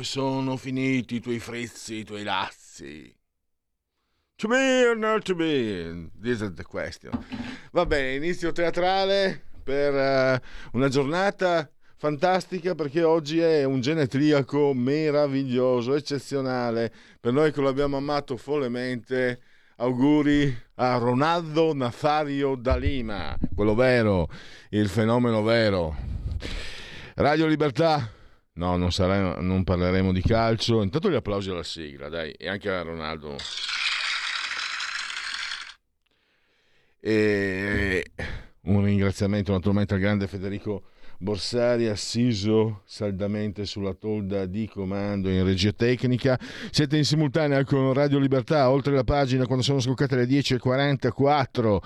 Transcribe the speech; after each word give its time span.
Dove 0.00 0.04
sono 0.04 0.56
finiti 0.56 1.16
i 1.16 1.20
tuoi 1.20 1.38
frizzi, 1.38 1.96
i 1.96 2.04
tuoi 2.04 2.22
lazzi? 2.22 3.14
To 4.36 4.48
be 4.48 4.86
or 4.86 4.96
not 4.96 5.22
to 5.24 5.34
be? 5.34 6.08
This 6.20 6.40
is 6.40 6.54
the 6.54 6.64
question. 6.64 7.12
Va 7.72 7.84
bene, 7.84 8.14
inizio 8.14 8.52
teatrale 8.52 9.48
per 9.62 9.94
eh, 9.94 10.42
una 10.72 10.88
giornata 10.88 11.70
fantastica 11.96 12.74
perché 12.74 13.02
oggi 13.02 13.40
è 13.40 13.64
un 13.64 13.80
genetriaco 13.80 14.72
meraviglioso, 14.72 15.94
eccezionale. 15.94 16.90
Per 17.20 17.32
noi 17.32 17.52
che 17.52 17.60
lo 17.60 17.68
abbiamo 17.68 17.98
amato 17.98 18.38
follemente, 18.38 19.40
auguri 19.76 20.56
a 20.76 20.96
Ronaldo 20.96 21.74
Nazario 21.74 22.54
da 22.54 22.76
Lima, 22.76 23.36
quello 23.54 23.74
vero, 23.74 24.28
il 24.70 24.88
fenomeno 24.88 25.42
vero. 25.42 25.94
Radio 27.16 27.46
Libertà. 27.46 28.18
No, 28.60 28.76
non, 28.76 28.92
sarà, 28.92 29.40
non 29.40 29.64
parleremo 29.64 30.12
di 30.12 30.20
calcio. 30.20 30.82
Intanto 30.82 31.10
gli 31.10 31.14
applausi 31.14 31.48
alla 31.48 31.62
sigla, 31.62 32.10
dai, 32.10 32.30
e 32.32 32.46
anche 32.46 32.68
a 32.68 32.82
Ronaldo. 32.82 33.36
E 37.00 38.04
un 38.64 38.84
ringraziamento 38.84 39.52
naturalmente 39.52 39.94
al 39.94 40.00
grande 40.00 40.26
Federico 40.26 40.90
Borsari, 41.22 41.86
assiso 41.86 42.80
saldamente 42.86 43.66
sulla 43.66 43.92
tolda 43.92 44.46
di 44.46 44.66
comando 44.66 45.28
in 45.28 45.44
regia 45.44 45.70
tecnica. 45.70 46.40
Siete 46.70 46.96
in 46.96 47.04
simultanea 47.04 47.62
con 47.62 47.92
Radio 47.92 48.18
Libertà, 48.18 48.70
oltre 48.70 48.94
la 48.94 49.04
pagina 49.04 49.44
quando 49.44 49.62
sono 49.62 49.80
scoccate 49.80 50.16
le 50.16 50.24
10.44. 50.24 51.76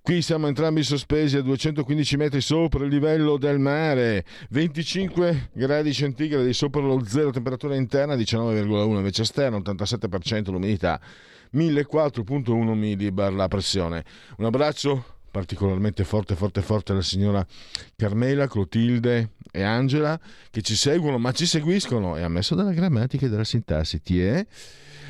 Qui 0.00 0.22
siamo 0.22 0.46
entrambi 0.46 0.84
sospesi 0.84 1.36
a 1.36 1.42
215 1.42 2.16
metri 2.16 2.40
sopra 2.40 2.84
il 2.84 2.90
livello 2.90 3.38
del 3.38 3.58
mare, 3.58 4.24
25 4.50 5.50
gradi 5.54 5.92
centigradi 5.92 6.52
sopra 6.52 6.80
lo 6.80 7.04
zero, 7.04 7.32
temperatura 7.32 7.74
interna 7.74 8.14
19,1 8.14 8.98
invece 8.98 9.22
esterna, 9.22 9.56
87% 9.56 10.52
l'umidità. 10.52 11.00
1004.1 11.52 12.74
millibar 12.74 13.32
la 13.32 13.48
pressione. 13.48 14.04
Un 14.36 14.44
abbraccio 14.44 15.15
particolarmente 15.36 16.02
forte, 16.02 16.34
forte, 16.34 16.62
forte 16.62 16.92
alla 16.92 17.02
signora 17.02 17.46
Carmela, 17.94 18.48
Clotilde 18.48 19.32
e 19.50 19.62
Angela 19.62 20.18
che 20.50 20.62
ci 20.62 20.74
seguono, 20.74 21.18
ma 21.18 21.30
ci 21.32 21.44
seguiscono, 21.44 22.16
è 22.16 22.22
ammesso 22.22 22.54
dalla 22.54 22.72
grammatica 22.72 23.26
e 23.26 23.28
dalla 23.28 23.44
sintassi, 23.44 24.00
ti 24.00 24.18
è? 24.22 24.46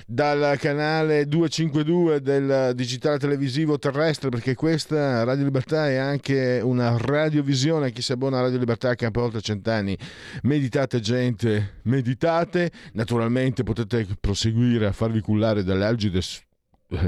Dal 0.04 0.58
canale 0.58 1.28
252 1.28 2.20
del 2.20 2.72
digitale 2.74 3.18
televisivo 3.18 3.78
terrestre, 3.78 4.28
perché 4.28 4.56
questa 4.56 5.22
Radio 5.22 5.44
Libertà 5.44 5.88
è 5.88 5.94
anche 5.94 6.60
una 6.62 6.96
radiovisione. 6.96 7.92
Chi 7.92 8.02
si 8.02 8.12
abbona 8.12 8.38
a 8.38 8.42
Radio 8.42 8.58
Libertà 8.58 8.90
ha 8.90 9.10
per 9.10 9.22
oltre 9.22 9.40
cent'anni. 9.40 9.96
Meditate, 10.42 11.00
gente, 11.00 11.78
meditate. 11.82 12.70
Naturalmente 12.92 13.62
potete 13.64 14.06
proseguire 14.20 14.86
a 14.86 14.92
farvi 14.92 15.20
cullare 15.20 15.64
dalle 15.64 15.84
algide 15.84 16.20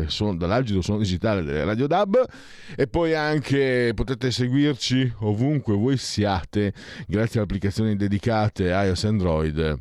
sono, 0.06 0.36
dall'algido 0.36 0.82
suono 0.82 1.00
digitale 1.00 1.42
delle 1.42 1.64
Radio 1.64 1.86
DAB. 1.86 2.24
E 2.76 2.86
poi 2.86 3.14
anche 3.14 3.92
potete 3.94 4.30
seguirci 4.30 5.14
ovunque 5.20 5.74
voi 5.74 5.96
siate 5.96 6.72
grazie 7.06 7.40
alle 7.40 7.48
applicazioni 7.48 7.96
dedicate 7.96 8.68
iOS 8.68 9.04
Android 9.04 9.78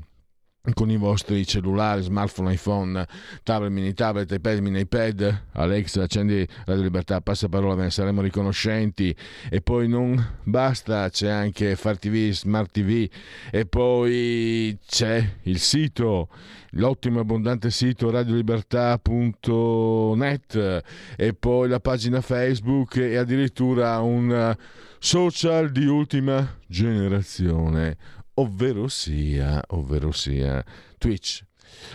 con 0.74 0.90
i 0.90 0.98
vostri 0.98 1.46
cellulari, 1.46 2.02
smartphone, 2.02 2.54
iPhone, 2.54 3.06
tablet, 3.44 3.72
mini 3.72 3.94
tablet, 3.94 4.32
iPad, 4.32 4.60
mini 4.60 4.80
iPad, 4.82 5.44
Alexa, 5.54 6.04
accendi 6.04 6.46
Radio 6.66 6.84
Libertà, 6.84 7.22
passa 7.22 7.48
parola, 7.48 7.76
ve 7.76 7.84
ne 7.84 7.92
saremo 7.92 8.22
riconoscenti. 8.22 9.16
E 9.50 9.62
poi 9.62 9.88
non 9.88 10.36
basta, 10.44 11.10
c'è 11.10 11.30
anche 11.30 11.76
Far 11.76 11.98
TV, 11.98 12.32
Smart 12.32 12.72
TV 12.72 13.08
e 13.52 13.66
poi 13.66 14.78
c'è 14.86 15.36
il 15.44 15.60
sito, 15.60 16.28
l'ottimo 16.72 17.20
e 17.20 17.22
abbondante 17.22 17.72
sito 17.72 18.10
radiolibertà.net 18.10 20.84
e 21.16 21.34
poi 21.34 21.70
la 21.70 21.80
pagina 21.80 22.20
Facebook 22.22 22.98
e 22.98 23.16
addirittura 23.16 24.00
un 24.00 24.56
social 25.00 25.72
di 25.72 25.86
ultima 25.86 26.56
generazione 26.66 27.96
ovvero 28.40 28.88
sia, 28.88 29.62
ovvero 29.70 30.12
sia 30.12 30.64
Twitch. 30.98 31.44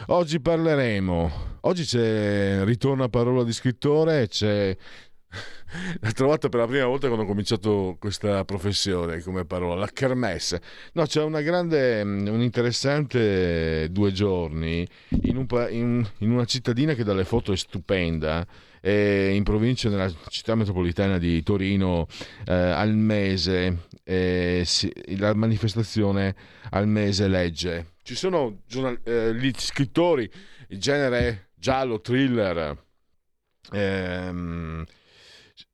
Oggi 0.07 0.41
parleremo, 0.41 1.59
oggi 1.63 1.85
c'è 1.85 2.65
ritorno 2.65 3.05
a 3.05 3.09
parola 3.09 3.43
di 3.43 3.53
scrittore, 3.53 4.29
c'è 4.29 4.77
l'ho 6.01 6.13
trovata 6.13 6.49
per 6.49 6.61
la 6.61 6.67
prima 6.67 6.85
volta 6.85 7.07
quando 7.07 7.25
ho 7.25 7.29
cominciato 7.29 7.97
questa 7.99 8.45
professione 8.45 9.21
come 9.23 9.45
parola, 9.45 9.75
la 9.75 9.89
kermesse. 9.93 10.61
No, 10.93 11.07
c'è 11.07 11.23
una 11.23 11.41
grande, 11.41 12.05
mm, 12.05 12.27
un 12.27 12.43
interessante 12.43 13.89
due 13.91 14.13
giorni 14.13 14.87
in, 15.23 15.37
un, 15.37 15.47
in, 15.71 16.07
in 16.19 16.31
una 16.31 16.45
cittadina 16.45 16.95
che 16.95 17.05
dalle 17.05 17.25
foto 17.25 17.53
è 17.53 17.57
stupenda, 17.57 18.47
in 18.85 19.43
provincia 19.45 19.89
nella 19.89 20.11
città 20.29 20.57
metropolitana 20.57 21.19
di 21.19 21.41
Torino 21.45 22.09
eh, 22.45 22.53
al 22.53 22.97
mese 22.97 23.91
si, 24.05 24.93
la 25.19 25.35
manifestazione 25.35 26.35
al 26.71 26.89
mese 26.89 27.29
legge. 27.29 27.95
Ci 28.03 28.15
sono 28.15 28.63
giornal- 28.67 29.01
eh, 29.05 29.35
gli 29.35 29.51
scrittori 29.57 30.31
il 30.73 30.79
genere 30.79 31.51
giallo 31.55 32.01
thriller 32.01 32.77
ehm, 33.71 34.85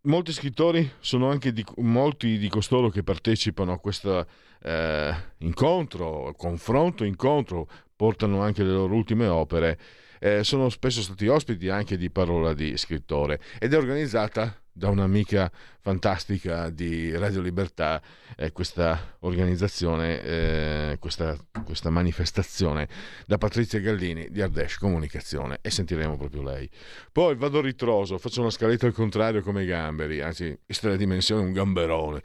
molti 0.03 0.33
scrittori 0.33 0.91
sono 0.99 1.31
anche 1.31 1.53
di, 1.53 1.65
molti 1.77 2.37
di 2.37 2.49
costoro 2.49 2.91
che 2.91 3.03
partecipano 3.03 3.73
a 3.73 3.79
questo 3.79 4.27
eh, 4.63 5.15
incontro 5.39 6.35
confronto 6.37 7.05
incontro 7.05 7.69
portano 7.95 8.43
anche 8.43 8.65
le 8.65 8.73
loro 8.73 8.95
ultime 8.95 9.29
opere 9.29 9.79
eh, 10.19 10.43
sono 10.43 10.69
spesso 10.69 11.01
stati 11.01 11.29
ospiti 11.29 11.69
anche 11.69 11.97
di 11.97 12.11
Parola 12.11 12.53
di 12.53 12.77
Scrittore 12.77 13.41
ed 13.59 13.73
è 13.73 13.77
organizzata 13.77 14.61
da 14.79 14.89
un'amica 14.89 15.51
fantastica 15.81 16.71
di 16.71 17.15
Radio 17.17 17.41
Libertà 17.41 18.01
eh, 18.37 18.53
questa 18.53 19.17
organizzazione, 19.21 20.23
eh, 20.23 20.97
questa, 21.01 21.37
questa, 21.65 21.91
manifestazione 21.91 22.89
da 23.27 23.39
Patrizia 23.39 23.81
Gallini 23.81 24.29
di 24.31 24.41
Ardesh 24.41 24.79
Comunicazione 24.79 25.59
e 25.61 25.71
sentiremo 25.71 26.17
proprio 26.17 26.43
lei. 26.43 26.71
Poi 27.11 27.35
vado 27.35 27.61
ritroso, 27.61 28.19
faccio 28.19 28.41
una 28.41 28.51
scaletta 28.51 28.87
al 28.87 28.93
contrario 28.93 29.43
come 29.43 29.65
i 29.65 29.67
gamberi, 29.67 30.21
anzi, 30.21 30.57
questa 30.65 30.87
è 30.87 30.91
la 30.93 30.97
dimensione 30.97 31.43
un 31.43 31.53
gamberone. 31.53 32.23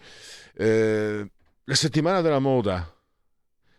Eh, 0.55 1.31
la 1.63 1.75
settimana 1.75 2.21
della 2.21 2.39
moda, 2.39 2.95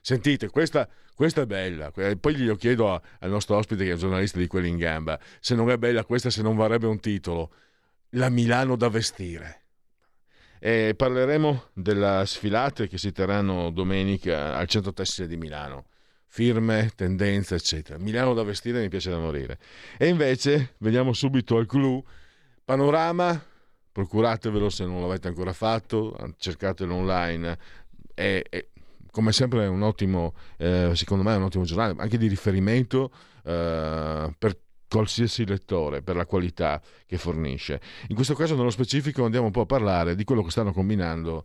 sentite, 0.01 0.49
questa 0.49 0.89
questa 1.15 1.43
è 1.43 1.47
bella. 1.47 1.93
Poi 1.93 2.35
glielo 2.35 2.57
chiedo 2.57 3.01
al 3.21 3.31
nostro 3.31 3.57
ospite 3.57 3.85
che 3.85 3.93
è 3.93 3.97
giornalista 3.97 4.39
di 4.39 4.49
quelli 4.49 4.69
in 4.69 4.79
gamba, 4.79 5.17
se 5.39 5.55
non 5.55 5.71
è 5.71 5.79
bella 5.79 6.05
questa, 6.05 6.29
se 6.29 6.43
non 6.43 6.57
varrebbe 6.57 6.89
un 6.89 6.99
titolo. 6.99 7.53
La 8.17 8.29
Milano 8.29 8.77
da 8.77 8.89
vestire. 8.89 9.63
E 10.61 10.95
parleremo 10.97 11.71
della 11.73 12.25
sfilate 12.25 12.87
che 12.87 12.97
si 12.97 13.11
terranno 13.11 13.71
domenica 13.71 14.57
al 14.57 14.69
centro 14.69 14.93
tessile 14.93 15.27
di 15.27 15.37
Milano. 15.37 15.87
Firme, 16.27 16.93
tendenze, 16.95 17.57
eccetera. 17.57 17.99
Milano 17.99 18.33
da 18.33 18.45
vestire 18.45 18.81
mi 18.81 18.89
piace 18.89 19.11
da 19.11 19.19
morire. 19.19 19.59
E 19.99 20.07
invece 20.07 20.75
veniamo 20.79 21.13
subito 21.13 21.57
al 21.57 21.67
clou. 21.67 22.05
Panorama, 22.65 23.43
procuratevelo 23.91 24.69
se 24.69 24.85
non 24.85 25.01
l'avete 25.01 25.27
ancora 25.27 25.53
fatto, 25.53 26.17
cercatelo 26.39 26.95
online. 26.95 27.59
È, 28.15 28.43
è, 28.49 28.67
come 29.11 29.33
sempre 29.33 29.65
è 29.65 29.67
un 29.67 29.83
ottimo, 29.83 30.35
eh, 30.57 30.93
secondo 30.95 31.25
me 31.25 31.35
è 31.35 31.37
un 31.37 31.43
ottimo 31.43 31.65
giornale, 31.65 31.95
anche 31.99 32.17
di 32.17 32.29
riferimento 32.29 33.11
eh, 33.45 34.33
per 34.39 34.57
qualsiasi 34.95 35.45
lettore 35.45 36.03
per 36.03 36.15
la 36.15 36.25
qualità 36.25 36.81
che 37.05 37.19
fornisce. 37.19 37.81
In 38.09 38.15
questo 38.15 38.35
caso 38.35 38.55
nello 38.55 38.71
specifico 38.71 39.25
andiamo 39.25 39.47
un 39.47 39.53
po' 39.53 39.63
a 39.63 39.67
parlare 39.67 40.15
di 40.15 40.23
quello 40.23 40.43
che 40.43 40.51
stanno 40.51 40.73
combinando 40.73 41.45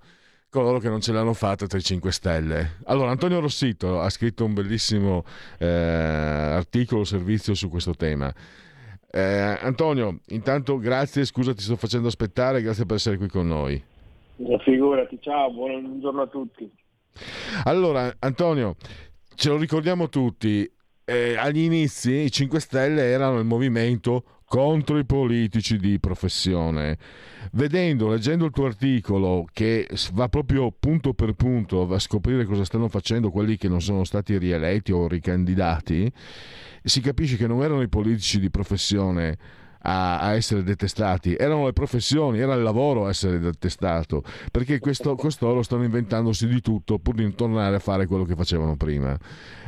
coloro 0.51 0.79
che 0.79 0.89
non 0.89 0.99
ce 1.01 1.11
l'hanno 1.11 1.33
fatta 1.33 1.65
tra 1.65 1.77
i 1.77 1.81
5 1.81 2.11
Stelle. 2.11 2.77
Allora, 2.85 3.09
Antonio 3.09 3.39
Rossito 3.39 3.99
ha 3.99 4.09
scritto 4.09 4.45
un 4.45 4.53
bellissimo 4.53 5.23
eh, 5.57 5.65
articolo, 5.67 7.03
servizio 7.03 7.55
su 7.55 7.69
questo 7.69 7.93
tema. 7.95 8.31
Eh, 9.11 9.57
Antonio, 9.61 10.19
intanto 10.27 10.77
grazie, 10.77 11.25
scusa 11.25 11.53
ti 11.53 11.61
sto 11.61 11.75
facendo 11.75 12.07
aspettare, 12.07 12.61
grazie 12.61 12.85
per 12.85 12.97
essere 12.97 13.17
qui 13.17 13.27
con 13.27 13.47
noi. 13.47 13.81
Figurati, 14.63 15.17
ciao, 15.21 15.51
buongiorno 15.51 16.21
a 16.21 16.27
tutti. 16.27 16.71
Allora, 17.65 18.15
Antonio, 18.19 18.75
ce 19.35 19.49
lo 19.49 19.57
ricordiamo 19.57 20.07
tutti, 20.07 20.71
eh, 21.09 21.35
agli 21.35 21.61
inizi 21.61 22.11
i 22.11 22.31
5 22.31 22.59
Stelle 22.59 23.01
erano 23.03 23.39
il 23.39 23.45
movimento 23.45 24.23
contro 24.45 24.99
i 24.99 25.05
politici 25.05 25.77
di 25.77 25.99
professione. 25.99 26.97
Vedendo, 27.53 28.09
leggendo 28.09 28.45
il 28.45 28.51
tuo 28.51 28.65
articolo 28.65 29.45
che 29.51 29.87
va 30.13 30.29
proprio 30.29 30.71
punto 30.71 31.13
per 31.13 31.33
punto 31.33 31.91
a 31.91 31.99
scoprire 31.99 32.45
cosa 32.45 32.63
stanno 32.63 32.89
facendo 32.89 33.31
quelli 33.31 33.57
che 33.57 33.67
non 33.67 33.81
sono 33.81 34.03
stati 34.03 34.37
rieletti 34.37 34.91
o 34.91 35.07
ricandidati, 35.07 36.11
si 36.83 37.01
capisce 37.01 37.37
che 37.37 37.47
non 37.47 37.63
erano 37.63 37.81
i 37.81 37.89
politici 37.89 38.39
di 38.39 38.51
professione 38.51 39.37
a, 39.81 40.19
a, 40.19 40.33
essere 40.35 40.63
detestati, 40.63 41.35
erano 41.35 41.65
le 41.65 41.73
professioni, 41.73 42.39
era 42.39 42.53
il 42.53 42.63
lavoro 42.63 43.05
a 43.05 43.09
essere 43.09 43.39
detestato, 43.39 44.23
perché 44.51 44.79
questo, 44.79 45.15
costoro 45.15 45.61
stanno 45.61 45.83
inventandosi 45.83 46.47
di 46.47 46.61
tutto 46.61 46.99
pur 46.99 47.15
di 47.15 47.35
tornare 47.35 47.75
a 47.75 47.79
fare 47.79 48.05
quello 48.05 48.25
che 48.25 48.35
facevano 48.35 48.75
prima. 48.75 49.17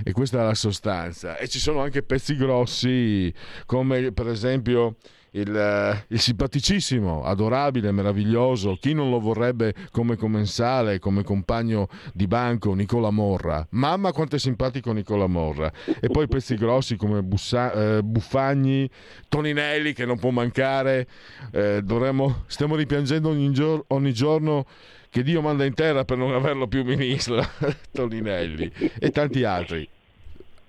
E 0.04 0.12
questa 0.12 0.42
è 0.42 0.44
la 0.44 0.56
sostanza. 0.56 1.38
E 1.38 1.48
ci 1.48 1.60
sono 1.60 1.82
anche 1.82 2.04
pezzi 2.04 2.36
grossi, 2.36 3.34
come 3.66 4.12
per 4.12 4.28
esempio 4.28 4.98
il, 5.32 5.56
eh, 5.56 6.06
il, 6.08 6.20
simpaticissimo, 6.20 7.24
adorabile, 7.24 7.92
meraviglioso, 7.92 8.78
chi 8.80 8.94
non 8.94 9.10
lo 9.10 9.20
vorrebbe 9.20 9.74
come 9.92 10.16
commensale, 10.16 11.00
come 11.00 11.24
compagno 11.24 11.88
di 12.14 12.28
banco, 12.28 12.74
Nicola 12.74 13.12
Morra. 13.12 13.66
Mamma 13.72 14.12
quanto 14.12 14.36
è 14.36 14.40
simpatico 14.40 14.92
Nicola 14.92 15.28
Morra. 15.28 15.72
E 16.00 16.08
poi 16.08 16.28
pezzi 16.28 16.56
grossi 16.56 16.98
come 16.98 17.22
Bussa, 17.24 17.72
eh, 17.98 18.04
Buffagni, 18.04 18.90
Toninelli 19.30 19.94
che 19.94 20.06
non 20.06 20.20
può 20.20 20.32
mancare. 20.32 21.08
Eh, 21.52 21.82
dovremmo, 21.84 22.44
stiamo 22.48 22.76
ripiangendo 22.76 23.30
ogni, 23.30 23.52
gior- 23.52 23.84
ogni 23.88 24.14
giorno 24.14 24.66
che 25.10 25.24
Dio 25.24 25.42
manda 25.42 25.66
in 25.66 25.74
terra 25.74 26.06
per 26.06 26.18
non 26.18 26.34
averlo 26.34 26.68
più 26.68 26.84
ministro, 26.84 27.46
Toninelli 27.92 28.72
e 29.00 29.12
tanti 29.12 29.44
altri. 29.44 29.88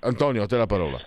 Antonio, 0.01 0.43
a 0.43 0.47
te 0.47 0.57
la 0.57 0.67
parola. 0.67 1.01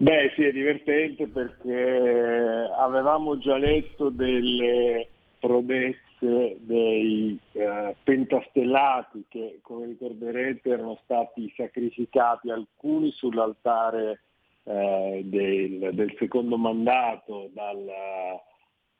Beh 0.00 0.32
sì, 0.34 0.44
è 0.44 0.50
divertente 0.50 1.28
perché 1.28 2.70
avevamo 2.74 3.36
già 3.36 3.58
letto 3.58 4.08
delle 4.08 5.06
prodezze 5.38 6.56
dei 6.60 7.38
eh, 7.52 7.96
pentastellati 8.02 9.26
che, 9.28 9.58
come 9.60 9.84
ricorderete, 9.88 10.70
erano 10.70 10.98
stati 11.04 11.52
sacrificati 11.54 12.50
alcuni 12.50 13.10
sull'altare 13.10 14.22
eh, 14.62 15.20
del, 15.22 15.90
del, 15.92 16.14
secondo 16.18 16.56
mandato 16.56 17.50
dal, 17.52 17.84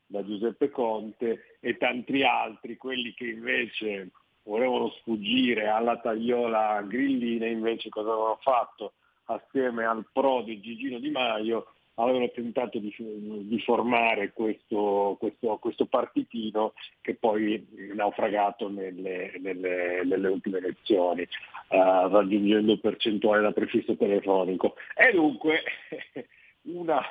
da 0.04 0.22
Giuseppe 0.22 0.68
Conte 0.68 1.56
e 1.60 1.78
tanti 1.78 2.22
altri, 2.24 2.76
quelli 2.76 3.14
che 3.14 3.24
invece 3.24 4.10
volevano 4.42 4.90
sfuggire 5.00 5.66
alla 5.66 5.96
tagliola 5.96 6.82
grillina, 6.82 7.46
invece 7.46 7.88
cosa 7.88 8.10
avevano 8.10 8.38
fatto? 8.42 8.92
Assieme 9.34 9.84
al 9.84 10.04
pro 10.12 10.42
di 10.42 10.60
Gigino 10.60 10.98
Di 10.98 11.10
Maio 11.10 11.66
avevano 11.94 12.30
tentato 12.30 12.78
di, 12.78 12.94
di 12.98 13.60
formare 13.60 14.32
questo, 14.32 15.16
questo, 15.18 15.58
questo, 15.58 15.86
partitino 15.86 16.72
che 17.00 17.14
poi 17.14 17.54
è 17.54 17.94
naufragato 17.94 18.68
nelle, 18.68 19.32
nelle, 19.38 20.02
nelle 20.04 20.28
ultime 20.28 20.58
elezioni, 20.58 21.22
uh, 21.22 22.08
raggiungendo 22.08 22.78
percentuale 22.78 23.42
da 23.42 23.52
prefisso 23.52 23.96
telefonico. 23.96 24.76
E 24.96 25.12
dunque 25.12 25.62
una, 26.72 27.02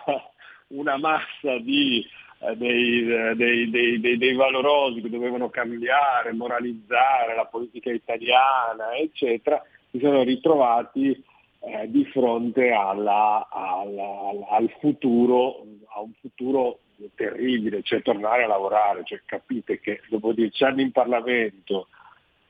una 0.68 0.98
massa 0.98 1.60
di, 1.60 2.04
uh, 2.40 2.56
dei, 2.56 3.36
dei, 3.36 3.70
dei, 4.00 4.18
dei, 4.18 4.34
valorosi 4.34 5.02
che 5.02 5.10
dovevano 5.10 5.50
cambiare, 5.50 6.34
moralizzare 6.34 7.36
la 7.36 7.46
politica 7.46 7.92
italiana, 7.92 8.96
eccetera, 8.96 9.62
si 9.92 10.00
sono 10.00 10.24
ritrovati 10.24 11.24
eh, 11.60 11.90
di 11.90 12.06
fronte 12.06 12.72
alla, 12.72 13.48
alla, 13.50 14.48
al 14.50 14.72
futuro, 14.80 15.66
a 15.96 16.02
un 16.02 16.12
futuro 16.20 16.80
terribile, 17.16 17.82
cioè 17.84 18.02
tornare 18.02 18.44
a 18.44 18.48
lavorare, 18.48 19.04
cioè 19.04 19.22
capite 19.26 19.80
che 19.80 20.02
dopo 20.10 20.34
dieci 20.34 20.64
anni 20.64 20.84
in 20.84 20.92
Parlamento 20.92 21.88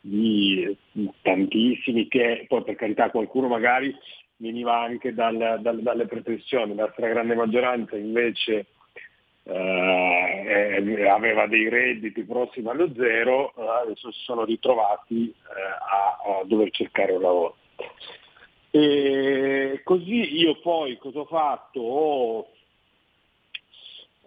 di 0.01 0.75
tantissimi 1.21 2.07
che 2.07 2.45
poi 2.47 2.63
per 2.63 2.75
carità 2.75 3.09
qualcuno 3.09 3.47
magari 3.47 3.93
veniva 4.37 4.79
anche 4.79 5.13
dal, 5.13 5.59
dal, 5.61 5.81
dalle 5.81 6.05
pretensioni, 6.05 6.73
la 6.73 6.89
stragrande 6.93 7.35
maggioranza 7.35 7.97
invece 7.97 8.67
eh, 9.43 11.07
aveva 11.09 11.47
dei 11.47 11.67
redditi 11.67 12.23
prossimi 12.23 12.69
allo 12.69 12.91
zero, 12.95 13.53
eh, 13.55 13.67
adesso 13.83 14.11
si 14.11 14.21
sono 14.21 14.45
ritrovati 14.45 15.29
eh, 15.29 15.33
a, 15.33 16.39
a 16.39 16.43
dover 16.45 16.69
cercare 16.71 17.13
un 17.13 17.21
lavoro. 17.21 17.55
E 18.71 19.81
così 19.83 20.37
io 20.37 20.59
poi 20.59 20.97
cosa 20.97 21.19
ho 21.19 21.25
fatto? 21.25 21.79
Ho, 21.79 22.51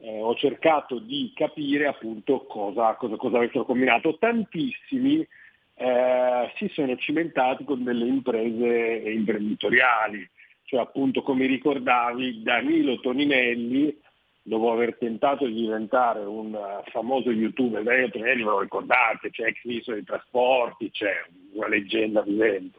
eh, 0.01 0.21
ho 0.21 0.35
cercato 0.35 0.99
di 0.99 1.33
capire 1.35 1.87
appunto 1.87 2.41
cosa, 2.47 2.95
cosa, 2.95 3.17
cosa 3.17 3.37
avessero 3.37 3.65
combinato. 3.65 4.17
Tantissimi 4.19 5.27
eh, 5.75 6.53
si 6.57 6.69
sono 6.73 6.97
cimentati 6.97 7.65
con 7.65 7.85
delle 7.85 8.07
imprese 8.07 9.11
imprenditoriali, 9.11 10.29
cioè 10.65 10.81
appunto 10.81 11.23
come 11.23 11.47
ricordavi 11.47 12.43
Danilo 12.43 13.01
Toninelli 13.01 13.97
dopo 14.45 14.73
aver 14.73 14.97
tentato 14.97 15.47
di 15.47 15.55
diventare 15.55 16.21
un 16.21 16.59
famoso 16.91 17.31
youtuber, 17.31 17.83
Danilo 17.83 18.11
Toninelli 18.11 18.43
ve 18.43 18.51
lo 18.51 18.61
ricordate, 18.61 19.31
c'è 19.31 19.47
ex 19.47 19.63
ministro 19.65 19.95
dei 19.95 20.05
trasporti, 20.05 20.91
c'è 20.91 21.13
una 21.53 21.69
leggenda 21.69 22.23
vivente. 22.23 22.79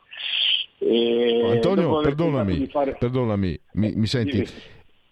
E 0.86 1.52
Antonio, 1.52 2.02
perdonami, 2.02 2.68
fare... 2.68 2.96
perdonami 2.98 3.60
mi, 3.74 3.94
mi 3.96 4.08
senti? 4.08 4.46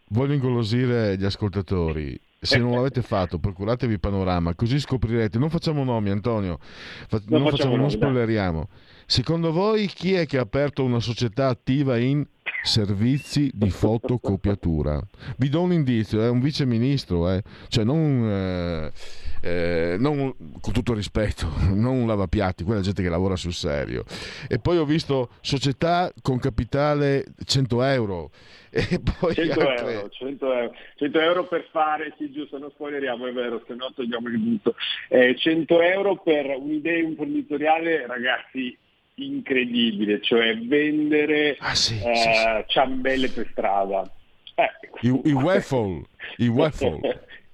Voglio 0.10 0.34
ingolosire 0.34 1.18
gli 1.18 1.24
ascoltatori. 1.24 2.20
Se 2.44 2.58
non 2.58 2.72
l'avete 2.72 3.04
fatto, 3.04 3.38
procuratevi 3.38 4.00
Panorama, 4.00 4.56
così 4.56 4.80
scoprirete. 4.80 5.38
Non 5.38 5.50
facciamo 5.50 5.84
nomi, 5.84 6.10
Antonio, 6.10 6.58
Fa... 6.60 7.22
non, 7.28 7.44
non, 7.44 7.52
facciamo, 7.52 7.76
non 7.76 7.90
spoileriamo. 7.90 8.68
Secondo 9.06 9.52
voi 9.52 9.88
chi 9.88 10.14
è 10.14 10.26
che 10.26 10.38
ha 10.38 10.42
aperto 10.42 10.84
una 10.84 11.00
società 11.00 11.48
attiva 11.48 11.98
in 11.98 12.26
servizi 12.64 13.52
di 13.54 13.70
fotocopiatura? 13.70 15.00
Vi 15.38 15.50
do 15.50 15.62
un 15.62 15.74
indizio, 15.74 16.22
è 16.22 16.30
un 16.30 16.40
vice 16.40 16.66
ministro, 16.66 17.30
eh? 17.30 17.42
cioè 17.68 17.84
non... 17.84 18.28
Eh 18.30 19.30
eh, 19.42 19.96
non, 20.00 20.34
con 20.62 20.74
tutto 20.74 20.94
rispetto, 20.94 21.48
non 21.74 22.02
un 22.02 22.08
lavapiatti, 22.08 22.64
quella 22.64 22.82
gente 22.82 23.02
che 23.02 23.10
lavora 23.10 23.36
sul 23.36 23.54
serio. 23.54 24.04
E 24.48 24.60
poi 24.60 24.78
ho 24.78 24.86
visto 24.86 25.30
società 25.42 26.12
con 26.22 26.40
capitale 26.40 27.26
100 27.44 27.84
euro. 27.84 28.30
E 28.74 29.02
poi 29.02 29.34
100, 29.34 29.60
altre... 29.60 29.92
euro, 29.92 30.10
100, 30.10 30.54
euro, 30.54 30.74
100 30.96 31.20
euro 31.20 31.44
per 31.46 31.68
fare, 31.72 32.16
sì 32.18 32.32
giusto, 32.32 32.58
non 32.58 32.70
spoileriamo, 32.70 33.28
è 33.28 33.34
vero, 33.34 33.62
se 33.68 33.74
no 33.74 33.92
togliamo 33.94 34.30
il 34.30 34.38
butto. 34.40 34.76
Eh, 35.10 35.36
100 35.38 35.82
euro 35.82 36.16
per 36.16 36.56
un'idea 36.58 36.98
imprenditoriale, 37.00 38.08
ragazzi, 38.08 38.78
incredibile, 39.16 40.22
cioè 40.22 40.58
vendere 40.58 41.58
ah, 41.60 41.76
sì, 41.76 41.96
eh, 41.96 42.16
sì, 42.16 42.30
sì. 42.32 42.64
ciambelle 42.68 43.30
per 43.30 43.50
strada. 43.52 44.10
Eh. 44.56 44.70
I, 45.02 45.22
I 45.26 45.34
waffle, 45.36 46.04
i 46.38 46.48
waffle. 46.48 47.00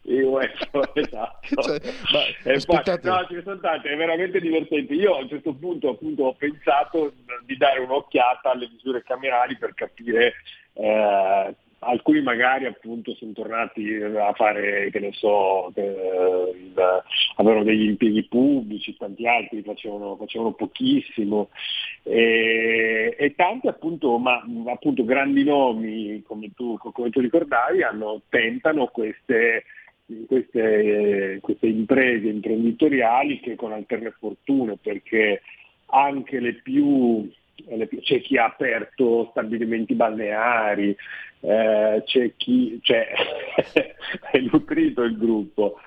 UEFA, 0.08 0.92
esatto. 0.96 1.62
Cioè, 1.62 1.80
ma, 2.12 2.52
e 2.52 2.62
poi, 2.66 2.82
no, 3.02 3.28
ce 3.28 3.42
sono 3.44 3.60
tante, 3.60 3.90
è 3.90 3.96
veramente 3.98 4.40
divertente. 4.40 4.94
Io 4.94 5.16
a 5.16 5.22
un 5.22 5.30
certo 5.30 5.54
punto 5.54 5.90
appunto 5.90 6.24
ho 6.24 6.34
pensato 6.34 7.14
di 7.46 7.58
dare 7.58 7.80
un'occhiata 7.82 8.52
alle 8.52 8.70
misure 8.72 9.04
camerali 9.04 9.58
per 9.58 9.74
capire 9.74 10.34
eh, 10.74 11.56
alcuni 11.80 12.22
magari 12.22 12.66
appunto 12.66 13.14
sono 13.16 13.34
tornati 13.34 13.94
a 13.96 14.34
fare, 14.34 14.90
che 14.90 15.00
ne 15.00 15.12
so, 15.14 15.72
eh, 15.76 16.74
avevano 17.36 17.64
degli 17.64 17.88
impieghi 17.88 18.24
pubblici, 18.24 18.98
tanti 18.98 19.28
altri 19.28 19.62
facevano, 19.62 20.16
facevano 20.16 20.54
pochissimo 20.54 21.50
e, 22.04 23.16
e, 23.18 23.36
tanti 23.36 23.68
appunto, 23.68 24.18
ma 24.18 24.42
appunto 24.68 25.04
grandi 25.04 25.44
nomi 25.44 26.24
come 26.26 26.52
tu, 26.56 26.78
come 26.78 27.10
tu 27.10 27.20
ricordavi 27.20 27.84
hanno, 27.84 28.22
tentano 28.30 28.88
queste 28.88 29.64
queste, 30.28 31.40
queste 31.42 31.68
imprese 31.68 32.28
imprenditoriali 32.28 33.40
che 33.40 33.56
con 33.56 33.72
alterne 33.72 34.12
fortune, 34.12 34.78
perché 34.78 35.42
anche 35.88 36.40
le 36.40 36.54
più, 36.56 37.30
c'è 38.02 38.22
chi 38.22 38.38
ha 38.38 38.46
aperto 38.46 39.28
stabilimenti 39.32 39.94
balneari, 39.94 40.96
eh, 41.42 42.04
c'è 42.06 42.34
chi 42.36 42.80
cioè, 42.82 43.08
è 44.32 44.40
nutrito 44.40 45.04
il 45.04 45.18
gruppo. 45.18 45.80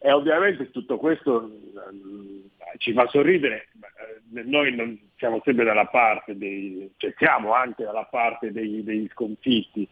E 0.00 0.12
ovviamente 0.12 0.70
tutto 0.70 0.96
questo 0.96 1.50
ci 2.78 2.92
fa 2.92 3.06
sorridere, 3.08 3.68
eh, 4.34 4.42
noi 4.44 5.00
siamo 5.16 5.40
sempre 5.44 5.64
dalla 5.64 5.86
parte 5.86 6.36
dei, 6.36 6.90
cioè 6.96 7.12
siamo 7.16 7.52
anche 7.52 7.84
dalla 7.84 8.04
parte 8.04 8.52
dei, 8.52 8.82
degli 8.84 9.08
sconfitti, 9.12 9.88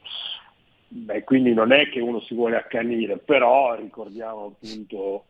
Beh, 0.88 1.24
quindi 1.24 1.52
non 1.52 1.72
è 1.72 1.88
che 1.88 2.00
uno 2.00 2.20
si 2.20 2.34
vuole 2.34 2.56
accanire, 2.56 3.18
però 3.18 3.74
ricordiamo 3.74 4.56
appunto 4.56 5.24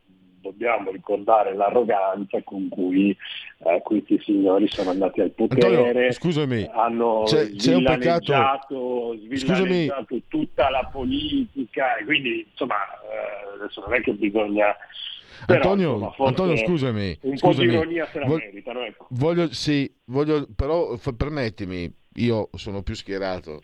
dobbiamo 0.46 0.92
ricordare 0.92 1.54
l'arroganza 1.54 2.40
con 2.44 2.68
cui 2.68 3.16
eh, 3.58 3.80
questi 3.82 4.20
signori 4.22 4.68
sono 4.68 4.90
andati 4.90 5.20
al 5.20 5.32
potere, 5.32 5.76
Antonio, 5.88 6.12
scusami, 6.12 6.70
hanno 6.72 7.22
c'è, 7.24 7.50
c'è 7.50 7.74
un 7.74 7.84
peccato... 7.84 9.16
svillaneggiato 9.18 10.20
tutta 10.28 10.70
la 10.70 10.88
politica 10.92 11.96
e 11.96 12.04
quindi 12.04 12.46
insomma 12.48 12.76
eh, 12.76 13.54
adesso 13.60 13.80
non 13.80 13.94
è 13.94 14.00
che 14.00 14.12
bisogna... 14.12 14.76
Però, 15.46 15.60
Antonio, 15.60 15.94
insomma, 15.94 16.28
Antonio, 16.28 16.56
scusami, 16.56 17.18
un 17.22 17.36
scusami. 17.36 17.54
po' 17.56 17.62
di 17.62 17.76
ironia 17.76 18.06
se 18.06 18.18
la 18.18 18.26
Vol- 18.26 18.38
meritano. 18.38 18.84
Ecco. 18.84 19.06
Voglio, 19.10 19.52
sì, 19.52 19.92
voglio, 20.06 20.46
però 20.56 20.96
f- 20.96 21.14
permettimi, 21.14 21.92
io 22.14 22.48
sono 22.54 22.82
più 22.82 22.94
schierato. 22.94 23.60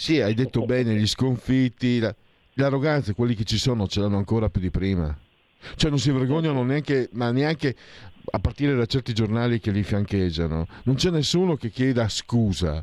Sì, 0.00 0.18
hai 0.18 0.32
detto 0.32 0.64
bene, 0.64 0.94
gli 0.94 1.06
sconfitti, 1.06 1.98
la, 1.98 2.14
l'arroganza, 2.54 3.12
quelli 3.12 3.34
che 3.34 3.44
ci 3.44 3.58
sono 3.58 3.86
ce 3.86 4.00
l'hanno 4.00 4.16
ancora 4.16 4.48
più 4.48 4.62
di 4.62 4.70
prima. 4.70 5.14
Cioè 5.76 5.90
non 5.90 5.98
si 5.98 6.10
vergognano 6.10 6.62
neanche, 6.62 7.10
ma 7.12 7.30
neanche 7.30 7.76
a 8.30 8.38
partire 8.38 8.74
da 8.74 8.86
certi 8.86 9.12
giornali 9.12 9.60
che 9.60 9.70
li 9.70 9.82
fiancheggiano. 9.82 10.66
Non 10.84 10.94
c'è 10.94 11.10
nessuno 11.10 11.56
che 11.56 11.68
chieda 11.68 12.08
scusa. 12.08 12.82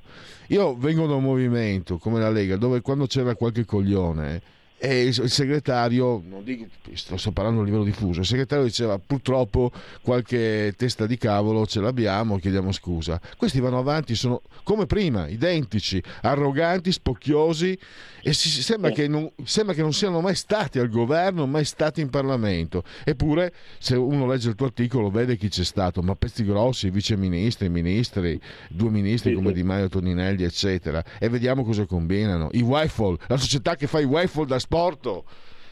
Io 0.49 0.77
vengo 0.77 1.07
da 1.07 1.15
un 1.15 1.23
movimento 1.23 1.97
come 1.97 2.19
la 2.19 2.29
Lega 2.29 2.55
dove 2.55 2.81
quando 2.81 3.07
c'era 3.07 3.33
qualche 3.33 3.65
coglione 3.65 4.41
e 4.79 5.05
il, 5.05 5.29
segretario, 5.29 6.21
non 6.23 6.43
dico, 6.43 6.65
sto 6.93 7.31
parlando 7.31 7.61
a 7.61 7.63
livello 7.63 7.83
diffuso, 7.83 8.19
il 8.19 8.25
segretario 8.27 8.63
diceva 8.63 8.99
purtroppo 8.99 9.71
qualche 10.01 10.73
testa 10.77 11.07
di 11.07 11.17
cavolo 11.17 11.65
ce 11.65 11.79
l'abbiamo, 11.79 12.37
chiediamo 12.37 12.71
scusa. 12.71 13.19
Questi 13.37 13.59
vanno 13.59 13.79
avanti, 13.79 14.13
sono 14.13 14.41
come 14.63 14.85
prima, 14.85 15.27
identici, 15.27 16.01
arroganti, 16.21 16.91
spocchiosi 16.91 17.77
e 18.21 18.33
si, 18.33 18.49
sembra, 18.61 18.91
che 18.91 19.07
non, 19.07 19.31
sembra 19.43 19.73
che 19.73 19.81
non 19.81 19.93
siano 19.93 20.21
mai 20.21 20.35
stati 20.35 20.77
al 20.77 20.89
governo, 20.89 21.47
mai 21.47 21.65
stati 21.65 22.01
in 22.01 22.09
Parlamento. 22.09 22.83
Eppure 23.03 23.53
se 23.79 23.95
uno 23.95 24.27
legge 24.27 24.49
il 24.49 24.55
tuo 24.55 24.67
articolo 24.67 25.09
vede 25.09 25.37
chi 25.37 25.49
c'è 25.49 25.63
stato, 25.63 26.03
ma 26.03 26.13
pezzi 26.15 26.43
grossi, 26.43 26.91
viceministri, 26.91 27.69
ministri, 27.69 28.39
due 28.69 28.91
ministri 28.91 29.33
come 29.33 29.53
Di 29.53 29.63
Maio, 29.63 29.89
Toninelli, 29.89 30.43
eccetera, 30.43 31.03
e 31.17 31.29
vediamo 31.29 31.63
cosa 31.63 31.85
combinano. 31.85 32.49
I 32.51 32.61
Wi-Fi, 32.61 33.15
la 33.27 33.37
società 33.37 33.75
che 33.75 33.87
fa 33.87 33.99
i 33.99 34.05
Wi-Fi 34.05 34.45
da 34.45 34.59
trasporto. 34.67 35.23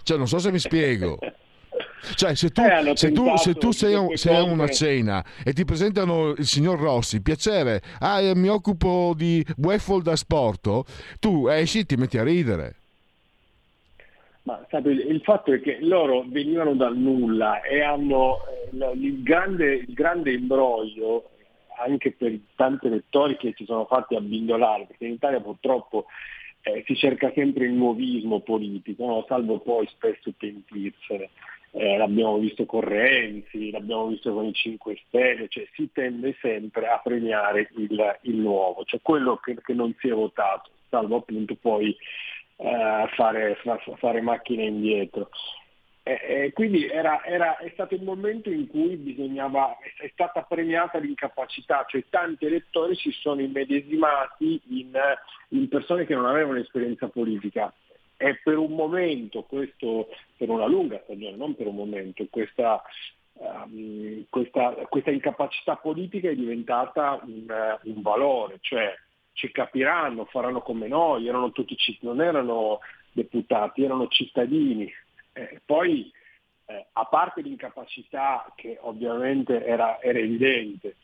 Cioè, 0.04 0.18
non 0.18 0.28
so 0.28 0.40
se 0.40 0.52
mi 0.52 0.60
spiego. 0.60 1.18
Cioè, 2.14 2.36
se 2.36 2.52
tu, 2.52 2.62
eh, 2.62 2.96
se 2.96 3.12
tu, 3.12 3.36
se 3.36 3.56
tu 3.56 3.72
sei, 3.72 3.96
un, 3.96 4.16
sei 4.16 4.36
a 4.36 4.44
una 4.44 4.68
cena 4.68 5.26
e 5.44 5.54
ti 5.54 5.66
presentano 5.66 6.36
il 6.38 6.46
signor 6.46 6.80
Rossi, 6.80 7.20
piacere, 7.20 7.82
ah, 8.00 8.20
mi 8.36 8.48
occupo 8.48 9.14
di 9.18 9.44
waffle 9.58 10.04
da 10.04 10.16
sport, 10.16 11.18
tu 11.20 11.48
esci 11.48 11.80
e 11.80 11.86
ti 11.86 11.96
metti 11.96 12.20
a 12.20 12.24
ridere. 12.24 12.76
Ma 14.44 14.64
sape, 14.70 14.92
il 14.92 15.20
fatto 15.24 15.52
è 15.52 15.60
che 15.60 15.80
loro 15.82 16.24
venivano 16.28 16.76
dal 16.76 16.96
nulla 16.96 17.62
e 17.62 17.82
hanno 17.82 18.38
eh, 18.72 18.92
il 18.94 19.24
grande, 19.24 19.74
il 19.74 19.94
grande 19.94 20.32
imbroglio 20.32 21.32
anche 21.84 22.12
per 22.12 22.38
tanti 22.56 22.86
elettori 22.86 23.36
che 23.36 23.54
si 23.58 23.66
sono 23.66 23.86
fatti 23.86 24.16
abbindolare, 24.16 24.86
perché 24.86 25.06
in 25.06 25.14
Italia 25.14 25.40
purtroppo 25.40 26.06
eh, 26.66 26.84
si 26.88 26.96
cerca 26.96 27.32
sempre 27.34 27.66
il 27.66 27.74
nuovismo 27.74 28.40
politico, 28.40 29.06
no? 29.06 29.26
salvo 29.28 29.60
poi 29.60 29.88
spesso 29.88 30.34
pentirsene. 30.36 31.30
Eh, 31.72 31.98
l'abbiamo 31.98 32.38
visto 32.38 32.66
con 32.66 32.82
Renzi, 32.82 33.70
l'abbiamo 33.70 34.08
visto 34.08 34.34
con 34.34 34.46
i 34.46 34.54
5 34.54 34.98
Stelle, 35.08 35.48
cioè 35.48 35.68
si 35.74 35.90
tende 35.92 36.36
sempre 36.40 36.88
a 36.88 37.00
premiare 37.04 37.70
il, 37.76 38.18
il 38.22 38.36
nuovo, 38.36 38.84
cioè 38.86 39.00
quello 39.04 39.36
che, 39.38 39.58
che, 39.62 39.74
non 39.74 39.94
si 40.00 40.08
è 40.08 40.14
votato, 40.14 40.70
salvo 40.90 41.18
appunto 41.18 41.56
poi 41.56 41.96
eh, 42.56 43.06
fare, 43.14 43.58
fare 43.98 44.22
macchine 44.22 44.64
indietro. 44.64 45.30
Eh, 46.08 46.52
quindi 46.54 46.86
era, 46.86 47.26
era, 47.26 47.58
è 47.58 47.68
stato 47.74 47.96
il 47.96 48.04
momento 48.04 48.52
in 48.52 48.68
cui 48.68 48.96
bisognava, 48.96 49.76
è 49.98 50.08
stata 50.14 50.44
premiata 50.44 51.00
l'incapacità, 51.00 51.84
cioè 51.88 52.04
tanti 52.12 52.46
elettori 52.46 52.94
si 52.96 53.10
sono 53.10 53.42
immedesimati 53.42 54.62
in, 54.68 54.96
in 55.50 55.68
persone 55.68 56.06
che 56.06 56.14
non 56.14 56.28
avevano 56.28 56.60
esperienza 56.60 57.08
politica. 57.08 57.74
E 58.18 58.40
per 58.44 58.60
un 58.60 58.74
momento, 58.76 59.42
questo, 59.46 60.10
per 60.38 60.52
una 60.52 60.68
lunga 60.68 61.02
stagione, 61.06 61.36
non 61.38 61.56
per 61.56 61.66
un 61.66 61.76
momento, 61.76 62.24
questa, 62.30 62.84
um, 63.34 64.26
questa, 64.30 64.74
questa 64.88 65.10
incapacità 65.10 65.76
politica 65.78 66.30
è 66.30 66.36
diventata 66.36 67.20
un, 67.24 67.48
un, 67.82 68.02
valore, 68.04 68.60
cioè 68.62 68.94
ci 69.34 69.52
capiranno, 69.52 70.26
faranno 70.26 70.62
come 70.62 70.88
noi, 70.88 71.28
erano 71.28 71.52
tutti, 71.52 71.76
non 72.02 72.22
erano 72.22 72.82
deputati, 73.12 73.84
erano 73.84 74.08
cittadini, 74.08 74.88
eh, 75.36 75.62
poi, 75.66 76.12
eh, 76.68 76.88
a 76.94 77.06
parte 77.06 77.42
l'incapacità 77.42 78.52
che 78.56 78.78
ovviamente 78.82 79.66
era, 79.66 80.02
era 80.02 80.18
evidente, 80.18 80.96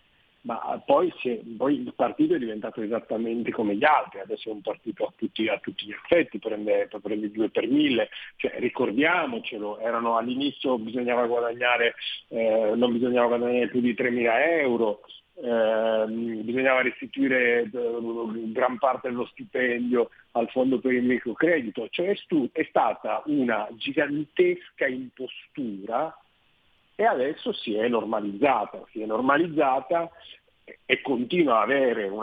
ma 0.43 0.81
poi, 0.83 1.13
poi, 1.55 1.81
il 1.81 1.93
partito 1.93 2.33
è 2.33 2.39
diventato 2.39 2.81
esattamente 2.81 3.51
come 3.51 3.75
gli 3.75 3.83
altri, 3.83 4.21
adesso 4.21 4.49
è 4.49 4.53
un 4.53 4.61
partito 4.61 5.05
a 5.05 5.13
tutti, 5.15 5.47
a 5.47 5.59
tutti 5.59 5.85
gli 5.85 5.91
effetti, 5.91 6.39
prende, 6.39 6.87
prende 7.01 7.29
due 7.29 7.49
per 7.49 7.67
mille, 7.67 8.09
cioè, 8.37 8.55
ricordiamocelo, 8.57 9.79
erano, 9.79 10.17
all'inizio 10.17 10.79
bisognava 10.79 11.25
eh, 12.29 12.71
non 12.75 12.91
bisognava 12.93 13.27
guadagnare 13.27 13.67
più 13.67 13.81
di 13.81 13.93
3.000 13.93 14.61
euro, 14.61 15.01
eh, 15.43 16.05
bisognava 16.07 16.83
restituire 16.83 17.63
eh, 17.63 17.71
gran 18.51 18.77
parte 18.77 19.09
dello 19.09 19.25
stipendio 19.25 20.11
al 20.33 20.47
fondo 20.49 20.79
per 20.79 20.93
il 20.93 21.03
microcredito, 21.03 21.87
cioè 21.89 22.15
è, 22.51 22.63
stata 22.69 23.23
una 23.25 23.67
gigantesca 23.71 24.85
impostura 24.85 26.15
e 26.95 27.03
adesso 27.03 27.51
si 27.53 27.73
è 27.73 27.87
normalizzata, 27.87 28.83
si 28.91 29.01
è 29.01 29.05
normalizzata 29.05 30.11
e 30.85 31.01
continua 31.01 31.61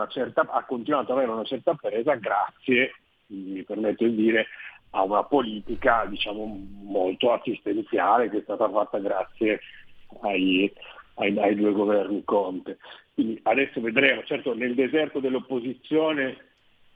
certa, 0.06 0.46
ha 0.48 0.64
continuato 0.64 1.10
ad 1.10 1.18
avere 1.18 1.32
una 1.32 1.44
certa 1.44 1.74
presa 1.74 2.14
grazie, 2.14 2.94
mi 3.26 3.64
permetto 3.64 4.04
di 4.04 4.14
dire, 4.14 4.46
a 4.90 5.02
una 5.02 5.24
politica 5.24 6.06
diciamo, 6.06 6.46
molto 6.82 7.32
assistenziale 7.32 8.30
che 8.30 8.38
è 8.38 8.42
stata 8.42 8.70
fatta 8.70 8.98
grazie 8.98 9.60
ai, 10.22 10.72
ai, 11.14 11.36
ai 11.38 11.54
due 11.56 11.72
governi 11.72 12.22
Conte. 12.24 12.78
Quindi 13.18 13.40
adesso 13.42 13.80
vedremo, 13.80 14.22
certo 14.22 14.54
nel 14.54 14.76
deserto 14.76 15.18
dell'opposizione 15.18 16.36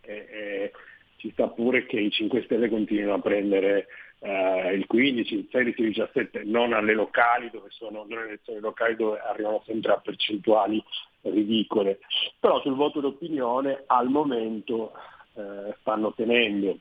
eh, 0.02 0.12
eh, 0.30 0.72
ci 1.16 1.32
sta 1.32 1.48
pure 1.48 1.84
che 1.84 1.98
i 1.98 2.12
5 2.12 2.44
Stelle 2.44 2.68
continuino 2.68 3.14
a 3.14 3.18
prendere 3.18 3.88
eh, 4.20 4.72
il 4.72 4.86
15, 4.86 5.34
il 5.34 5.48
16, 5.50 5.80
il 5.80 5.88
17, 5.88 6.42
non 6.44 6.74
alle 6.74 6.94
locali 6.94 7.50
dove 7.50 7.70
sono, 7.70 8.06
non 8.08 8.18
alle 8.18 8.28
elezioni 8.28 8.60
locali 8.60 8.94
dove 8.94 9.18
arrivano 9.18 9.64
sempre 9.66 9.94
a 9.94 9.98
percentuali 9.98 10.80
ridicole. 11.22 11.98
Però 12.38 12.60
sul 12.60 12.76
voto 12.76 13.00
d'opinione 13.00 13.82
al 13.86 14.08
momento 14.08 14.92
eh, 15.34 15.74
stanno 15.80 16.12
tenendo. 16.14 16.78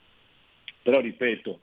Però 0.83 1.00
ripeto, 1.00 1.62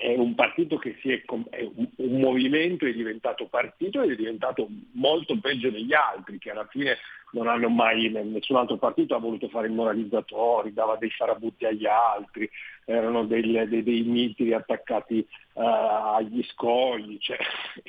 è 0.00 0.16
un 0.16 0.34
partito 0.34 0.78
che 0.78 0.96
si 1.00 1.12
è, 1.12 1.22
è 1.50 1.68
un, 1.96 2.20
movimento 2.20 2.86
è 2.86 2.92
diventato 2.92 3.46
partito 3.46 4.00
ed 4.02 4.12
è 4.12 4.16
diventato 4.16 4.68
molto 4.92 5.38
peggio 5.38 5.70
degli 5.70 5.92
altri 5.92 6.38
che 6.38 6.50
alla 6.50 6.66
fine 6.66 6.96
non 7.32 7.46
hanno 7.46 7.68
mai, 7.68 8.10
nessun 8.10 8.56
altro 8.56 8.76
partito 8.76 9.14
ha 9.14 9.18
voluto 9.18 9.48
fare 9.48 9.68
i 9.68 9.72
moralizzatori, 9.72 10.72
dava 10.72 10.96
dei 10.96 11.10
farabutti 11.10 11.64
agli 11.64 11.86
altri, 11.86 12.48
erano 12.84 13.24
dei, 13.24 13.42
dei, 13.68 13.82
dei 13.82 14.02
miti 14.02 14.52
attaccati 14.52 15.24
uh, 15.52 15.60
agli 15.62 16.42
scogli, 16.50 17.18
cioè, 17.20 17.38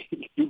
il, 0.10 0.30
più, 0.34 0.48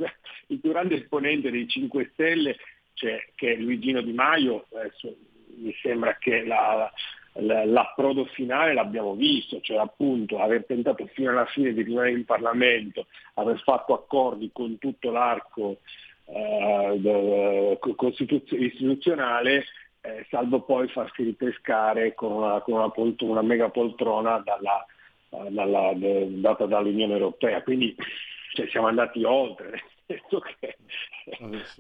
il, 0.47 0.59
più, 0.59 0.71
grande 0.71 0.95
esponente 0.95 1.51
dei 1.51 1.67
5 1.69 2.09
Stelle 2.13 2.57
cioè, 2.93 3.29
che 3.35 3.53
è 3.53 3.55
Luigino 3.55 4.01
Di 4.01 4.11
Maio, 4.13 4.65
adesso, 4.73 5.15
mi 5.55 5.73
sembra 5.81 6.17
che 6.17 6.43
la, 6.43 6.91
l'approdo 7.33 8.25
finale 8.25 8.73
l'abbiamo 8.73 9.13
visto, 9.15 9.61
cioè 9.61 9.77
appunto 9.77 10.39
aver 10.39 10.65
tentato 10.65 11.05
fino 11.13 11.29
alla 11.29 11.45
fine 11.45 11.73
di 11.73 11.81
rimanere 11.81 12.11
in 12.11 12.25
Parlamento, 12.25 13.07
aver 13.35 13.59
fatto 13.61 13.93
accordi 13.93 14.49
con 14.51 14.77
tutto 14.77 15.11
l'arco 15.11 15.77
eh, 16.25 17.79
istituzionale, 18.49 19.65
eh, 20.01 20.25
salvo 20.29 20.61
poi 20.61 20.87
farsi 20.89 21.23
ripescare 21.23 22.13
con 22.13 22.31
una, 22.31 22.59
con 22.61 22.73
una, 22.73 22.89
poltr- 22.89 23.29
una 23.29 23.41
mega 23.41 23.69
poltrona 23.69 24.39
dalla, 24.39 24.85
dalla, 25.49 25.93
data 25.95 26.65
dall'Unione 26.65 27.13
Europea. 27.13 27.61
Quindi 27.63 27.95
cioè, 28.53 28.67
siamo 28.67 28.87
andati 28.87 29.23
oltre, 29.23 29.69
nel 30.07 30.21
senso 30.27 30.39
che, 30.59 30.77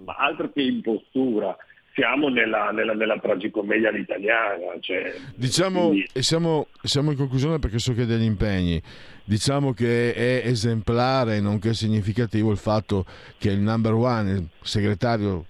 ma 0.05 0.15
altro 0.15 0.49
che 0.51 0.61
impostura 0.61 1.57
siamo 1.93 2.29
nella, 2.29 2.71
nella, 2.71 2.93
nella 2.93 3.19
tragicommedia 3.19 3.89
all'italiana. 3.89 4.79
Cioè, 4.79 5.13
diciamo, 5.35 5.87
quindi... 5.87 6.07
e 6.13 6.21
siamo, 6.21 6.67
siamo 6.83 7.11
in 7.11 7.17
conclusione 7.17 7.59
perché 7.59 7.79
so 7.79 7.93
che 7.93 8.05
degli 8.05 8.23
impegni. 8.23 8.81
Diciamo 9.23 9.73
che 9.73 10.13
è 10.13 10.41
esemplare, 10.45 11.39
nonché 11.39 11.73
significativo 11.73 12.51
il 12.51 12.57
fatto 12.57 13.05
che 13.37 13.49
il 13.49 13.59
number 13.59 13.93
one, 13.93 14.31
il 14.31 14.47
segretario 14.61 15.45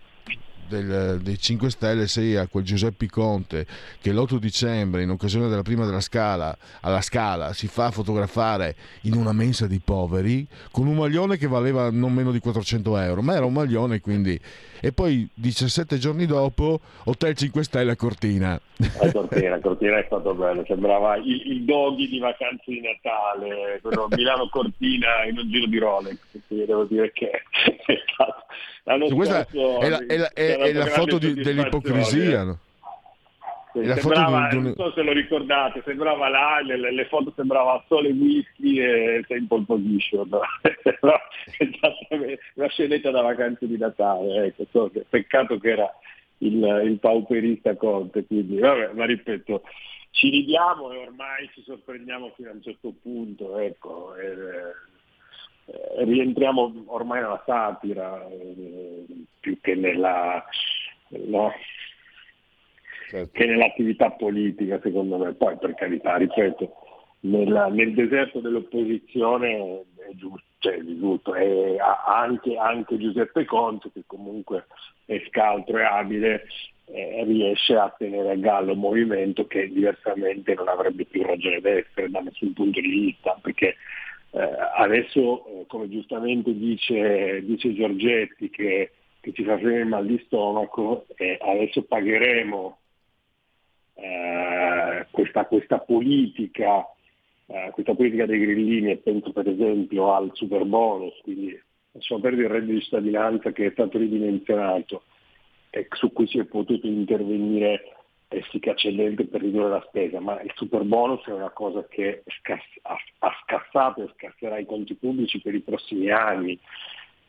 del, 0.71 1.19
dei 1.21 1.37
5 1.37 1.69
Stelle 1.69 2.07
sia 2.07 2.47
quel 2.47 2.63
Giuseppe 2.63 3.07
Conte 3.07 3.65
che 4.01 4.11
l'8 4.11 4.37
dicembre, 4.37 5.03
in 5.03 5.09
occasione 5.09 5.49
della 5.49 5.61
prima 5.61 5.85
della 5.85 5.99
Scala, 5.99 6.55
alla 6.81 7.01
Scala, 7.01 7.53
si 7.53 7.67
fa 7.67 7.91
fotografare 7.91 8.75
in 9.01 9.15
una 9.15 9.33
mensa 9.33 9.67
di 9.67 9.81
poveri 9.83 10.47
con 10.71 10.87
un 10.87 10.95
maglione 10.95 11.37
che 11.37 11.47
valeva 11.47 11.91
non 11.91 12.13
meno 12.13 12.31
di 12.31 12.39
400 12.39 12.97
euro, 12.97 13.21
ma 13.21 13.35
era 13.35 13.45
un 13.45 13.53
maglione 13.53 13.99
quindi 13.99 14.39
e 14.83 14.91
poi 14.91 15.29
17 15.31 15.97
giorni 15.99 16.25
dopo 16.25 16.79
Hotel 17.03 17.35
5 17.35 17.63
Stelle 17.63 17.91
a 17.91 17.95
Cortina. 17.95 18.59
A 18.99 19.11
Cortina, 19.11 19.59
Cortina 19.59 19.99
è 19.99 20.03
stato 20.07 20.33
bello, 20.33 20.63
sembrava 20.65 21.17
il, 21.17 21.51
il 21.51 21.63
doggy 21.65 22.09
di 22.09 22.17
vacanze 22.17 22.63
di 22.65 22.81
Natale, 22.81 23.79
quello 23.81 24.07
Milano 24.09 24.49
Cortina 24.49 25.23
in 25.29 25.37
un 25.37 25.51
giro 25.51 25.67
di 25.67 25.77
Rolex, 25.77 26.17
devo 26.47 26.85
dire 26.85 27.11
che 27.11 27.29
è 27.29 28.01
stato 28.11 28.45
l'anno 28.83 29.07
Questa 29.09 29.45
è 29.45 29.89
la, 29.89 30.05
è 30.05 30.17
la, 30.17 30.29
è, 30.33 30.60
è 30.63 30.73
la 30.73 30.85
foto 30.87 31.17
di, 31.17 31.33
dell'ipocrisia, 31.33 32.43
no? 32.43 32.59
sembrava, 33.73 34.47
di 34.49 34.57
un... 34.57 34.63
non 34.63 34.75
so 34.75 34.91
se 34.91 35.01
lo 35.01 35.13
ricordate, 35.13 35.81
sembrava 35.85 36.27
là, 36.27 36.59
le, 36.61 36.91
le 36.91 37.05
foto 37.05 37.31
sembrava 37.35 37.83
sole 37.87 38.09
whisky 38.09 38.79
e 38.79 39.23
sei 39.27 39.39
in 39.39 39.47
pole 39.47 39.63
position, 39.65 40.27
no? 40.29 40.41
una 42.55 42.67
scenetta 42.67 43.11
da 43.11 43.21
vacanze 43.21 43.67
di 43.67 43.77
Natale, 43.77 44.47
ecco, 44.47 44.65
so 44.71 44.91
peccato 45.09 45.57
che 45.57 45.69
era 45.69 45.89
il, 46.39 46.81
il 46.85 46.99
pauperista 46.99 47.75
Conte, 47.75 48.25
quindi 48.25 48.59
vabbè, 48.59 48.91
ma 48.93 49.05
ripeto, 49.05 49.63
ci 50.11 50.29
ridiamo 50.29 50.91
e 50.91 50.97
ormai 50.97 51.49
ci 51.53 51.63
sorprendiamo 51.63 52.33
fino 52.35 52.49
a 52.49 52.53
un 52.53 52.61
certo 52.61 52.93
punto, 53.01 53.57
ecco, 53.57 54.15
e, 54.15 54.33
eh, 55.71 56.03
rientriamo 56.03 56.83
ormai 56.87 57.21
nella 57.21 57.41
satira 57.45 58.27
eh, 58.27 59.05
più 59.39 59.59
che 59.61 59.75
nella... 59.75 60.43
No? 61.09 61.51
certo. 63.11 63.31
che 63.33 63.45
nell'attività 63.45 64.09
politica, 64.11 64.79
secondo 64.81 65.17
me. 65.17 65.33
Poi, 65.33 65.57
per 65.57 65.73
carità, 65.75 66.15
ripeto, 66.15 66.71
nella, 67.21 67.67
nel 67.67 67.93
deserto 67.93 68.39
dell'opposizione 68.39 69.83
è 69.97 70.15
giusto, 70.15 70.43
cioè, 70.59 70.79
giusto 70.81 71.35
è 71.35 71.75
anche, 72.07 72.55
anche, 72.57 72.97
Giuseppe 72.97 73.45
Conte, 73.45 73.91
che 73.91 74.03
comunque 74.07 74.65
è 75.05 75.21
scaltro 75.27 75.77
e 75.77 75.83
abile, 75.83 76.47
eh, 76.85 77.23
riesce 77.25 77.75
a 77.75 77.93
tenere 77.97 78.31
a 78.31 78.35
gallo 78.35 78.73
un 78.73 78.79
movimento 78.79 79.45
che 79.45 79.67
diversamente 79.69 80.53
non 80.53 80.67
avrebbe 80.67 81.05
più 81.05 81.23
ragione 81.23 81.59
d'essere 81.59 82.09
da 82.09 82.19
nessun 82.21 82.53
punto 82.53 82.79
di 82.79 82.87
vista, 82.87 83.37
perché 83.41 83.75
adesso, 84.31 85.45
eh, 85.45 85.65
come 85.67 85.89
giustamente 85.89 86.53
dice, 86.55 87.43
dice 87.43 87.73
Giorgetti, 87.73 88.49
che, 88.49 88.91
che 89.19 89.33
ci 89.33 89.43
fa 89.43 89.55
venire 89.55 89.83
mal 89.83 90.05
di 90.05 90.21
stomaco, 90.25 91.05
eh, 91.15 91.37
adesso 91.41 91.83
pagheremo 91.83 92.77
eh, 93.95 95.07
questa, 95.11 95.45
questa, 95.45 95.79
politica, 95.79 96.85
eh, 97.47 97.69
questa 97.73 97.93
politica 97.93 98.25
dei 98.25 98.39
grillini 98.39 98.91
e 98.91 98.97
penso 98.97 99.31
per 99.33 99.49
esempio 99.49 100.13
al 100.13 100.31
super 100.33 100.63
bonus, 100.63 101.19
quindi 101.23 101.59
lasciamo 101.91 102.21
perdere 102.21 102.43
il 102.43 102.53
reddito 102.53 102.73
di 102.73 102.81
cittadinanza 102.81 103.51
che 103.51 103.65
è 103.65 103.71
stato 103.71 103.97
ridimensionato 103.97 105.03
e 105.69 105.87
su 105.91 106.11
cui 106.13 106.27
si 106.27 106.39
è 106.39 106.45
potuto 106.45 106.87
intervenire 106.87 107.95
efficacemente 108.31 109.25
per 109.25 109.41
ridurre 109.41 109.69
la 109.69 109.83
spesa, 109.87 110.19
ma 110.19 110.41
il 110.41 110.51
super 110.55 110.83
bonus 110.83 111.25
è 111.25 111.33
una 111.33 111.49
cosa 111.49 111.85
che 111.89 112.23
ha 112.83 113.35
scassato 113.43 114.03
e 114.03 114.11
scasserà 114.15 114.57
i 114.57 114.65
conti 114.65 114.95
pubblici 114.95 115.41
per 115.41 115.53
i 115.53 115.59
prossimi 115.59 116.09
anni. 116.09 116.57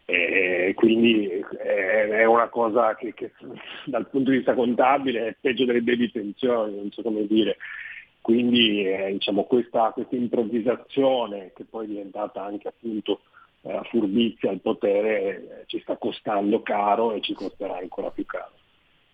E 0.05 0.73
quindi 0.75 1.29
è 1.29 2.25
una 2.25 2.49
cosa 2.49 2.95
che, 2.97 3.15
che, 3.15 3.33
dal 3.87 4.09
punto 4.09 4.31
di 4.31 4.37
vista 4.37 4.55
contabile 4.55 5.29
è 5.29 5.37
peggio 5.41 5.65
delle 5.65 5.81
baby 5.81 6.11
pensioni, 6.11 6.77
non 6.77 6.91
so 6.91 7.03
come 7.03 7.27
dire. 7.27 7.57
Quindi 8.21 8.87
eh, 8.87 9.13
diciamo, 9.13 9.45
questa, 9.45 9.91
questa, 9.91 10.15
improvvisazione 10.15 11.53
che 11.55 11.65
poi 11.65 11.87
è 11.87 11.89
diventata 11.89 12.45
anche 12.45 12.69
appunto 12.69 13.23
eh, 13.63 13.81
furbizia 13.91 14.51
al 14.51 14.61
potere 14.61 15.21
eh, 15.23 15.65
ci 15.67 15.81
sta 15.81 15.97
costando 15.97 16.63
caro 16.63 17.13
e 17.13 17.21
ci 17.21 17.35
costerà 17.35 17.79
ancora 17.79 18.11
più 18.11 18.25
caro. 18.25 18.53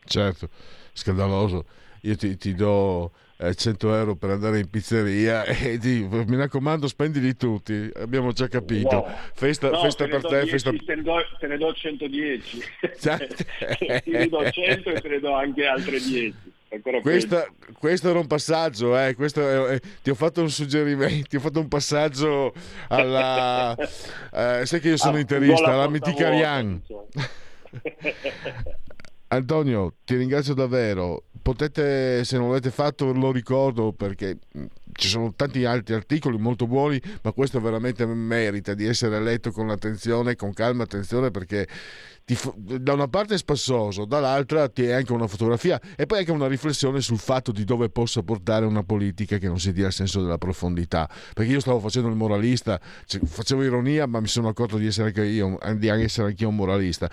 Certo, 0.05 0.49
scandaloso. 0.93 1.65
Io 2.03 2.17
ti, 2.17 2.37
ti 2.37 2.55
do 2.55 3.13
100 3.39 3.95
euro 3.95 4.17
per 4.17 4.31
andare 4.31 4.59
in 4.59 4.69
pizzeria 4.69 5.45
e 5.47 5.79
ti, 5.79 6.07
mi 6.11 6.37
raccomando 6.37 6.89
spendili 6.89 7.37
tutti, 7.37 7.91
abbiamo 7.97 8.33
già 8.33 8.49
capito. 8.49 8.97
No. 8.97 9.15
Festa, 9.35 9.71
no, 9.71 9.81
festa 9.81 10.07
per 10.07 10.23
te, 10.23 10.41
10, 10.41 10.51
festa... 10.51 10.71
te, 10.71 10.95
ne 10.97 11.03
do, 11.03 11.17
te 11.39 11.47
ne 11.47 11.57
do 11.57 11.73
110. 11.73 12.63
ti 14.03 14.11
ne 14.11 14.29
do 14.29 14.51
100 14.51 14.91
e 14.91 15.01
te 15.01 15.09
ne 15.09 15.21
do 15.21 15.35
anche 15.35 15.67
altre 15.67 15.99
10. 16.01 16.57
Questa, 17.01 17.47
questo 17.79 18.11
era 18.11 18.19
un 18.19 18.27
passaggio, 18.27 18.95
eh, 18.99 19.17
è, 19.17 19.73
eh, 19.73 19.81
ti 20.03 20.11
ho 20.11 20.15
fatto 20.15 20.43
un 20.43 20.51
suggerimento, 20.51 21.29
ti 21.29 21.37
ho 21.37 21.41
fatto 21.41 21.61
un 21.61 21.69
passaggio 21.69 22.53
alla... 22.89 23.75
eh, 24.31 24.67
sai 24.67 24.79
che 24.79 24.89
io 24.89 24.99
sono 24.99 25.17
ah, 25.17 25.21
interista, 25.21 25.73
alla 25.73 25.89
mitica 25.89 26.29
Rian. 26.29 26.83
Antonio, 29.29 29.95
ti 30.05 30.17
ringrazio 30.17 30.55
davvero. 30.55 31.25
Potete, 31.43 32.25
se 32.25 32.39
non 32.39 32.49
l'avete 32.49 32.71
fatto, 32.71 33.13
lo 33.13 33.31
ricordo 33.31 33.93
perché 33.93 34.39
mm, 34.57 34.65
ci 34.93 35.09
sono 35.09 35.35
tanti 35.35 35.65
altri 35.65 35.95
articoli 35.95 36.39
molto 36.39 36.67
buoni, 36.67 37.01
ma 37.23 37.33
questo 37.33 37.61
veramente 37.61 38.07
merita 38.07 38.75
di 38.75 38.87
essere 38.87 39.21
letto 39.21 39.51
con 39.51 39.69
attenzione, 39.69 40.35
con 40.35 40.53
calma, 40.53 40.85
attenzione 40.85 41.31
perché 41.31 41.67
ti, 42.25 42.39
da 42.57 42.95
una 42.95 43.09
parte 43.09 43.35
è 43.35 43.39
spassoso, 43.39 44.07
dall'altra 44.07 44.69
ti 44.69 44.85
è 44.85 44.93
anche 44.93 45.13
una 45.13 45.27
fotografia 45.27 45.81
e 45.97 46.07
poi 46.07 46.19
anche 46.19 46.33
una 46.33 46.49
riflessione 46.49 47.01
sul 47.01 47.19
fatto 47.19 47.53
di 47.53 47.65
dove 47.65 47.91
possa 47.91 48.23
portare 48.23 48.65
una 48.67 48.83
politica 48.83 49.39
che 49.39 49.47
non 49.47 49.59
si 49.59 49.73
dia 49.73 49.87
il 49.87 49.93
senso 49.93 50.23
della 50.23 50.39
profondità. 50.39 51.09
Perché 51.35 51.53
io 51.53 51.61
stavo 51.61 51.81
facendo 51.81 52.09
il 52.09 52.17
moralista, 52.17 52.81
cioè, 53.05 53.21
facevo 53.23 53.63
ironia, 53.63 54.07
ma 54.07 54.21
mi 54.21 54.27
sono 54.27 54.49
accorto 54.49 54.79
di 54.79 54.87
essere 54.87 55.09
anche 55.09 55.25
io, 55.25 55.59
di 55.77 55.89
essere 55.89 56.29
anche 56.29 56.43
io 56.43 56.49
un 56.49 56.57
moralista 56.57 57.11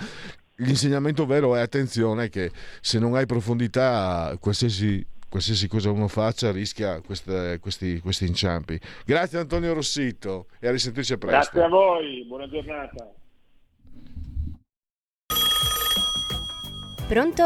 l'insegnamento 0.58 1.26
vero 1.26 1.56
è 1.56 1.62
attenzione 1.62 2.30
che 2.30 2.52
se 2.82 3.00
non 3.00 3.15
hai 3.15 3.26
profondità 3.26 4.38
qualsiasi, 4.39 5.06
qualsiasi 5.28 5.68
cosa 5.68 5.91
uno 5.91 6.08
faccia 6.08 6.52
rischia 6.52 7.02
queste, 7.02 7.60
questi, 7.60 8.00
questi, 8.00 8.26
inciampi. 8.26 8.80
Grazie 9.06 9.39
Antonio 9.39 9.74
Rossito 9.74 10.48
e 10.60 10.68
a 10.68 10.72
risentirci 10.72 11.13
a 11.13 11.18
presto. 11.18 11.38
Grazie 11.38 11.63
a 11.63 11.68
voi, 11.68 12.26
buona 12.26 12.48
giornata. 12.48 13.12
Pronto? 17.08 17.44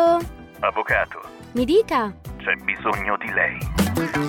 Avvocato. 0.60 1.22
Mi 1.54 1.66
dica. 1.66 2.16
C'è 2.38 2.54
bisogno 2.64 3.18
di 3.18 3.32
lei. 3.34 4.29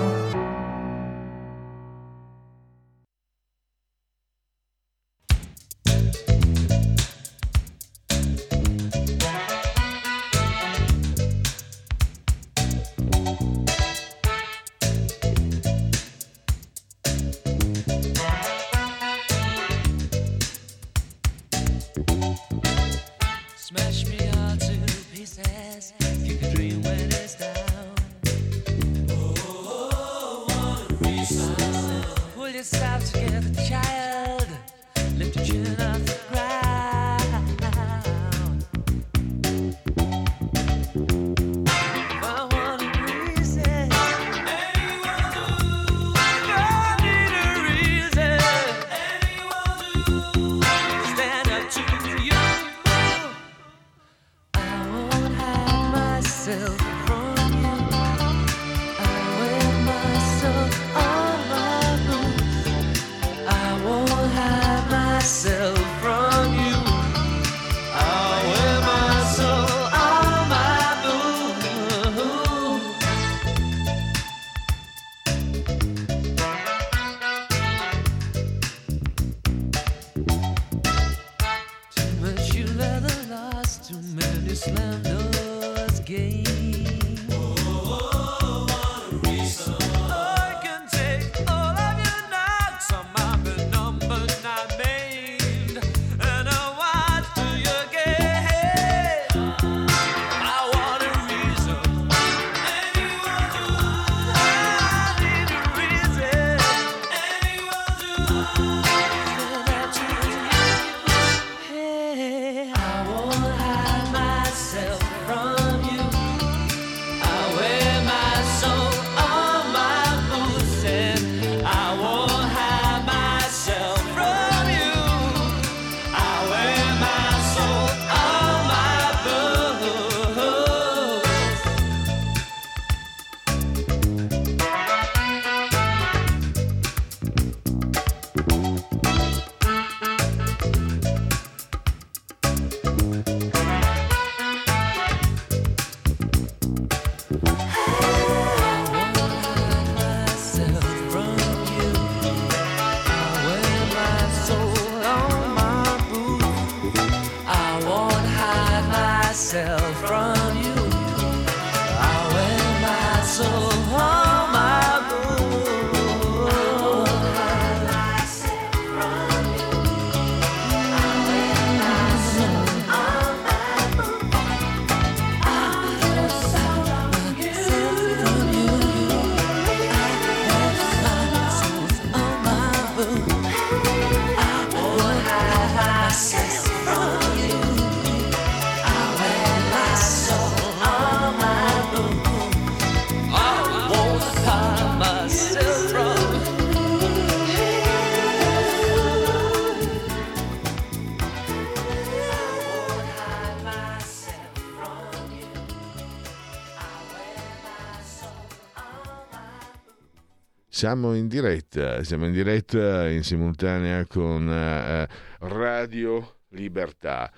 Siamo 210.81 211.13
in 211.13 211.27
diretta, 211.27 212.03
siamo 212.03 212.25
in 212.25 212.31
diretta 212.31 213.07
in 213.07 213.23
simultanea 213.23 214.03
con 214.07 214.49
eh, 214.49 215.07
Radio 215.41 216.37
Libertà. 216.53 217.31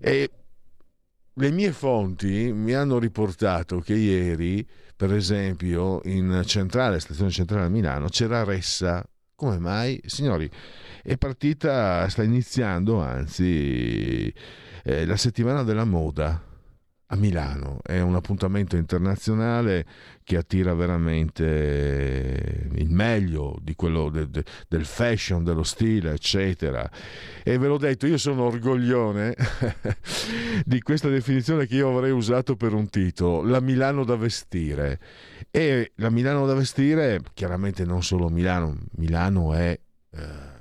E 0.00 0.30
le 1.34 1.50
mie 1.50 1.70
fonti 1.72 2.50
mi 2.50 2.72
hanno 2.72 2.98
riportato 2.98 3.80
che 3.80 3.92
ieri, 3.92 4.66
per 4.96 5.12
esempio, 5.12 6.00
in 6.04 6.40
centrale, 6.46 6.98
stazione 6.98 7.30
centrale 7.30 7.66
a 7.66 7.68
Milano, 7.68 8.08
c'era 8.08 8.42
Ressa. 8.42 9.06
Come 9.34 9.58
mai? 9.58 10.00
Signori, 10.06 10.48
è 11.02 11.18
partita, 11.18 12.08
sta 12.08 12.22
iniziando, 12.22 13.02
anzi, 13.02 14.32
eh, 14.82 15.04
la 15.04 15.16
settimana 15.18 15.62
della 15.62 15.84
moda 15.84 16.51
a 17.12 17.16
Milano. 17.16 17.78
È 17.82 18.00
un 18.00 18.14
appuntamento 18.14 18.76
internazionale 18.76 19.84
che 20.24 20.36
attira 20.36 20.72
veramente 20.74 22.68
il 22.72 22.90
meglio 22.90 23.58
di 23.60 23.74
quello 23.74 24.08
de- 24.08 24.30
de- 24.30 24.44
del 24.66 24.86
fashion, 24.86 25.44
dello 25.44 25.62
stile, 25.62 26.12
eccetera. 26.12 26.88
E 27.42 27.58
ve 27.58 27.66
l'ho 27.66 27.76
detto, 27.76 28.06
io 28.06 28.16
sono 28.16 28.44
orgoglione 28.44 29.34
di 30.64 30.80
questa 30.80 31.08
definizione 31.08 31.66
che 31.66 31.76
io 31.76 31.90
avrei 31.96 32.12
usato 32.12 32.56
per 32.56 32.72
un 32.72 32.88
titolo, 32.88 33.42
la 33.42 33.60
Milano 33.60 34.04
da 34.04 34.16
vestire. 34.16 34.98
E 35.50 35.92
la 35.96 36.08
Milano 36.08 36.46
da 36.46 36.54
vestire, 36.54 37.20
chiaramente 37.34 37.84
non 37.84 38.02
solo 38.02 38.28
Milano, 38.28 38.78
Milano 38.96 39.52
è... 39.52 39.78
eh, 40.12 40.51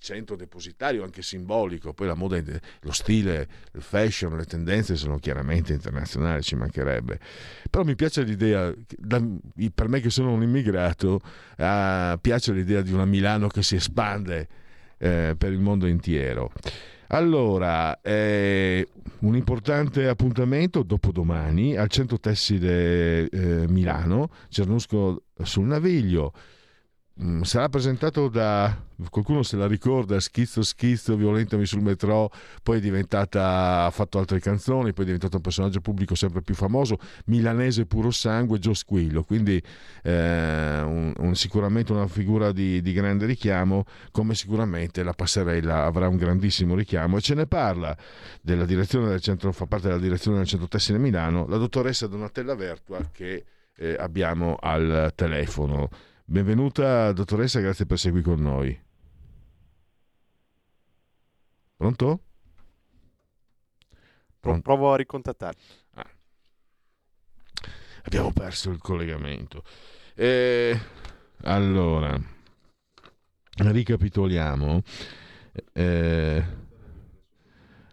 centro 0.00 0.34
depositario 0.34 1.04
anche 1.04 1.22
simbolico, 1.22 1.92
poi 1.92 2.06
la 2.06 2.14
moda, 2.14 2.42
lo 2.80 2.92
stile, 2.92 3.46
il 3.72 3.82
fashion, 3.82 4.36
le 4.36 4.44
tendenze 4.44 4.96
sono 4.96 5.18
chiaramente 5.18 5.72
internazionali, 5.72 6.42
ci 6.42 6.56
mancherebbe. 6.56 7.20
Però 7.68 7.84
mi 7.84 7.94
piace 7.94 8.22
l'idea, 8.22 8.74
per 9.74 9.88
me 9.88 10.00
che 10.00 10.10
sono 10.10 10.32
un 10.32 10.42
immigrato, 10.42 11.20
ah, 11.58 12.18
piace 12.20 12.52
l'idea 12.52 12.80
di 12.80 12.92
una 12.92 13.04
Milano 13.04 13.48
che 13.48 13.62
si 13.62 13.76
espande 13.76 14.48
eh, 14.98 15.34
per 15.36 15.52
il 15.52 15.60
mondo 15.60 15.86
intero. 15.86 16.50
Allora, 17.08 18.00
eh, 18.02 18.86
un 19.20 19.34
importante 19.34 20.06
appuntamento 20.06 20.82
dopodomani 20.82 21.76
al 21.76 21.88
Centro 21.88 22.20
Tessile 22.20 23.28
eh, 23.28 23.66
Milano, 23.68 24.30
Cernusco 24.48 25.24
sul 25.42 25.66
Naviglio. 25.66 26.32
Mm, 27.22 27.42
Sarà 27.42 27.68
presentato 27.68 28.28
da 28.28 28.74
qualcuno 29.10 29.42
se 29.42 29.56
la 29.56 29.66
ricorda, 29.66 30.18
Schizzo 30.20 30.62
Schizzo, 30.62 31.16
Violentami 31.16 31.66
sul 31.66 31.82
metro, 31.82 32.30
poi 32.62 32.78
è 32.78 32.80
diventata, 32.80 33.84
ha 33.84 33.90
fatto 33.90 34.18
altre 34.18 34.40
canzoni, 34.40 34.92
poi 34.94 35.02
è 35.02 35.06
diventato 35.06 35.36
un 35.36 35.42
personaggio 35.42 35.82
pubblico 35.82 36.14
sempre 36.14 36.40
più 36.40 36.54
famoso, 36.54 36.96
milanese 37.26 37.84
puro 37.84 38.10
sangue, 38.10 38.58
Gio 38.58 38.72
Squillo, 38.72 39.22
quindi 39.22 39.62
eh, 40.02 40.80
un- 40.80 41.12
un- 41.18 41.34
sicuramente 41.34 41.92
una 41.92 42.06
figura 42.06 42.52
di, 42.52 42.80
di 42.80 42.92
grande 42.94 43.26
richiamo, 43.26 43.84
come 44.12 44.34
sicuramente 44.34 45.02
la 45.02 45.12
passerella 45.12 45.84
avrà 45.84 46.08
un 46.08 46.16
grandissimo 46.16 46.74
richiamo 46.74 47.18
e 47.18 47.20
ce 47.20 47.34
ne 47.34 47.46
parla 47.46 47.94
della 48.40 48.64
direzione 48.64 49.08
del 49.08 49.20
centro, 49.20 49.52
fa 49.52 49.66
parte 49.66 49.88
della 49.88 50.00
direzione 50.00 50.38
del 50.38 50.46
centro 50.46 50.68
tessile 50.68 50.96
Milano, 50.96 51.46
la 51.48 51.58
dottoressa 51.58 52.06
Donatella 52.06 52.54
Vertua 52.54 53.10
che 53.12 53.44
eh, 53.76 53.96
abbiamo 53.98 54.56
al 54.58 55.12
telefono. 55.14 55.90
Benvenuta 56.30 57.10
dottoressa, 57.10 57.58
grazie 57.58 57.86
per 57.86 57.96
essere 57.96 58.12
qui 58.12 58.22
con 58.22 58.40
noi. 58.40 58.80
Pronto? 61.76 62.20
Pro- 64.38 64.60
provo 64.60 64.92
a 64.92 64.96
ricontattare. 64.96 65.56
Abbiamo 68.04 68.30
perso 68.30 68.70
il 68.70 68.78
collegamento. 68.78 69.64
Eh, 70.14 70.78
allora, 71.42 72.16
ricapitoliamo, 73.56 74.82
eh, 75.72 76.44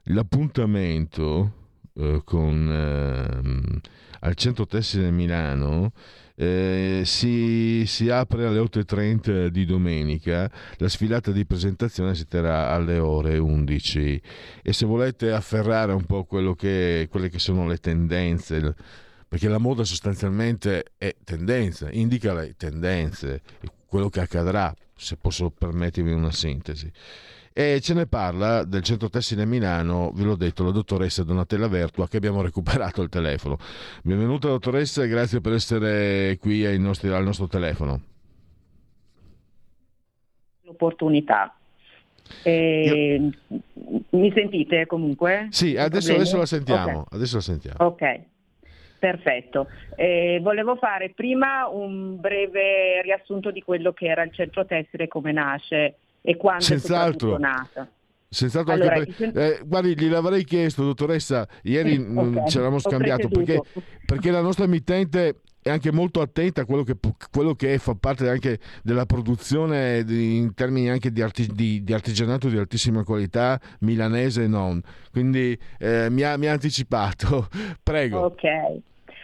l'appuntamento 0.04 1.70
eh, 1.96 2.22
con, 2.24 2.72
ehm, 2.72 3.82
al 4.20 4.36
Centro 4.36 4.68
Tessile 4.68 5.10
Milano 5.10 5.92
eh, 6.40 7.02
si, 7.04 7.84
si 7.88 8.10
apre 8.10 8.46
alle 8.46 8.60
8.30 8.60 9.48
di 9.48 9.66
domenica, 9.66 10.50
la 10.78 10.88
sfilata 10.88 11.32
di 11.32 11.46
presentazione 11.46 12.14
si 12.14 12.28
terrà 12.28 12.70
alle 12.70 13.00
ore 13.00 13.40
11 13.40 14.22
e 14.62 14.72
se 14.72 14.86
volete 14.86 15.32
afferrare 15.32 15.94
un 15.94 16.06
po' 16.06 16.28
che, 16.56 17.08
quelle 17.10 17.30
che 17.30 17.40
sono 17.40 17.66
le 17.66 17.78
tendenze, 17.78 18.76
perché 19.28 19.48
la 19.48 19.58
moda 19.58 19.84
sostanzialmente 19.84 20.92
è 20.98 21.16
tendenza, 21.24 21.90
indica 21.92 22.36
le 22.36 22.54
tendenze, 22.56 23.42
quello 23.88 24.10
che 24.10 24.20
accadrà, 24.20 24.72
se 24.96 25.18
posso 25.18 25.50
permettermi 25.50 26.12
una 26.12 26.32
sintesi. 26.32 26.92
E 27.60 27.80
ce 27.82 27.96
ne 27.96 28.06
parla 28.06 28.64
del 28.64 28.84
centro 28.84 29.10
tessile 29.10 29.44
Milano, 29.44 30.12
ve 30.14 30.22
l'ho 30.22 30.36
detto, 30.36 30.64
la 30.64 30.70
dottoressa 30.70 31.24
Donatella 31.24 31.68
Vertua 31.68 32.08
che 32.08 32.18
abbiamo 32.18 32.44
recuperato 32.46 33.02
il 33.02 33.10
telefono. 33.10 33.58
Benvenuta 34.04 34.48
dottoressa 34.48 35.02
e 35.04 35.08
grazie 35.08 35.42
per 35.42 35.54
essere 35.54 36.38
qui 36.40 36.64
ai 36.68 36.78
nostri- 36.78 37.10
al 37.10 37.24
nostro 37.24 37.48
telefono. 37.48 38.00
l'opportunità. 40.62 41.58
Eh, 42.44 43.32
Mi 44.12 44.32
sentite 44.36 44.86
comunque? 44.86 45.48
Sì, 45.50 45.76
adesso, 45.78 46.14
adesso 46.14 46.38
la 46.38 46.46
sentiamo. 46.46 47.00
Ok. 47.00 47.14
Adesso 47.14 47.36
la 47.38 47.42
sentiamo. 47.42 47.78
Ok, 47.80 48.20
perfetto. 49.00 49.68
Eh, 49.96 50.40
volevo 50.44 50.76
fare 50.76 51.10
prima 51.16 51.68
un 51.68 52.20
breve 52.20 53.02
riassunto 53.02 53.50
di 53.50 53.64
quello 53.64 53.94
che 53.94 54.06
era 54.06 54.22
il 54.22 54.32
centro 54.32 54.64
tessile, 54.68 55.08
come 55.08 55.32
nasce 55.32 55.96
e 56.22 56.36
quando 56.38 56.64
Senz'altro. 56.64 57.36
è 57.36 57.40
nato. 57.40 57.88
Senz'altro 58.30 58.74
Allora, 58.74 58.96
anche 58.96 59.14
per- 59.14 59.38
eh, 59.38 59.62
guardi, 59.66 59.98
gliel'avrei 59.98 60.44
chiesto, 60.44 60.84
dottoressa, 60.84 61.48
ieri 61.64 61.92
Sì, 61.94 62.00
mm, 62.00 62.18
ok, 62.38 62.48
ci 62.50 62.58
eravamo 62.58 62.80
scambiato 62.80 63.30
perché, 63.30 63.62
perché 64.06 64.32
la 64.32 64.42
nostra 64.42 64.66
emittente 64.66 65.42
è 65.62 65.70
anche 65.70 65.92
molto 65.94 66.20
attenta 66.22 66.62
a 66.62 66.66
quello 66.66 66.84
che, 66.84 66.96
quello 67.32 67.54
che 67.54 67.78
fa 67.78 67.96
parte 68.00 68.28
anche 68.30 68.60
della 68.84 69.06
produzione 69.06 70.04
di- 70.04 70.36
in 70.38 70.54
termini 70.54 70.90
anche 70.90 71.12
di, 71.12 71.22
arti- 71.22 71.48
di- 71.48 71.84
di 71.84 71.94
artigianato 71.94 72.50
di 72.50 72.58
altissima 72.58 73.04
qualità, 73.04 73.60
milanese 73.80 74.44
e 74.44 74.48
non. 74.48 74.82
Quindi 75.12 75.58
eh, 75.80 76.10
mi, 76.10 76.22
ha, 76.24 76.38
mi 76.38 76.48
ha 76.48 76.52
anticipato. 76.52 77.48
Prego. 77.82 78.20
Ok. 78.26 78.44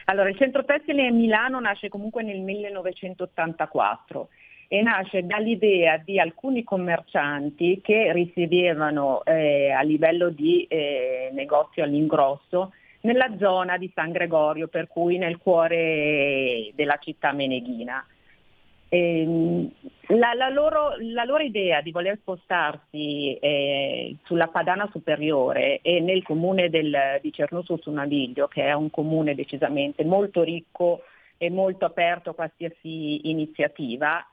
Allora, 0.06 0.28
il 0.30 0.38
centro 0.38 0.66
tessile 0.66 1.08
a 1.08 1.12
Milano 1.14 1.60
nasce 1.62 1.88
comunque 1.90 2.24
nel 2.24 2.40
1984 2.42 4.30
e 4.74 4.82
nasce 4.82 5.24
dall'idea 5.24 5.98
di 5.98 6.20
alcuni 6.20 6.64
commercianti 6.64 7.80
che 7.80 8.12
risiedevano 8.12 9.24
eh, 9.24 9.70
a 9.70 9.84
livello 9.84 10.30
di 10.30 10.66
eh, 10.68 11.30
negozio 11.32 11.84
all'ingrosso 11.84 12.74
nella 13.02 13.30
zona 13.38 13.78
di 13.78 13.92
San 13.94 14.12
Gregorio, 14.12 14.68
per 14.70 14.88
cui 14.88 15.20
nel 15.20 15.38
cuore 15.38 16.72
della 16.74 16.98
città 17.00 17.34
meneghina. 17.34 18.04
Ehm, 18.90 19.70
la, 20.08 20.34
la 20.34 20.50
loro, 20.50 20.96
la 21.02 21.24
loro 21.24 21.44
idea 21.44 21.82
di 21.82 21.92
voler 21.92 22.18
spostarsi 22.20 23.36
eh, 23.36 24.16
sulla 24.24 24.48
Padana 24.48 24.90
Superiore 24.92 25.82
e 25.84 26.00
nel 26.00 26.24
comune 26.24 26.72
del- 26.72 27.20
di 27.22 27.32
Cernusco 27.32 27.78
sul 27.78 27.94
Naviglio, 27.94 28.48
che 28.48 28.64
è 28.64 28.74
un 28.74 28.90
comune 28.90 29.36
decisamente 29.36 30.04
molto 30.04 30.42
ricco 30.42 31.04
e 31.38 31.52
molto 31.52 31.86
aperto 31.86 32.32
a 32.32 32.36
qualsiasi 32.36 33.30
iniziativa, 33.30 34.26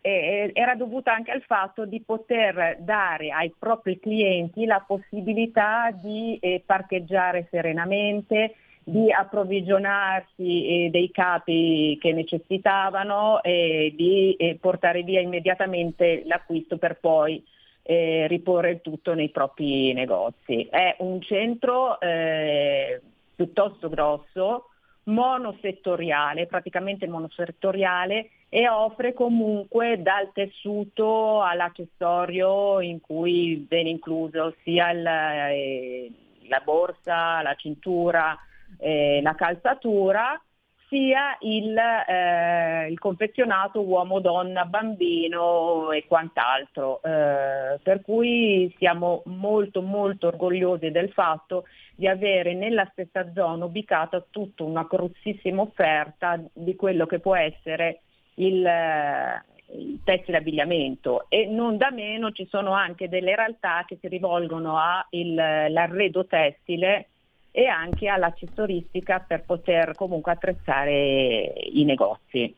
eh, 0.00 0.50
era 0.54 0.74
dovuta 0.74 1.12
anche 1.12 1.30
al 1.30 1.42
fatto 1.42 1.84
di 1.84 2.00
poter 2.00 2.78
dare 2.80 3.30
ai 3.30 3.52
propri 3.58 3.98
clienti 3.98 4.64
la 4.64 4.82
possibilità 4.86 5.90
di 5.90 6.38
eh, 6.40 6.62
parcheggiare 6.64 7.48
serenamente, 7.50 8.54
di 8.82 9.12
approvvigionarsi 9.12 10.86
eh, 10.86 10.90
dei 10.90 11.10
capi 11.10 11.98
che 12.00 12.12
necessitavano 12.12 13.42
e 13.42 13.92
di 13.94 14.34
eh, 14.34 14.56
portare 14.60 15.02
via 15.02 15.20
immediatamente 15.20 16.22
l'acquisto 16.24 16.78
per 16.78 16.98
poi 16.98 17.44
eh, 17.82 18.26
riporre 18.28 18.70
il 18.70 18.80
tutto 18.80 19.14
nei 19.14 19.30
propri 19.30 19.92
negozi. 19.92 20.66
È 20.70 20.96
un 21.00 21.20
centro 21.20 22.00
eh, 22.00 23.00
piuttosto 23.34 23.88
grosso, 23.88 24.70
monosettoriale, 25.04 26.46
praticamente 26.46 27.06
monosettoriale 27.06 28.30
e 28.50 28.68
offre 28.68 29.12
comunque 29.12 30.00
dal 30.00 30.30
tessuto 30.32 31.42
all'accessorio 31.42 32.80
in 32.80 33.00
cui 33.00 33.66
viene 33.68 33.90
incluso 33.90 34.54
sia 34.62 34.90
il, 34.90 35.06
eh, 35.06 36.10
la 36.48 36.62
borsa, 36.64 37.42
la 37.42 37.54
cintura, 37.54 38.36
eh, 38.78 39.20
la 39.22 39.34
calzatura, 39.34 40.40
sia 40.88 41.36
il, 41.40 41.76
eh, 41.76 42.88
il 42.88 42.98
confezionato 42.98 43.82
uomo, 43.82 44.20
donna, 44.20 44.64
bambino 44.64 45.92
e 45.92 46.06
quant'altro. 46.06 47.02
Eh, 47.02 47.78
per 47.82 48.00
cui 48.00 48.74
siamo 48.78 49.22
molto 49.26 49.82
molto 49.82 50.28
orgogliosi 50.28 50.90
del 50.90 51.10
fatto 51.12 51.64
di 51.94 52.08
avere 52.08 52.54
nella 52.54 52.88
stessa 52.92 53.30
zona 53.34 53.66
ubicata 53.66 54.24
tutta 54.30 54.62
una 54.62 54.86
grossissima 54.88 55.60
offerta 55.60 56.40
di 56.54 56.74
quello 56.76 57.04
che 57.06 57.18
può 57.18 57.36
essere 57.36 58.00
il, 58.38 58.64
eh, 58.64 59.42
il 59.76 60.00
tessile 60.02 60.38
abbigliamento 60.38 61.26
e 61.28 61.46
non 61.46 61.76
da 61.76 61.90
meno 61.90 62.32
ci 62.32 62.46
sono 62.50 62.72
anche 62.72 63.08
delle 63.08 63.36
realtà 63.36 63.84
che 63.86 63.98
si 64.00 64.08
rivolgono 64.08 64.76
all'arredo 64.78 66.26
tessile 66.26 67.08
e 67.50 67.66
anche 67.66 68.08
all'accessoristica 68.08 69.20
per 69.20 69.44
poter 69.44 69.94
comunque 69.94 70.32
attrezzare 70.32 71.52
i 71.72 71.84
negozi. 71.84 72.54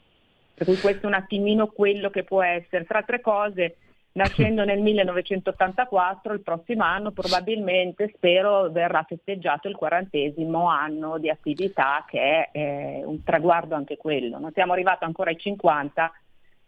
Per 0.54 0.66
cui 0.66 0.78
questo 0.78 1.04
è 1.04 1.06
un 1.06 1.14
attimino 1.14 1.68
quello 1.68 2.10
che 2.10 2.22
può 2.22 2.42
essere, 2.42 2.84
tra 2.84 2.98
altre 2.98 3.20
cose, 3.20 3.76
nascendo 4.12 4.64
nel 4.64 4.80
1984, 4.80 6.32
il 6.32 6.40
prossimo 6.40 6.84
anno 6.84 7.12
probabilmente 7.12 8.10
spero 8.14 8.70
verrà 8.70 9.04
festeggiato 9.06 9.68
il 9.68 9.76
quarantesimo 9.76 10.68
anno 10.68 11.18
di 11.18 11.28
attività 11.28 12.04
che 12.08 12.20
è 12.20 12.50
eh, 12.52 13.02
un 13.04 13.22
traguardo 13.22 13.74
anche 13.74 13.96
quello. 13.96 14.38
Non 14.38 14.52
siamo 14.52 14.72
arrivati 14.72 15.04
ancora 15.04 15.30
ai 15.30 15.38
50, 15.38 16.12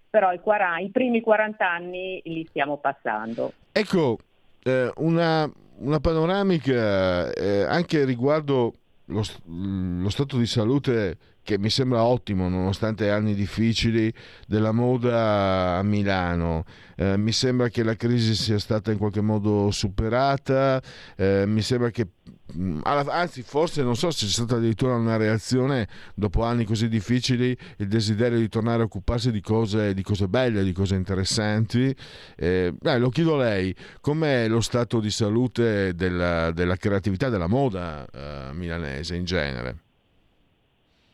però 0.09 0.33
i, 0.33 0.41
40 0.41 0.79
i 0.81 0.91
primi 0.91 1.21
40 1.21 1.69
anni 1.69 2.21
li 2.25 2.47
stiamo 2.49 2.77
passando. 2.77 3.53
Ecco, 3.73 4.19
eh, 4.63 4.93
una, 4.97 5.51
una 5.79 6.01
panoramica 6.01 7.33
eh, 7.33 7.65
anche 7.65 8.05
riguardo 8.05 8.75
lo, 9.07 9.23
lo 9.47 10.09
stato 10.11 10.37
di 10.37 10.47
salute 10.47 11.17
che 11.43 11.59
mi 11.59 11.71
sembra 11.71 12.05
ottimo 12.05 12.49
nonostante 12.49 13.11
anni 13.11 13.35
difficili 13.35 14.13
della 14.47 14.73
moda 14.73 15.77
a 15.79 15.83
Milano. 15.83 16.65
Eh, 16.97 17.17
mi 17.17 17.33
sembra 17.33 17.69
che 17.69 17.83
la 17.83 17.97
crisi 17.97 18.35
sia 18.35 18.59
stata 18.59 18.93
in 18.93 18.99
qualche 18.99 19.21
modo 19.21 19.71
superata, 19.71 20.81
eh, 21.17 21.45
mi 21.47 21.63
sembra 21.63 21.91
che 21.91 22.09
alla- 22.83 23.13
anzi 23.13 23.43
forse 23.43 23.83
non 23.83 23.97
so 23.97 24.11
se 24.11 24.27
c'è 24.27 24.33
stata 24.33 24.57
addirittura 24.57 24.95
una 24.95 25.17
reazione 25.17 25.89
dopo 26.15 26.45
anni 26.45 26.65
così 26.65 26.89
difficili, 26.89 27.57
il 27.79 27.89
desiderio 27.89 28.39
di 28.39 28.49
tornare 28.49 28.83
a 28.83 28.85
occuparsi 28.85 29.31
di 29.31 29.41
cose, 29.41 29.95
di 29.95 30.03
cose 30.03 30.29
belle, 30.29 30.63
di 30.63 30.73
cose 30.73 30.95
interessanti. 30.95 31.95
Eh, 32.37 32.73
dai, 32.79 33.01
lo 33.01 33.09
chiedo 33.09 33.35
a 33.35 33.45
lei, 33.45 33.75
com'è 34.01 34.49
lo 34.49 34.61
stato 34.61 35.01
di 35.01 35.11
salute 35.11 35.95
della, 35.95 36.53
della 36.53 36.77
creatività 36.77 37.29
della 37.29 37.47
moda 37.47 38.07
eh, 38.07 38.53
milanese 38.53 39.17
in 39.17 39.25
genere? 39.25 39.77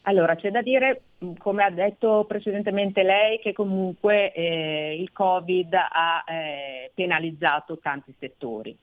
Allora, 0.09 0.37
c'è 0.37 0.51
da 0.51 0.62
dire, 0.62 1.03
mh, 1.18 1.33
come 1.35 1.64
ha 1.64 1.71
detto 1.71 2.25
precedentemente 2.27 3.03
lei, 3.03 3.38
che 3.40 3.53
comunque 3.53 4.33
eh, 4.33 4.97
il 4.99 5.12
Covid 5.12 5.75
ha 5.75 6.25
eh, 6.27 6.90
penalizzato 6.94 7.77
tanti 7.77 8.14
settori. 8.18 8.75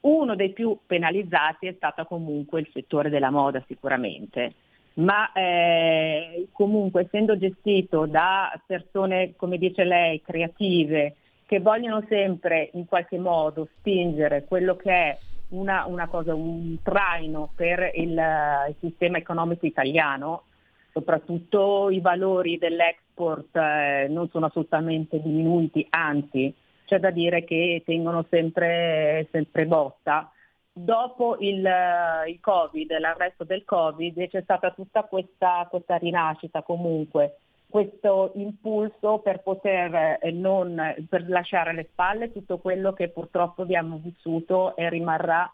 Uno 0.00 0.34
dei 0.34 0.50
più 0.50 0.76
penalizzati 0.84 1.68
è 1.68 1.74
stato 1.76 2.04
comunque 2.06 2.58
il 2.58 2.68
settore 2.72 3.08
della 3.08 3.30
moda 3.30 3.62
sicuramente, 3.68 4.54
ma 4.94 5.30
eh, 5.32 6.48
comunque 6.50 7.02
essendo 7.02 7.38
gestito 7.38 8.06
da 8.06 8.60
persone, 8.66 9.34
come 9.36 9.58
dice 9.58 9.84
lei, 9.84 10.22
creative, 10.22 11.14
che 11.46 11.60
vogliono 11.60 12.04
sempre 12.08 12.70
in 12.72 12.86
qualche 12.86 13.18
modo 13.18 13.68
spingere 13.78 14.44
quello 14.44 14.74
che 14.74 14.90
è 14.90 15.18
una, 15.50 15.86
una 15.86 16.08
cosa, 16.08 16.34
un 16.34 16.78
traino 16.82 17.52
per 17.54 17.92
il, 17.94 18.10
il 18.10 18.74
sistema 18.80 19.18
economico 19.18 19.66
italiano, 19.66 20.42
soprattutto 20.94 21.90
i 21.90 22.00
valori 22.00 22.56
dell'export 22.56 23.54
eh, 23.56 24.06
non 24.08 24.28
sono 24.30 24.46
assolutamente 24.46 25.20
diminuiti, 25.20 25.84
anzi 25.90 26.54
c'è 26.86 27.00
da 27.00 27.10
dire 27.10 27.42
che 27.42 27.82
tengono 27.84 28.24
sempre, 28.30 29.26
sempre 29.32 29.66
botta. 29.66 30.30
Dopo 30.72 31.36
il, 31.40 31.66
eh, 31.66 32.30
il 32.30 32.38
Covid, 32.40 32.96
l'arresto 32.98 33.42
del 33.42 33.64
Covid, 33.64 34.28
c'è 34.28 34.42
stata 34.42 34.70
tutta 34.70 35.02
questa, 35.02 35.66
questa 35.68 35.96
rinascita 35.96 36.62
comunque 36.62 37.38
questo 37.74 38.30
impulso 38.36 39.18
per 39.18 39.40
poter 39.42 40.18
eh, 40.20 40.30
non, 40.30 40.94
per 41.08 41.28
lasciare 41.28 41.70
alle 41.70 41.88
spalle 41.90 42.30
tutto 42.30 42.58
quello 42.58 42.92
che 42.92 43.08
purtroppo 43.08 43.62
abbiamo 43.62 43.98
vissuto 44.00 44.76
e 44.76 44.88
rimarrà 44.88 45.52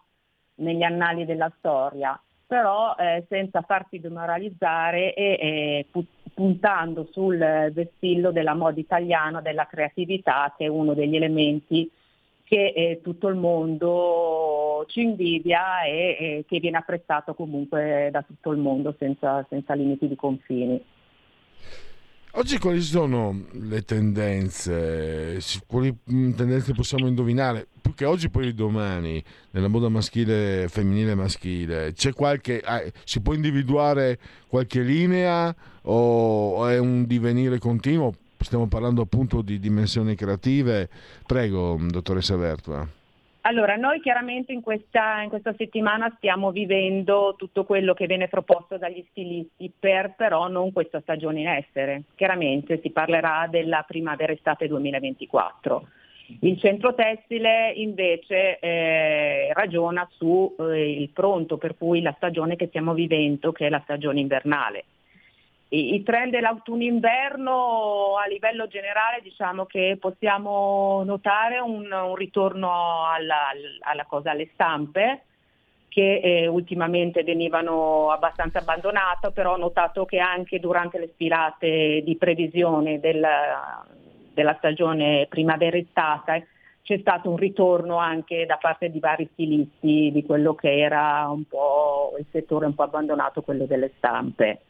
negli 0.56 0.82
annali 0.82 1.24
della 1.24 1.50
storia, 1.56 2.20
però 2.50 2.96
eh, 2.98 3.24
senza 3.28 3.62
farsi 3.62 4.00
demoralizzare 4.00 5.14
e 5.14 5.24
eh, 5.40 5.86
pu- 5.88 6.04
puntando 6.34 7.06
sul 7.12 7.38
vessillo 7.72 8.32
della 8.32 8.54
moda 8.54 8.80
italiana, 8.80 9.40
della 9.40 9.68
creatività, 9.68 10.52
che 10.58 10.64
è 10.64 10.68
uno 10.68 10.92
degli 10.94 11.14
elementi 11.14 11.88
che 12.42 12.72
eh, 12.74 13.00
tutto 13.04 13.28
il 13.28 13.36
mondo 13.36 14.84
ci 14.88 15.02
invidia 15.02 15.84
e, 15.84 16.16
e 16.18 16.44
che 16.48 16.58
viene 16.58 16.78
apprezzato 16.78 17.34
comunque 17.34 18.08
da 18.10 18.22
tutto 18.22 18.50
il 18.50 18.58
mondo 18.58 18.96
senza, 18.98 19.46
senza 19.48 19.74
limiti 19.74 20.08
di 20.08 20.16
confini. 20.16 20.84
Oggi 22.34 22.58
quali 22.58 22.80
sono 22.80 23.46
le 23.50 23.82
tendenze? 23.82 25.40
Quali 25.66 25.92
mm, 26.12 26.32
tendenze 26.32 26.72
possiamo 26.72 27.08
indovinare? 27.08 27.66
Più 27.80 27.92
che 27.92 28.04
oggi, 28.04 28.30
poi 28.30 28.54
domani, 28.54 29.22
nella 29.50 29.66
moda 29.66 29.88
maschile, 29.88 30.68
femminile 30.68 31.10
e 31.10 31.14
maschile, 31.16 31.92
c'è 31.92 32.12
qualche. 32.12 32.60
ah, 32.64 32.84
si 33.04 33.20
può 33.20 33.34
individuare 33.34 34.18
qualche 34.46 34.80
linea 34.82 35.52
o 35.82 36.68
è 36.68 36.78
un 36.78 37.04
divenire 37.04 37.58
continuo? 37.58 38.14
Stiamo 38.38 38.68
parlando 38.68 39.02
appunto 39.02 39.42
di 39.42 39.58
dimensioni 39.58 40.14
creative. 40.14 40.88
Prego, 41.26 41.80
dottoressa 41.88 42.36
Vertua. 42.36 42.88
Allora, 43.42 43.76
noi 43.76 44.00
chiaramente 44.00 44.52
in 44.52 44.60
questa, 44.60 45.22
in 45.22 45.30
questa 45.30 45.54
settimana 45.56 46.12
stiamo 46.16 46.50
vivendo 46.50 47.34
tutto 47.38 47.64
quello 47.64 47.94
che 47.94 48.06
viene 48.06 48.28
proposto 48.28 48.76
dagli 48.76 49.02
stilisti 49.10 49.72
per 49.76 50.14
però 50.14 50.48
non 50.48 50.72
questa 50.72 51.00
stagione 51.00 51.40
in 51.40 51.48
essere. 51.48 52.02
Chiaramente 52.16 52.80
si 52.82 52.90
parlerà 52.90 53.46
della 53.50 53.82
primavera-estate 53.86 54.68
2024. 54.68 55.86
Il 56.42 56.58
centro 56.60 56.94
tessile 56.94 57.72
invece 57.74 58.58
eh, 58.60 59.52
ragiona 59.54 60.06
sul 60.12 61.08
pronto, 61.12 61.56
per 61.56 61.76
cui 61.76 62.02
la 62.02 62.14
stagione 62.16 62.56
che 62.56 62.68
stiamo 62.68 62.92
vivendo, 62.92 63.52
che 63.52 63.66
è 63.66 63.70
la 63.70 63.80
stagione 63.82 64.20
invernale. 64.20 64.84
I, 65.72 65.94
i 65.94 66.02
trend 66.02 66.32
dell'autunno-inverno 66.32 68.16
a 68.16 68.26
livello 68.26 68.66
generale 68.66 69.20
diciamo 69.22 69.66
che 69.66 69.96
possiamo 70.00 71.02
notare 71.04 71.58
un, 71.60 71.90
un 71.90 72.14
ritorno 72.16 73.06
alla, 73.06 73.48
alla 73.80 74.04
cosa, 74.04 74.32
alle 74.32 74.50
stampe 74.52 75.24
che 75.88 76.20
eh, 76.22 76.46
ultimamente 76.46 77.24
venivano 77.24 78.10
abbastanza 78.10 78.60
abbandonate, 78.60 79.32
però 79.32 79.54
ho 79.54 79.56
notato 79.56 80.04
che 80.04 80.18
anche 80.18 80.60
durante 80.60 80.98
le 80.98 81.10
sfilate 81.12 82.02
di 82.04 82.16
previsione 82.16 83.00
della, 83.00 83.84
della 84.32 84.54
stagione 84.58 85.26
primavera-estate 85.28 86.46
c'è 86.82 86.98
stato 86.98 87.30
un 87.30 87.36
ritorno 87.36 87.98
anche 87.98 88.46
da 88.46 88.56
parte 88.56 88.90
di 88.90 88.98
vari 89.00 89.28
stilisti 89.32 90.10
di 90.12 90.24
quello 90.24 90.54
che 90.54 90.78
era 90.78 91.28
un 91.28 91.44
po' 91.44 92.14
il 92.18 92.26
settore 92.30 92.66
un 92.66 92.74
po' 92.74 92.84
abbandonato, 92.84 93.42
quello 93.42 93.66
delle 93.66 93.92
stampe. 93.96 94.60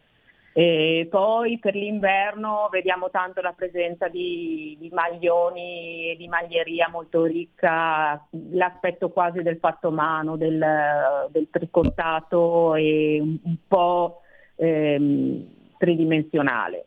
E 0.52 1.06
poi 1.08 1.58
per 1.60 1.76
l'inverno 1.76 2.68
vediamo 2.72 3.08
tanto 3.08 3.40
la 3.40 3.52
presenza 3.52 4.08
di, 4.08 4.76
di 4.80 4.90
maglioni 4.92 6.10
e 6.10 6.16
di 6.16 6.26
maglieria 6.26 6.88
molto 6.90 7.24
ricca, 7.24 8.26
l'aspetto 8.50 9.10
quasi 9.10 9.42
del 9.42 9.58
fatto 9.58 9.92
mano, 9.92 10.36
del, 10.36 11.28
del 11.30 11.46
tricottato 11.50 12.74
e 12.74 13.20
un, 13.20 13.56
po' 13.68 14.22
ehm, 14.56 15.46
tridimensionale. 15.78 16.86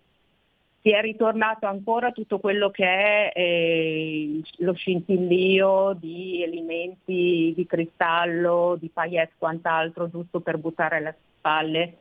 Si 0.81 0.91
è 0.91 0.99
ritornato 0.99 1.65
ancora 1.65 2.11
tutto 2.11 2.39
quello 2.39 2.69
che 2.69 2.83
è 2.83 3.31
eh, 3.33 4.41
lo 4.57 4.73
scintillio 4.73 5.95
di 5.97 6.43
elementi 6.43 7.53
di 7.55 7.65
cristallo, 7.65 8.75
di 8.77 8.89
paillette, 8.89 9.35
quant'altro, 9.37 10.09
giusto 10.09 10.41
per 10.41 10.57
buttare 10.57 10.97
alle 10.97 11.15
spalle 11.37 11.97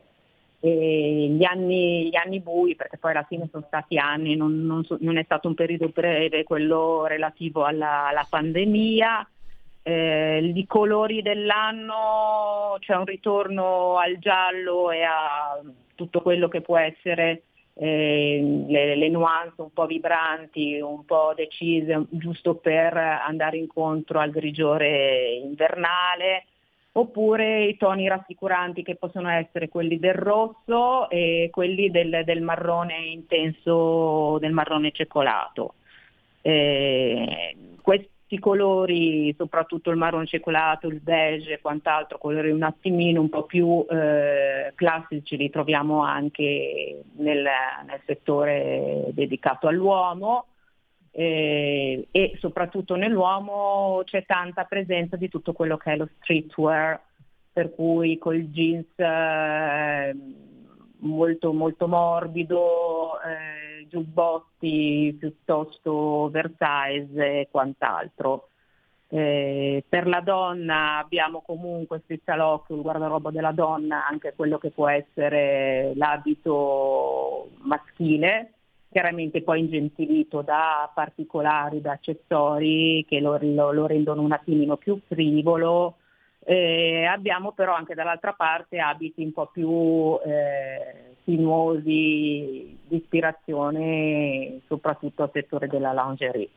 gli, 0.69 1.43
anni, 1.43 2.07
gli 2.07 2.15
anni 2.15 2.39
bui, 2.39 2.75
perché 2.75 2.97
poi 2.97 3.11
alla 3.11 3.23
fine 3.23 3.49
sono 3.51 3.65
stati 3.67 3.97
anni, 3.97 4.35
non, 4.35 4.65
non 4.65 4.85
non 4.99 5.17
è 5.17 5.23
stato 5.23 5.49
un 5.49 5.55
periodo 5.55 5.89
breve 5.89 6.43
quello 6.43 7.05
relativo 7.05 7.65
alla, 7.65 8.07
alla 8.07 8.25
pandemia. 8.29 9.27
Eh, 9.81 10.53
I 10.55 10.65
colori 10.65 11.21
dell'anno 11.21 12.77
c'è 12.79 12.95
un 12.95 13.03
ritorno 13.03 13.97
al 13.97 14.17
giallo 14.19 14.91
e 14.91 15.01
a 15.03 15.59
tutto 15.95 16.21
quello 16.21 16.47
che 16.47 16.61
può 16.61 16.77
essere 16.77 17.43
eh, 17.73 18.65
le, 18.67 18.95
le 18.95 19.09
nuance 19.09 19.61
un 19.61 19.73
po' 19.73 19.85
vibranti, 19.85 20.79
un 20.79 21.03
po' 21.03 21.33
decise, 21.35 22.05
giusto 22.09 22.55
per 22.55 22.95
andare 22.95 23.57
incontro 23.57 24.19
al 24.19 24.29
grigiore 24.31 25.41
invernale 25.43 26.45
oppure 26.95 27.65
i 27.65 27.77
toni 27.77 28.07
rassicuranti 28.07 28.83
che 28.83 28.95
possono 28.95 29.29
essere 29.29 29.67
quelli 29.67 29.97
del 29.97 30.13
rosso 30.13 31.09
e 31.09 31.49
quelli 31.51 31.89
del, 31.89 32.23
del 32.23 32.41
marrone 32.41 32.97
intenso, 33.05 34.37
del 34.39 34.51
marrone 34.51 34.91
cioccolato. 34.91 35.73
Questi 36.41 38.37
colori, 38.39 39.33
soprattutto 39.37 39.89
il 39.89 39.97
marrone 39.97 40.27
cioccolato, 40.27 40.87
il 40.87 40.99
beige 40.99 41.53
e 41.53 41.61
quant'altro, 41.61 42.17
colori 42.17 42.51
un 42.51 42.63
attimino 42.63 43.21
un 43.21 43.29
po' 43.29 43.43
più 43.43 43.85
eh, 43.89 44.71
classici, 44.75 45.37
li 45.37 45.49
troviamo 45.49 46.03
anche 46.03 47.03
nel, 47.17 47.47
nel 47.85 48.01
settore 48.05 49.05
dedicato 49.13 49.67
all'uomo 49.67 50.45
eh, 51.15 52.07
e 52.09 52.37
soprattutto 52.39 52.95
nell'uomo 52.95 54.01
c'è 54.03 54.25
tanta 54.25 54.63
presenza 54.63 55.15
di 55.15 55.29
tutto 55.29 55.53
quello 55.53 55.77
che 55.77 55.93
è 55.93 55.95
lo 55.95 56.09
streetwear, 56.17 56.99
per 57.53 57.73
cui 57.75 58.17
col 58.17 58.49
jeans 58.49 58.87
eh, 58.95 60.15
molto, 61.01 61.53
molto 61.53 61.87
morbido, 61.87 63.21
eh, 63.21 63.87
giubbotti 63.89 65.15
piuttosto 65.19 65.93
oversize 65.93 67.41
e 67.41 67.47
quant'altro. 67.51 68.47
Eh, 69.09 69.83
per 69.87 70.07
la 70.07 70.21
donna 70.21 70.97
abbiamo 70.97 71.43
comunque 71.45 72.01
strizza 72.03 72.35
l'occhio, 72.35 72.75
il 72.75 72.81
guardaroba 72.81 73.29
della 73.29 73.51
donna, 73.51 74.07
anche 74.07 74.33
quello 74.35 74.57
che 74.57 74.71
può 74.71 74.87
essere 74.87 75.93
l'abito 75.93 77.51
maschile, 77.61 78.53
chiaramente 78.93 79.41
poi 79.41 79.59
ingentilito 79.59 80.41
da 80.41 80.89
particolari, 80.93 81.81
da 81.81 81.91
accessori 81.93 83.05
che 83.09 83.19
lo, 83.19 83.37
lo- 83.41 83.73
lo 83.73 83.85
rendono 83.87 84.21
un 84.21 84.31
attimino 84.31 84.77
più 84.77 84.97
frivolo. 85.07 85.97
Eh, 86.45 87.05
abbiamo 87.05 87.51
però 87.53 87.73
anche 87.73 87.95
dall'altra 87.95 88.33
parte 88.33 88.79
abiti 88.79 89.23
un 89.23 89.33
po' 89.33 89.47
più 89.47 90.17
eh, 90.25 91.15
sinuosi 91.23 92.77
di 92.87 92.95
ispirazione 92.95 94.59
soprattutto 94.67 95.23
al 95.23 95.31
settore 95.33 95.67
della 95.67 95.91
lingerie. 95.93 96.49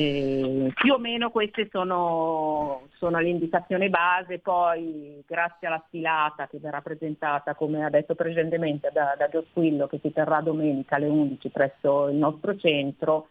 Eh, 0.00 0.70
più 0.74 0.92
o 0.92 0.98
meno 0.98 1.30
queste 1.30 1.68
sono, 1.72 2.82
sono 2.98 3.18
le 3.18 3.30
indicazioni 3.30 3.88
base, 3.88 4.38
poi 4.38 5.24
grazie 5.26 5.66
alla 5.66 5.82
sfilata 5.88 6.46
che 6.46 6.60
verrà 6.60 6.80
presentata, 6.80 7.56
come 7.56 7.84
ha 7.84 7.90
detto 7.90 8.14
precedentemente, 8.14 8.90
da, 8.92 9.16
da 9.18 9.28
Gio 9.28 9.44
Squillo, 9.50 9.88
che 9.88 9.98
si 10.00 10.12
terrà 10.12 10.40
domenica 10.40 10.94
alle 10.94 11.08
11 11.08 11.48
presso 11.48 12.06
il 12.06 12.16
nostro 12.16 12.54
centro, 12.56 13.30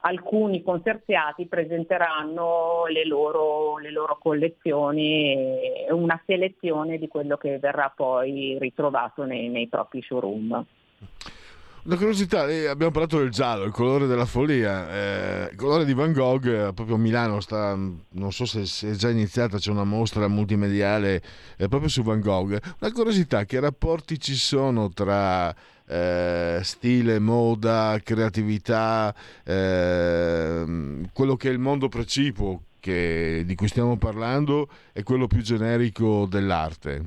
alcuni 0.00 0.64
consorziati 0.64 1.46
presenteranno 1.46 2.86
le 2.88 3.06
loro, 3.06 3.78
le 3.78 3.92
loro 3.92 4.18
collezioni 4.20 5.34
e 5.86 5.86
una 5.92 6.20
selezione 6.26 6.98
di 6.98 7.06
quello 7.06 7.36
che 7.36 7.60
verrà 7.60 7.92
poi 7.94 8.56
ritrovato 8.58 9.22
nei, 9.22 9.48
nei 9.48 9.68
propri 9.68 10.02
showroom. 10.02 10.66
Una 11.88 11.96
curiosità, 11.96 12.46
eh, 12.50 12.66
abbiamo 12.66 12.92
parlato 12.92 13.16
del 13.16 13.30
giallo, 13.30 13.64
il 13.64 13.72
colore 13.72 14.06
della 14.06 14.26
follia, 14.26 14.92
eh, 14.92 15.48
il 15.52 15.56
colore 15.56 15.86
di 15.86 15.94
Van 15.94 16.12
Gogh, 16.12 16.44
eh, 16.44 16.72
proprio 16.74 16.96
a 16.96 16.98
Milano 16.98 17.40
sta, 17.40 17.74
non 17.74 18.30
so 18.30 18.44
se, 18.44 18.66
se 18.66 18.90
è 18.90 18.92
già 18.92 19.08
iniziata, 19.08 19.56
c'è 19.56 19.70
una 19.70 19.84
mostra 19.84 20.28
multimediale 20.28 21.22
eh, 21.56 21.66
proprio 21.66 21.88
su 21.88 22.02
Van 22.02 22.20
Gogh. 22.20 22.58
Una 22.80 22.92
curiosità, 22.92 23.46
che 23.46 23.58
rapporti 23.58 24.20
ci 24.20 24.34
sono 24.34 24.90
tra 24.90 25.50
eh, 25.86 26.60
stile, 26.62 27.18
moda, 27.20 27.98
creatività, 28.04 29.14
ehm, 29.44 31.08
quello 31.14 31.36
che 31.36 31.48
è 31.48 31.52
il 31.52 31.58
mondo 31.58 31.88
precipuo 31.88 32.64
che- 32.80 33.44
di 33.46 33.54
cui 33.54 33.68
stiamo 33.68 33.96
parlando 33.96 34.68
e 34.92 35.02
quello 35.02 35.26
più 35.26 35.40
generico 35.40 36.26
dell'arte? 36.26 37.02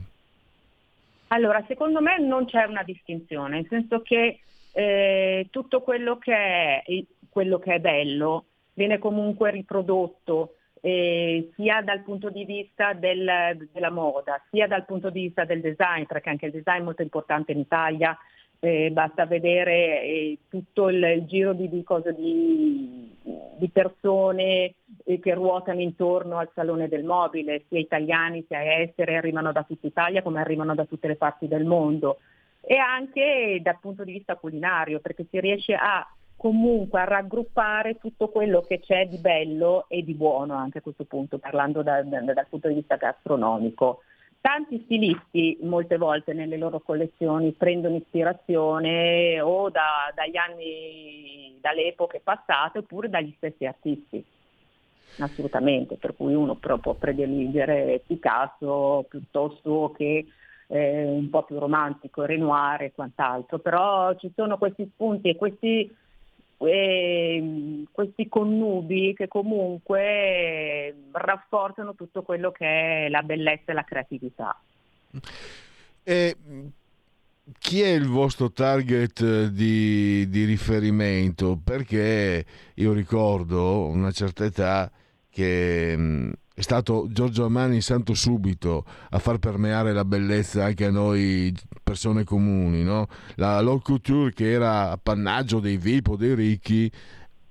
Allora, 1.27 1.63
secondo 1.67 2.01
me 2.01 2.19
non 2.19 2.45
c'è 2.45 2.63
una 2.63 2.81
distinzione, 2.81 3.57
nel 3.57 3.67
senso 3.69 4.01
che 4.01 4.39
eh, 4.73 5.47
tutto 5.49 5.81
quello 5.81 6.17
che, 6.17 6.33
è, 6.33 6.83
quello 7.29 7.59
che 7.59 7.75
è 7.75 7.79
bello 7.79 8.45
viene 8.73 8.99
comunque 8.99 9.51
riprodotto 9.51 10.55
eh, 10.81 11.51
sia 11.55 11.81
dal 11.81 12.01
punto 12.01 12.29
di 12.29 12.43
vista 12.43 12.93
del- 12.93 13.69
della 13.71 13.91
moda, 13.91 14.41
sia 14.49 14.67
dal 14.67 14.85
punto 14.85 15.09
di 15.09 15.21
vista 15.23 15.45
del 15.45 15.61
design, 15.61 16.03
perché 16.03 16.29
anche 16.29 16.47
il 16.47 16.51
design 16.51 16.79
è 16.79 16.83
molto 16.83 17.03
importante 17.03 17.51
in 17.51 17.59
Italia, 17.59 18.17
eh, 18.59 18.89
basta 18.91 19.25
vedere 19.25 20.03
eh, 20.03 20.37
tutto 20.49 20.89
il, 20.89 21.03
il 21.03 21.25
giro 21.25 21.53
di, 21.53 21.69
di, 21.69 21.83
cose, 21.83 22.13
di, 22.13 23.15
di 23.57 23.69
persone 23.69 24.75
eh, 25.03 25.19
che 25.19 25.33
ruotano 25.33 25.81
intorno 25.81 26.37
al 26.37 26.49
Salone 26.53 26.87
del 26.87 27.03
Mobile, 27.03 27.63
sia 27.67 27.79
italiani 27.79 28.43
sia 28.47 28.79
esteri, 28.81 29.15
arrivano 29.15 29.51
da 29.51 29.63
tutta 29.63 29.87
Italia 29.87 30.21
come 30.21 30.39
arrivano 30.41 30.75
da 30.75 30.85
tutte 30.85 31.07
le 31.07 31.15
parti 31.15 31.47
del 31.47 31.65
mondo 31.65 32.19
e 32.61 32.77
anche 32.77 33.59
dal 33.61 33.79
punto 33.79 34.03
di 34.03 34.13
vista 34.13 34.35
culinario 34.35 34.99
perché 34.99 35.25
si 35.29 35.39
riesce 35.39 35.73
a 35.73 36.07
comunque 36.41 36.99
a 37.01 37.03
raggruppare 37.03 37.99
tutto 37.99 38.29
quello 38.29 38.61
che 38.61 38.79
c'è 38.79 39.07
di 39.07 39.17
bello 39.17 39.85
e 39.87 40.03
di 40.03 40.15
buono 40.15 40.55
anche 40.55 40.79
a 40.79 40.81
questo 40.81 41.03
punto, 41.03 41.37
parlando 41.37 41.83
da, 41.83 42.01
da, 42.01 42.19
dal 42.21 42.47
punto 42.49 42.67
di 42.67 42.73
vista 42.75 42.95
gastronomico. 42.95 44.01
Tanti 44.41 44.81
stilisti 44.85 45.59
molte 45.61 45.97
volte 45.97 46.33
nelle 46.33 46.57
loro 46.57 46.79
collezioni 46.79 47.51
prendono 47.51 47.97
ispirazione 47.97 49.39
o 49.39 49.69
da, 49.69 50.11
dagli 50.15 50.35
anni, 50.35 51.57
dalle 51.61 51.89
epoche 51.89 52.21
passate 52.23 52.79
oppure 52.79 53.07
dagli 53.07 53.31
stessi 53.37 53.67
artisti, 53.67 54.25
assolutamente, 55.19 55.97
per 55.97 56.15
cui 56.15 56.33
uno 56.33 56.55
può 56.55 56.95
prediligere 56.95 58.01
Picasso 58.07 59.05
piuttosto 59.07 59.93
che 59.95 60.25
eh, 60.71 61.03
un 61.03 61.29
po' 61.29 61.43
più 61.43 61.59
romantico, 61.59 62.23
Renoir 62.23 62.83
e 62.83 62.93
quant'altro, 62.93 63.59
però 63.59 64.15
ci 64.15 64.31
sono 64.33 64.57
questi 64.57 64.89
spunti 64.93 65.29
e 65.29 65.35
questi 65.35 65.93
eh, 66.59 67.83
questi 67.91 68.29
connubi 68.29 69.13
che 69.15 69.27
comunque 69.27 70.95
rafforzano 71.11 71.95
tutto 71.95 72.21
quello 72.21 72.51
che 72.51 73.05
è 73.05 73.09
la 73.09 73.21
bellezza 73.23 73.71
e 73.71 73.73
la 73.73 73.83
creatività. 73.83 74.57
E 76.03 76.37
chi 77.57 77.81
è 77.81 77.89
il 77.89 78.07
vostro 78.07 78.51
target 78.51 79.47
di, 79.47 80.29
di 80.29 80.45
riferimento? 80.45 81.59
Perché 81.61 82.45
io 82.75 82.93
ricordo 82.93 83.87
una 83.87 84.11
certa 84.11 84.45
età 84.45 84.89
che 85.29 85.97
mh, 85.97 86.31
è 86.61 86.63
stato 86.63 87.07
Giorgio 87.09 87.45
Armani 87.45 87.81
santo 87.81 88.13
subito 88.13 88.85
a 89.09 89.17
far 89.17 89.39
permeare 89.39 89.93
la 89.93 90.05
bellezza 90.05 90.63
anche 90.63 90.85
a 90.85 90.91
noi 90.91 91.51
persone 91.81 92.23
comuni, 92.23 92.83
no? 92.83 93.07
La 93.37 93.57
haute 93.57 93.83
couture 93.83 94.31
che 94.31 94.51
era 94.51 94.91
appannaggio 94.91 95.59
dei 95.59 95.77
VIP 95.77 96.09
o 96.09 96.15
dei 96.15 96.35
ricchi, 96.35 96.91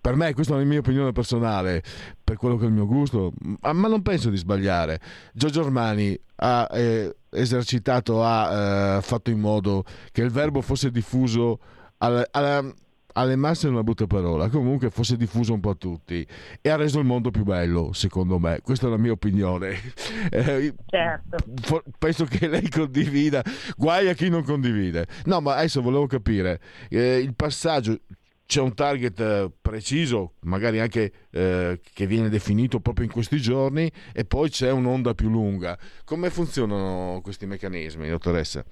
per 0.00 0.14
me, 0.14 0.32
questa 0.32 0.54
è 0.54 0.58
la 0.58 0.64
mia 0.64 0.78
opinione 0.78 1.11
personale, 1.11 1.82
per 2.22 2.36
quello 2.36 2.56
che 2.56 2.66
è 2.66 2.68
il 2.68 2.72
mio 2.72 2.86
gusto, 2.86 3.32
ma 3.62 3.88
non 3.88 4.00
penso 4.02 4.30
di 4.30 4.36
sbagliare. 4.36 5.00
Giorgio 5.34 5.62
Armani 5.62 6.16
ha 6.36 6.68
eh, 6.70 7.16
esercitato, 7.30 8.22
ha 8.22 8.98
eh, 8.98 9.02
fatto 9.02 9.30
in 9.30 9.40
modo 9.40 9.82
che 10.12 10.22
il 10.22 10.30
verbo 10.30 10.61
fosse 10.61 10.92
diffuso 10.92 11.58
alla, 11.98 12.24
alla 12.30 12.64
alle 13.12 13.36
masse 13.36 13.66
è 13.66 13.70
una 13.70 13.82
brutta 13.82 14.06
parola, 14.06 14.48
comunque 14.48 14.90
fosse 14.90 15.16
diffuso 15.16 15.52
un 15.52 15.61
po' 15.61 15.70
a 15.70 15.74
tutti 15.74 16.26
e 16.61 16.68
ha 16.68 16.76
reso 16.76 16.98
il 16.98 17.04
mondo 17.04 17.30
più 17.30 17.44
bello, 17.44 17.92
secondo 17.92 18.38
me. 18.38 18.61
Questa 18.62 18.86
è 18.86 18.90
la 18.90 18.98
mia 18.98 19.12
opinione. 19.12 19.78
Eh, 20.30 20.74
certo. 20.86 21.82
Penso 21.98 22.24
che 22.24 22.46
lei 22.46 22.68
condivida, 22.68 23.42
guai 23.76 24.08
a 24.08 24.14
chi 24.14 24.28
non 24.28 24.44
condivide. 24.44 25.06
No, 25.24 25.40
ma 25.40 25.56
adesso 25.56 25.80
volevo 25.82 26.06
capire, 26.06 26.61
eh, 26.88 27.18
il 27.18 27.34
passaggio, 27.34 27.98
c'è 28.46 28.61
un 28.61 28.74
target 28.74 29.20
eh, 29.20 29.50
preciso, 29.61 30.34
magari 30.40 30.80
anche 30.80 31.12
eh, 31.30 31.80
che 31.80 32.06
viene 32.06 32.28
definito 32.28 32.80
proprio 32.80 33.06
in 33.06 33.12
questi 33.12 33.40
giorni, 33.40 33.90
e 34.12 34.24
poi 34.24 34.50
c'è 34.50 34.70
un'onda 34.70 35.14
più 35.14 35.30
lunga. 35.30 35.78
Come 36.04 36.30
funzionano 36.30 37.20
questi 37.22 37.46
meccanismi, 37.46 38.08
dottoressa? 38.08 38.64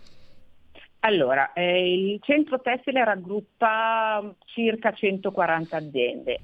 Allora, 1.00 1.52
eh, 1.52 1.92
il 1.92 2.20
centro 2.22 2.60
tessile 2.60 3.04
raggruppa 3.04 4.34
circa 4.46 4.92
140 4.92 5.76
aziende. 5.76 6.40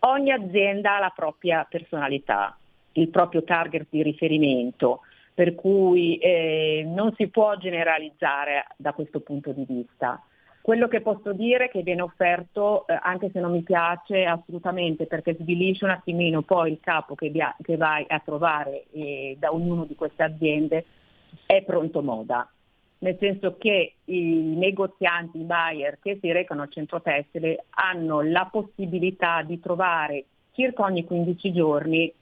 Ogni 0.00 0.30
azienda 0.32 0.96
ha 0.96 1.00
la 1.00 1.12
propria 1.14 1.66
personalità, 1.68 2.56
il 2.92 3.08
proprio 3.08 3.42
target 3.42 3.86
di 3.88 4.02
riferimento, 4.02 5.00
per 5.32 5.54
cui 5.54 6.18
eh, 6.18 6.84
non 6.86 7.14
si 7.14 7.28
può 7.28 7.56
generalizzare 7.56 8.66
da 8.76 8.92
questo 8.92 9.20
punto 9.20 9.52
di 9.52 9.64
vista. 9.66 10.22
Quello 10.60 10.88
che 10.88 11.00
posso 11.00 11.32
dire 11.32 11.66
è 11.66 11.70
che 11.70 11.82
viene 11.82 12.02
offerto, 12.02 12.86
eh, 12.86 12.98
anche 13.00 13.30
se 13.30 13.40
non 13.40 13.52
mi 13.52 13.62
piace 13.62 14.24
assolutamente, 14.24 15.06
perché 15.06 15.36
svilisce 15.40 15.84
un 15.84 15.92
attimino 15.92 16.42
poi 16.42 16.72
il 16.72 16.80
capo 16.80 17.14
che, 17.14 17.30
via, 17.30 17.56
che 17.62 17.78
vai 17.78 18.04
a 18.08 18.20
trovare 18.22 18.84
eh, 18.92 19.36
da 19.38 19.54
ognuno 19.54 19.84
di 19.84 19.94
queste 19.94 20.22
aziende, 20.22 20.84
è 21.46 21.62
pronto 21.62 22.02
moda 22.02 22.46
nel 22.98 23.16
senso 23.20 23.56
che 23.58 23.94
i 24.04 24.54
negozianti, 24.56 25.40
i 25.40 25.44
buyer 25.44 25.98
che 26.00 26.18
si 26.20 26.32
recano 26.32 26.62
al 26.62 26.70
centro 26.70 27.02
tessile 27.02 27.66
hanno 27.70 28.22
la 28.22 28.48
possibilità 28.50 29.42
di 29.42 29.60
trovare 29.60 30.24
circa 30.52 30.84
ogni 30.84 31.04
15 31.04 31.52
giorni 31.52 32.12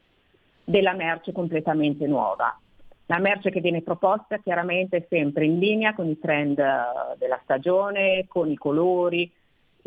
della 0.65 0.95
merce 0.95 1.33
completamente 1.33 2.07
nuova. 2.07 2.59
La 3.07 3.19
merce 3.19 3.51
che 3.51 3.61
viene 3.61 3.83
proposta 3.83 4.39
chiaramente 4.39 4.97
è 4.97 5.07
sempre 5.09 5.45
in 5.45 5.59
linea 5.59 5.95
con 5.95 6.09
i 6.09 6.19
trend 6.19 6.59
eh, 6.59 7.17
della 7.19 7.39
stagione, 7.43 8.25
con 8.27 8.51
i 8.51 8.57
colori. 8.57 9.31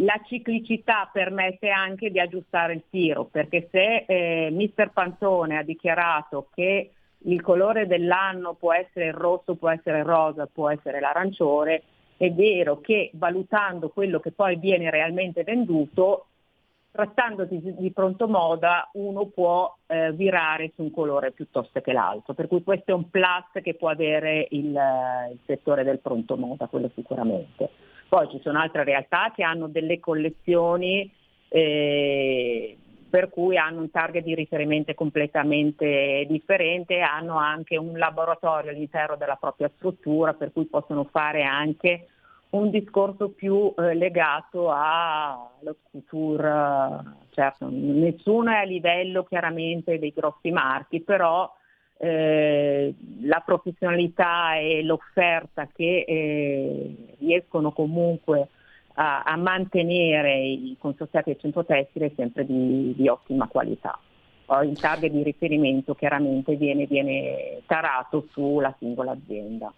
La 0.01 0.21
ciclicità 0.27 1.09
permette 1.11 1.69
anche 1.69 2.11
di 2.11 2.19
aggiustare 2.19 2.73
il 2.73 2.83
tiro, 2.89 3.25
perché 3.25 3.67
se 3.71 4.05
eh, 4.07 4.49
Mister 4.51 4.91
Pantone 4.91 5.57
ha 5.57 5.63
dichiarato 5.63 6.49
che 6.53 6.91
il 7.19 7.41
colore 7.41 7.87
dell'anno 7.87 8.53
può 8.53 8.73
essere 8.73 9.07
il 9.07 9.13
rosso, 9.13 9.55
può 9.55 9.69
essere 9.69 9.99
il 9.99 10.05
rosa, 10.05 10.47
può 10.51 10.69
essere 10.69 10.99
l'arancione, 10.99 11.81
è 12.17 12.31
vero 12.31 12.79
che 12.79 13.11
valutando 13.13 13.89
quello 13.89 14.19
che 14.19 14.31
poi 14.31 14.55
viene 14.57 14.89
realmente 14.89 15.43
venduto, 15.43 16.25
trattandosi 16.91 17.75
di 17.77 17.91
pronto 17.91 18.27
moda, 18.27 18.89
uno 18.93 19.25
può 19.25 19.75
eh, 19.85 20.11
virare 20.13 20.71
su 20.75 20.81
un 20.81 20.91
colore 20.91 21.31
piuttosto 21.31 21.79
che 21.81 21.93
l'altro. 21.93 22.33
Per 22.33 22.47
cui 22.47 22.63
questo 22.63 22.91
è 22.91 22.93
un 22.95 23.09
plus 23.09 23.61
che 23.61 23.75
può 23.75 23.89
avere 23.89 24.47
il, 24.51 24.69
il 25.31 25.39
settore 25.45 25.83
del 25.83 25.99
pronto 25.99 26.37
moda, 26.37 26.65
quello 26.67 26.89
sicuramente. 26.95 27.69
Poi 28.09 28.29
ci 28.29 28.39
sono 28.41 28.59
altre 28.59 28.83
realtà 28.83 29.31
che 29.35 29.43
hanno 29.43 29.67
delle 29.67 29.99
collezioni 29.99 31.11
eh, 31.49 32.77
per 33.09 33.29
cui 33.29 33.57
hanno 33.57 33.81
un 33.81 33.91
target 33.91 34.23
di 34.23 34.35
riferimento 34.35 34.93
completamente 34.93 36.25
differente, 36.27 36.99
hanno 36.99 37.37
anche 37.37 37.77
un 37.77 37.97
laboratorio 37.97 38.71
all'interno 38.71 39.15
della 39.15 39.37
propria 39.37 39.71
struttura, 39.75 40.33
per 40.33 40.51
cui 40.51 40.65
possono 40.65 41.05
fare 41.05 41.43
anche 41.43 42.07
un 42.49 42.69
discorso 42.69 43.29
più 43.29 43.73
eh, 43.77 43.93
legato 43.93 44.71
allo 44.71 45.75
couture, 45.91 47.03
certo, 47.31 47.67
nessuno 47.69 48.51
è 48.51 48.55
a 48.55 48.63
livello 48.63 49.23
chiaramente 49.23 49.99
dei 49.99 50.13
grossi 50.15 50.51
marchi, 50.51 51.01
però 51.01 51.53
eh, 51.97 52.93
la 53.21 53.41
professionalità 53.45 54.55
e 54.55 54.83
l'offerta 54.83 55.67
che 55.73 56.05
eh, 56.07 56.95
riescono 57.19 57.71
comunque 57.71 58.47
a, 58.99 59.21
a 59.23 59.35
mantenere 59.35 60.39
i 60.39 60.75
consorziati 60.79 61.31
del 61.31 61.39
centro 61.39 61.65
tessile 61.65 62.11
sempre 62.15 62.45
di, 62.45 62.93
di 62.95 63.07
ottima 63.07 63.47
qualità. 63.47 63.97
Il 64.63 64.79
target 64.79 65.11
di 65.11 65.23
riferimento 65.23 65.93
chiaramente 65.93 66.55
viene, 66.55 66.85
viene 66.85 67.61
tarato 67.65 68.27
sulla 68.31 68.73
singola 68.79 69.11
azienda. 69.11 69.71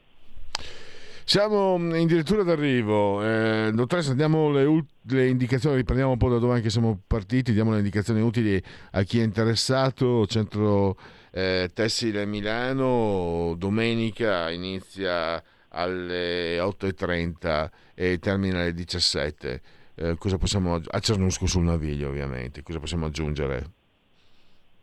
Siamo 1.24 1.76
in 1.96 2.08
dirittura 2.08 2.44
d'arrivo. 2.44 3.24
Eh, 3.24 3.72
dottoressa, 3.74 4.14
diamo 4.14 4.52
le, 4.52 4.86
le, 5.02 5.28
indicazioni, 5.28 5.76
riprendiamo 5.76 6.14
un 6.14 6.18
po' 6.18 6.30
da 6.30 6.38
dove 6.38 6.56
anche 6.56 6.70
siamo 6.70 7.00
partiti, 7.06 7.52
diamo 7.52 7.72
le 7.72 7.78
indicazioni 7.78 8.22
utili 8.22 8.62
a 8.92 9.02
chi 9.04 9.20
è 9.20 9.24
interessato. 9.24 10.26
Centro 10.28 10.96
eh, 11.32 11.70
Tessile 11.74 12.26
Milano, 12.26 13.56
domenica 13.58 14.50
inizia 14.50 15.44
alle 15.70 16.60
8.30 16.60 17.70
e 17.96 18.20
termina 18.20 18.62
alle 18.62 18.74
17. 18.74 19.62
Eh, 19.96 20.16
cosa 20.18 20.38
possiamo 20.38 20.76
a 20.76 21.00
Cernusco 21.00 21.46
sul 21.46 21.64
Naviglio 21.64 22.10
ovviamente, 22.10 22.64
cosa 22.64 22.80
possiamo 22.80 23.08
aggiungere? 23.08 23.78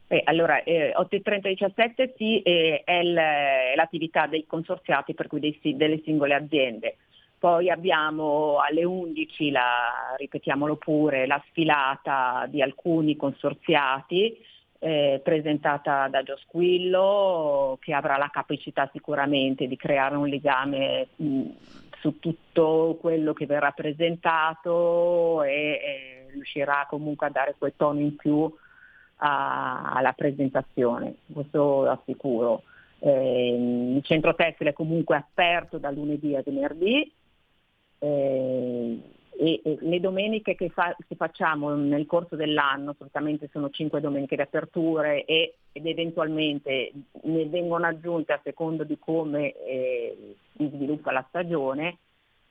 Eh, 0.08 0.22
allora, 0.24 0.62
eh, 0.62 0.92
8.30-17 0.96 2.12
sì, 2.16 2.40
eh, 2.42 2.82
è, 2.84 3.02
l'attività 3.02 4.26
dei 4.26 4.46
consorziati, 4.46 5.14
per 5.14 5.26
cui 5.26 5.40
dei, 5.40 5.58
delle 5.74 6.00
singole 6.04 6.34
aziende. 6.34 6.96
Poi 7.38 7.70
abbiamo 7.70 8.58
alle 8.58 8.84
11, 8.84 9.50
la, 9.50 10.14
ripetiamolo 10.16 10.76
pure, 10.76 11.26
la 11.26 11.42
sfilata 11.48 12.46
di 12.48 12.62
alcuni 12.62 13.16
consorziati 13.16 14.36
eh, 14.86 15.20
presentata 15.20 16.06
da 16.06 16.22
Giosquillo 16.22 17.76
che 17.80 17.92
avrà 17.92 18.16
la 18.16 18.30
capacità 18.32 18.88
sicuramente 18.92 19.66
di 19.66 19.76
creare 19.76 20.14
un 20.14 20.28
legame 20.28 21.08
mh, 21.16 21.42
su 21.98 22.20
tutto 22.20 22.96
quello 23.00 23.32
che 23.32 23.46
verrà 23.46 23.72
presentato 23.72 25.42
e, 25.42 25.50
e, 25.50 26.26
riuscirà 26.30 26.86
comunque 26.88 27.26
a 27.26 27.30
dare 27.30 27.56
quel 27.58 27.72
tono 27.74 27.98
in 27.98 28.14
più 28.14 28.48
a, 29.16 29.90
alla 29.92 30.12
presentazione, 30.12 31.16
questo 31.32 31.82
lo 31.82 31.90
assicuro. 31.90 32.62
Eh, 33.00 33.94
il 33.96 34.04
centro 34.04 34.36
tessile 34.36 34.70
è 34.70 34.72
comunque 34.72 35.16
aperto 35.16 35.78
da 35.78 35.90
lunedì 35.90 36.36
a 36.36 36.42
venerdì, 36.44 37.12
eh, 37.98 38.98
e, 39.38 39.60
e 39.62 39.78
le 39.80 40.00
domeniche 40.00 40.54
che, 40.54 40.68
fa- 40.70 40.96
che 41.06 41.14
facciamo 41.14 41.74
nel 41.74 42.06
corso 42.06 42.36
dell'anno, 42.36 42.94
solitamente 42.96 43.48
sono 43.52 43.70
cinque 43.70 44.00
domeniche 44.00 44.36
di 44.36 44.42
aperture 44.42 45.24
e, 45.24 45.56
ed 45.72 45.86
eventualmente 45.86 46.92
ne 47.22 47.46
vengono 47.46 47.86
aggiunte 47.86 48.32
a 48.32 48.40
secondo 48.42 48.84
di 48.84 48.98
come 48.98 49.52
eh, 49.52 50.36
si 50.56 50.70
sviluppa 50.72 51.12
la 51.12 51.24
stagione, 51.28 51.98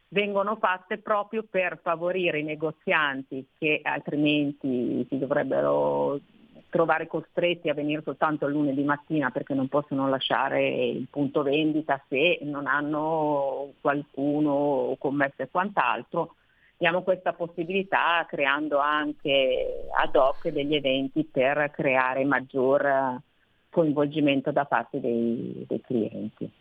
vengono 0.09 0.55
fatte 0.57 0.99
proprio 0.99 1.43
per 1.49 1.79
favorire 1.81 2.39
i 2.39 2.43
negozianti 2.43 3.47
che 3.57 3.79
altrimenti 3.83 5.05
si 5.09 5.17
dovrebbero 5.17 6.19
trovare 6.69 7.07
costretti 7.07 7.69
a 7.69 7.73
venire 7.73 8.01
soltanto 8.03 8.47
il 8.47 8.53
lunedì 8.53 8.83
mattina 8.83 9.31
perché 9.31 9.53
non 9.53 9.69
possono 9.69 10.09
lasciare 10.09 10.87
il 10.87 11.07
punto 11.09 11.41
vendita 11.41 12.03
se 12.09 12.39
non 12.41 12.67
hanno 12.67 13.71
qualcuno 13.79 14.95
commesso 14.99 15.41
e 15.41 15.49
quant'altro. 15.49 16.35
Diamo 16.77 17.03
questa 17.03 17.33
possibilità 17.33 18.25
creando 18.27 18.79
anche 18.79 19.87
ad 19.97 20.15
hoc 20.15 20.49
degli 20.49 20.75
eventi 20.75 21.23
per 21.23 21.71
creare 21.71 22.25
maggior 22.25 23.21
coinvolgimento 23.69 24.51
da 24.51 24.65
parte 24.65 24.99
dei, 24.99 25.65
dei 25.67 25.81
clienti. 25.81 26.51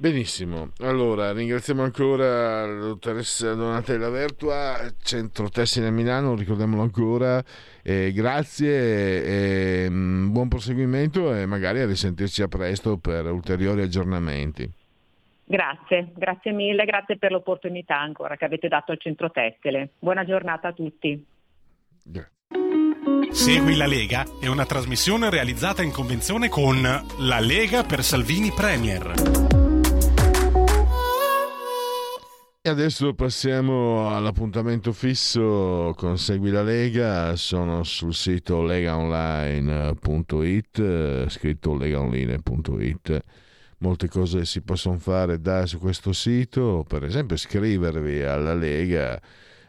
Benissimo, 0.00 0.70
allora 0.78 1.32
ringraziamo 1.32 1.82
ancora 1.82 2.64
la 2.64 2.86
dottoressa 2.86 3.54
Donatella 3.54 4.08
Vertua, 4.10 4.76
Centro 5.02 5.48
Tessile 5.48 5.88
a 5.88 5.90
Milano, 5.90 6.36
ricordiamolo 6.36 6.82
ancora, 6.82 7.42
eh, 7.82 8.12
grazie, 8.12 9.24
e, 9.24 9.90
mm, 9.90 10.30
buon 10.30 10.46
proseguimento 10.46 11.34
e 11.34 11.46
magari 11.46 11.80
a 11.80 11.86
risentirci 11.86 12.42
a 12.42 12.48
presto 12.48 12.98
per 12.98 13.26
ulteriori 13.26 13.82
aggiornamenti. 13.82 14.77
Grazie, 15.50 16.12
grazie 16.14 16.52
mille, 16.52 16.84
grazie 16.84 17.16
per 17.16 17.32
l'opportunità 17.32 17.98
ancora 17.98 18.36
che 18.36 18.44
avete 18.44 18.68
dato 18.68 18.92
al 18.92 19.00
Centro 19.00 19.30
Tessile. 19.30 19.92
Buona 19.98 20.26
giornata 20.26 20.68
a 20.68 20.74
tutti. 20.74 21.24
Segui 23.30 23.74
la 23.74 23.86
Lega 23.86 24.26
è 24.42 24.46
una 24.46 24.66
trasmissione 24.66 25.30
realizzata 25.30 25.82
in 25.82 25.90
convenzione 25.90 26.50
con 26.50 26.82
La 26.82 27.40
Lega 27.40 27.82
per 27.82 28.02
Salvini 28.02 28.52
Premier. 28.54 29.14
E 32.60 32.68
adesso 32.68 33.14
passiamo 33.14 34.14
all'appuntamento 34.14 34.92
fisso 34.92 35.94
con 35.96 36.18
Segui 36.18 36.50
la 36.50 36.62
Lega, 36.62 37.34
sono 37.36 37.84
sul 37.84 38.12
sito 38.12 38.62
legaonline.it, 38.62 41.28
scritto 41.28 41.74
legaonline.it. 41.74 43.24
Molte 43.78 44.08
cose 44.08 44.44
si 44.44 44.60
possono 44.60 44.98
fare 44.98 45.40
da 45.40 45.64
su 45.66 45.78
questo 45.78 46.12
sito, 46.12 46.84
per 46.88 47.04
esempio 47.04 47.36
iscrivervi 47.36 48.22
alla 48.22 48.54
Lega 48.54 49.20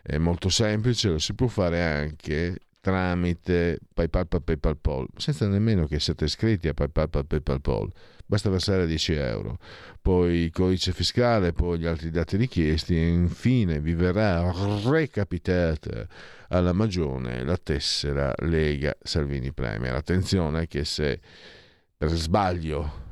è 0.01 0.17
molto 0.17 0.49
semplice, 0.49 1.09
lo 1.09 1.19
si 1.19 1.35
può 1.35 1.47
fare 1.47 1.83
anche 1.83 2.57
tramite 2.81 3.79
PayPal, 3.93 4.27
PayPal, 4.27 4.57
PayPal, 4.57 5.07
senza 5.15 5.47
nemmeno 5.47 5.85
che 5.85 5.99
siate 5.99 6.25
iscritti 6.25 6.67
a 6.67 6.73
PayPal, 6.73 7.09
PayPal, 7.09 7.41
PayPal. 7.43 7.91
Basta 8.25 8.49
versare 8.49 8.85
10 8.85 9.13
euro, 9.13 9.57
poi 10.01 10.37
il 10.37 10.51
codice 10.51 10.91
fiscale, 10.91 11.51
poi 11.51 11.79
gli 11.79 11.85
altri 11.85 12.11
dati 12.11 12.37
richiesti 12.37 12.95
e 12.95 13.07
infine 13.07 13.79
vi 13.79 13.93
verrà 13.93 14.51
recapitata 14.85 16.07
alla 16.49 16.73
magione 16.73 17.43
la 17.43 17.57
tessera 17.57 18.33
Lega 18.39 18.95
Salvini 19.01 19.51
Premier. 19.51 19.95
Attenzione 19.95 20.67
che 20.67 20.85
se 20.85 21.19
per 21.97 22.09
sbaglio 22.09 23.07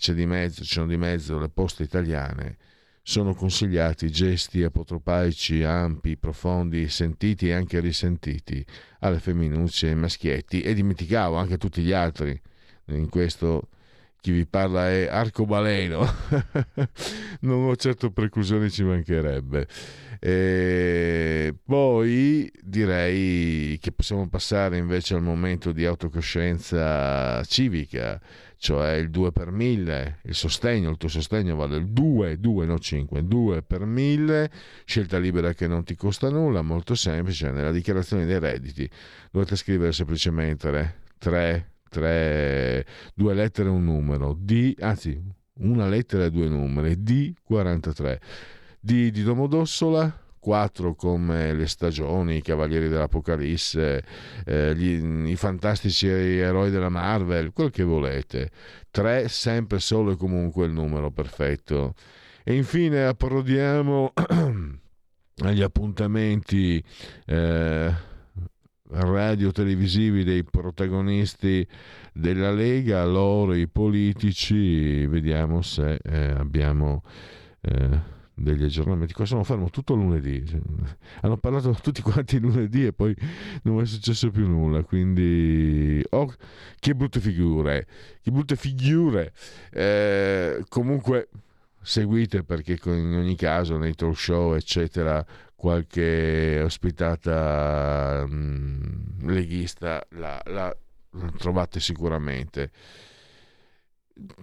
c'è 0.00 0.14
di 0.14 0.26
mezzo, 0.26 0.64
ci 0.64 0.72
sono 0.72 0.86
di 0.86 0.96
mezzo 0.96 1.38
le 1.38 1.50
poste 1.50 1.82
italiane, 1.82 2.56
sono 3.02 3.34
consigliati 3.34 4.10
gesti 4.10 4.62
apotropaici 4.62 5.62
ampi, 5.62 6.16
profondi, 6.16 6.88
sentiti 6.88 7.48
e 7.48 7.52
anche 7.52 7.80
risentiti 7.80 8.64
alle 9.00 9.20
femminucce 9.20 9.88
e 9.88 9.90
ai 9.90 9.96
maschietti 9.96 10.62
e 10.62 10.72
dimenticavo 10.74 11.36
anche 11.36 11.58
tutti 11.58 11.82
gli 11.82 11.92
altri. 11.92 12.40
In 12.86 13.08
questo 13.10 13.68
chi 14.20 14.32
vi 14.32 14.46
parla 14.46 14.88
è 14.88 15.06
arcobaleno, 15.06 16.06
non 17.40 17.68
ho 17.68 17.76
certo 17.76 18.10
preclusioni, 18.10 18.70
ci 18.70 18.84
mancherebbe. 18.84 19.66
E 20.18 21.54
poi 21.64 22.50
direi 22.62 23.78
che 23.78 23.92
possiamo 23.92 24.28
passare 24.28 24.76
invece 24.76 25.14
al 25.14 25.22
momento 25.22 25.72
di 25.72 25.86
autocoscienza 25.86 27.42
civica, 27.44 28.20
cioè 28.60 28.92
il 28.92 29.08
2 29.08 29.32
per 29.32 29.50
1000, 29.50 30.18
il 30.24 30.34
sostegno, 30.34 30.90
il 30.90 30.98
tuo 30.98 31.08
sostegno 31.08 31.56
vale 31.56 31.78
il 31.78 31.88
2, 31.88 32.38
2 32.38 32.66
no 32.66 32.78
5, 32.78 33.26
2 33.26 33.62
per 33.62 33.86
1000, 33.86 34.50
scelta 34.84 35.18
libera 35.18 35.54
che 35.54 35.66
non 35.66 35.82
ti 35.82 35.96
costa 35.96 36.28
nulla, 36.28 36.60
molto 36.60 36.94
semplice, 36.94 37.50
nella 37.50 37.72
dichiarazione 37.72 38.26
dei 38.26 38.38
redditi 38.38 38.88
dovete 39.30 39.56
scrivere 39.56 39.92
semplicemente 39.92 40.94
3 41.16 41.68
tre, 41.88 42.86
due 43.14 43.34
lettere 43.34 43.68
e 43.68 43.72
un 43.72 43.84
numero, 43.84 44.36
D, 44.38 44.74
anzi 44.78 45.20
una 45.54 45.88
lettera 45.88 46.24
e 46.24 46.30
due 46.30 46.48
numeri, 46.48 46.96
D43. 46.96 48.18
D 48.78 49.10
di 49.10 49.22
Domodossola, 49.22 50.29
4 50.40 50.94
come 50.94 51.52
le 51.52 51.66
stagioni, 51.66 52.36
i 52.36 52.42
Cavalieri 52.42 52.88
dell'Apocalisse, 52.88 54.02
eh, 54.44 54.74
gli, 54.74 55.28
i 55.28 55.36
fantastici 55.36 56.08
eroi 56.08 56.70
della 56.70 56.88
Marvel, 56.88 57.52
quel 57.52 57.70
che 57.70 57.84
volete. 57.84 58.50
3 58.90 59.28
sempre 59.28 59.78
solo 59.78 60.12
e 60.12 60.16
comunque 60.16 60.66
il 60.66 60.72
numero 60.72 61.10
perfetto. 61.10 61.94
E 62.42 62.54
infine 62.54 63.04
approdiamo 63.04 64.12
agli 65.44 65.62
appuntamenti 65.62 66.82
eh, 67.26 67.94
radio-televisivi 68.90 70.24
dei 70.24 70.42
protagonisti 70.44 71.66
della 72.12 72.50
Lega, 72.50 73.04
loro 73.04 73.54
i 73.54 73.68
politici, 73.68 75.06
vediamo 75.06 75.62
se 75.62 75.98
eh, 76.02 76.30
abbiamo 76.30 77.02
eh, 77.60 78.18
degli 78.42 78.64
aggiornamenti. 78.64 79.12
Qua 79.12 79.24
sono 79.24 79.44
fermo 79.44 79.70
tutto 79.70 79.94
lunedì, 79.94 80.42
hanno 81.20 81.36
parlato 81.36 81.76
tutti 81.82 82.02
quanti 82.02 82.38
lunedì 82.38 82.86
e 82.86 82.92
poi 82.92 83.14
non 83.62 83.80
è 83.80 83.86
successo 83.86 84.30
più 84.30 84.48
nulla, 84.48 84.82
quindi 84.82 86.02
oh, 86.10 86.32
che 86.78 86.94
brutte 86.94 87.20
figure, 87.20 87.86
che 88.22 88.30
brutte 88.30 88.56
figure. 88.56 89.32
Eh, 89.70 90.64
comunque 90.68 91.28
seguite 91.82 92.42
perché 92.42 92.78
in 92.84 93.14
ogni 93.16 93.36
caso 93.36 93.78
nei 93.78 93.94
talk 93.94 94.18
show 94.18 94.54
eccetera 94.54 95.24
qualche 95.54 96.60
ospitata 96.62 98.26
mh, 98.26 99.26
leghista 99.30 100.06
la, 100.10 100.40
la, 100.46 100.76
la, 101.10 101.30
trovate 101.38 101.80
sicuramente 101.80 102.70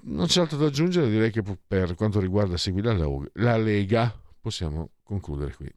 non 0.03 0.25
c'è 0.28 0.41
altro 0.41 0.57
da 0.57 0.67
aggiungere 0.67 1.09
direi 1.09 1.32
che 1.32 1.43
per 1.65 1.95
quanto 1.95 2.19
riguarda 2.19 2.57
Segui 2.57 2.82
la, 2.82 2.95
la 3.34 3.57
Lega 3.57 4.13
possiamo 4.39 4.91
concludere 5.03 5.53
qui. 5.55 5.71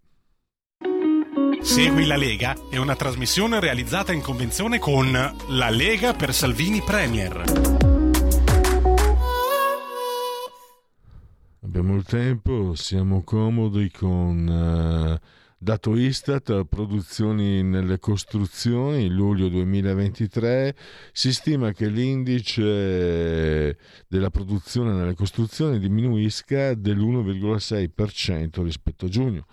Segui 1.61 2.07
la 2.07 2.17
Lega 2.17 2.57
è 2.71 2.79
una 2.79 2.97
trasmissione 2.97 3.61
realizzata 3.61 4.13
in 4.13 4.23
convenzione 4.23 4.79
con 4.79 5.13
La 5.13 5.69
Lega 5.69 6.15
per 6.15 6.33
Salvini 6.33 6.81
Premier. 6.81 7.43
Abbiamo 11.63 11.95
il 11.95 12.05
tempo, 12.05 12.75
siamo 12.75 13.23
comodi 13.23 13.91
con 13.91 14.49
uh, 14.49 15.27
dato 15.63 15.95
Istat, 15.95 16.65
produzioni 16.65 17.63
nelle 17.63 17.99
costruzioni, 17.99 19.11
luglio 19.11 19.51
2023, 19.51 20.75
si 21.13 21.35
stima 21.35 21.73
che 21.73 21.87
l'indice 21.89 23.77
della 24.09 24.31
produzione 24.31 24.95
nelle 24.95 25.15
costruzioni 25.15 25.79
diminuisca 25.79 26.73
dell'1,6% 26.73 28.63
rispetto 28.63 29.05
a 29.05 29.09
giugno. 29.11 29.45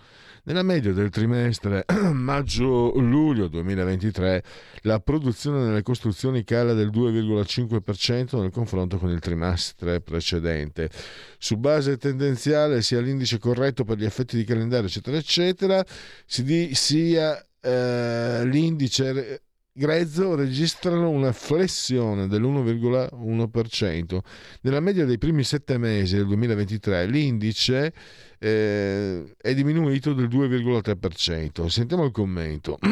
Nella 0.48 0.62
media 0.62 0.94
del 0.94 1.10
trimestre 1.10 1.84
maggio-luglio 2.10 3.48
2023 3.48 4.42
la 4.84 4.98
produzione 4.98 5.62
nelle 5.62 5.82
costruzioni 5.82 6.42
cala 6.42 6.72
del 6.72 6.88
2,5% 6.88 8.40
nel 8.40 8.50
confronto 8.50 8.96
con 8.96 9.10
il 9.10 9.18
trimestre 9.18 10.00
precedente. 10.00 10.88
Su 11.36 11.58
base 11.58 11.98
tendenziale 11.98 12.80
sia 12.80 13.00
l'indice 13.00 13.38
corretto 13.38 13.84
per 13.84 13.98
gli 13.98 14.06
effetti 14.06 14.38
di 14.38 14.44
calendario 14.44 14.86
eccetera 14.86 15.18
eccetera 15.18 15.84
sia 16.26 17.46
eh, 17.60 18.46
l'indice 18.46 19.42
grezzo 19.70 20.34
registrano 20.34 21.10
una 21.10 21.32
flessione 21.32 22.26
dell'1,1%. 22.26 24.18
Nella 24.62 24.80
media 24.80 25.04
dei 25.04 25.18
primi 25.18 25.44
sette 25.44 25.76
mesi 25.76 26.16
del 26.16 26.26
2023 26.26 27.04
l'indice 27.04 27.92
eh, 28.38 29.34
è 29.36 29.54
diminuito 29.54 30.12
del 30.12 30.28
2,3%. 30.28 31.66
Sentiamo 31.66 32.04
il 32.04 32.12
commento. 32.12 32.78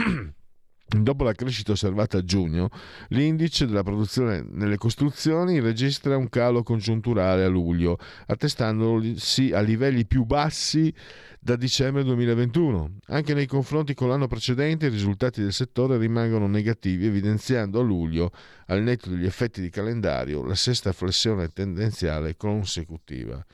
Dopo 0.88 1.24
la 1.24 1.32
crescita 1.32 1.72
osservata 1.72 2.18
a 2.18 2.24
giugno, 2.24 2.68
l'indice 3.09 3.66
della 3.66 3.82
produzione 3.82 4.47
nelle 4.49 4.76
costruzioni 4.76 5.59
registra 5.59 6.16
un 6.16 6.28
calo 6.28 6.62
congiunturale 6.62 7.42
a 7.42 7.49
luglio, 7.49 7.99
attestandosi 8.26 9.51
a 9.51 9.61
livelli 9.62 10.07
più 10.07 10.24
bassi 10.24 10.94
da 11.40 11.57
dicembre 11.57 12.05
2021. 12.05 12.99
Anche 13.07 13.34
nei 13.34 13.47
confronti 13.47 13.94
con 13.94 14.09
l'anno 14.09 14.28
precedente 14.28 14.86
i 14.86 14.90
risultati 14.90 15.42
del 15.42 15.53
settore 15.53 15.99
rimangono 15.99 16.47
negativi, 16.47 17.07
evidenziando 17.07 17.80
a 17.80 17.82
luglio, 17.82 18.30
al 18.66 18.80
netto 18.80 19.11
degli 19.11 19.26
effetti 19.26 19.61
di 19.61 19.70
calendario, 19.70 20.44
la 20.44 20.55
sesta 20.55 20.92
flessione 20.92 21.49
tendenziale 21.49 22.36
consecutiva. 22.36 23.44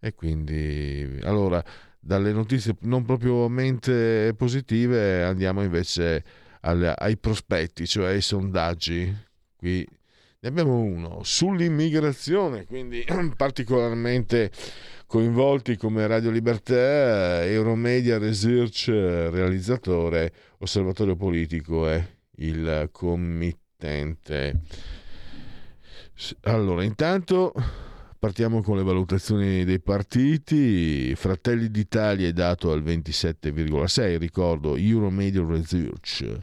E 0.00 0.14
quindi, 0.14 1.18
allora, 1.22 1.62
dalle 2.00 2.32
notizie 2.32 2.74
non 2.80 3.04
propriamente 3.04 4.32
positive 4.34 5.22
andiamo 5.22 5.62
invece 5.62 6.24
al- 6.62 6.94
ai 6.96 7.16
prospetti, 7.18 7.86
cioè 7.86 8.08
ai 8.08 8.22
sondaggi. 8.22 9.14
Qui 9.56 9.86
ne 10.40 10.48
abbiamo 10.48 10.78
uno 10.78 11.20
sull'immigrazione, 11.22 12.64
quindi 12.64 13.04
particolarmente 13.36 14.50
coinvolti 15.06 15.76
come 15.76 16.06
Radio 16.06 16.30
Libertà, 16.30 17.44
Euromedia 17.44 18.16
Research, 18.16 18.88
realizzatore, 18.88 20.32
osservatorio 20.58 21.16
politico 21.16 21.90
e 21.90 22.18
il 22.36 22.88
committente. 22.90 24.60
Allora, 26.42 26.84
intanto 26.84 27.52
partiamo 28.20 28.60
con 28.62 28.76
le 28.76 28.82
valutazioni 28.82 29.64
dei 29.64 29.80
partiti. 29.80 31.12
Fratelli 31.16 31.70
d'Italia 31.70 32.28
è 32.28 32.32
dato 32.32 32.70
al 32.70 32.84
27,6, 32.84 34.18
ricordo 34.18 34.76
Euromedia 34.76 35.42
Research. 35.44 36.38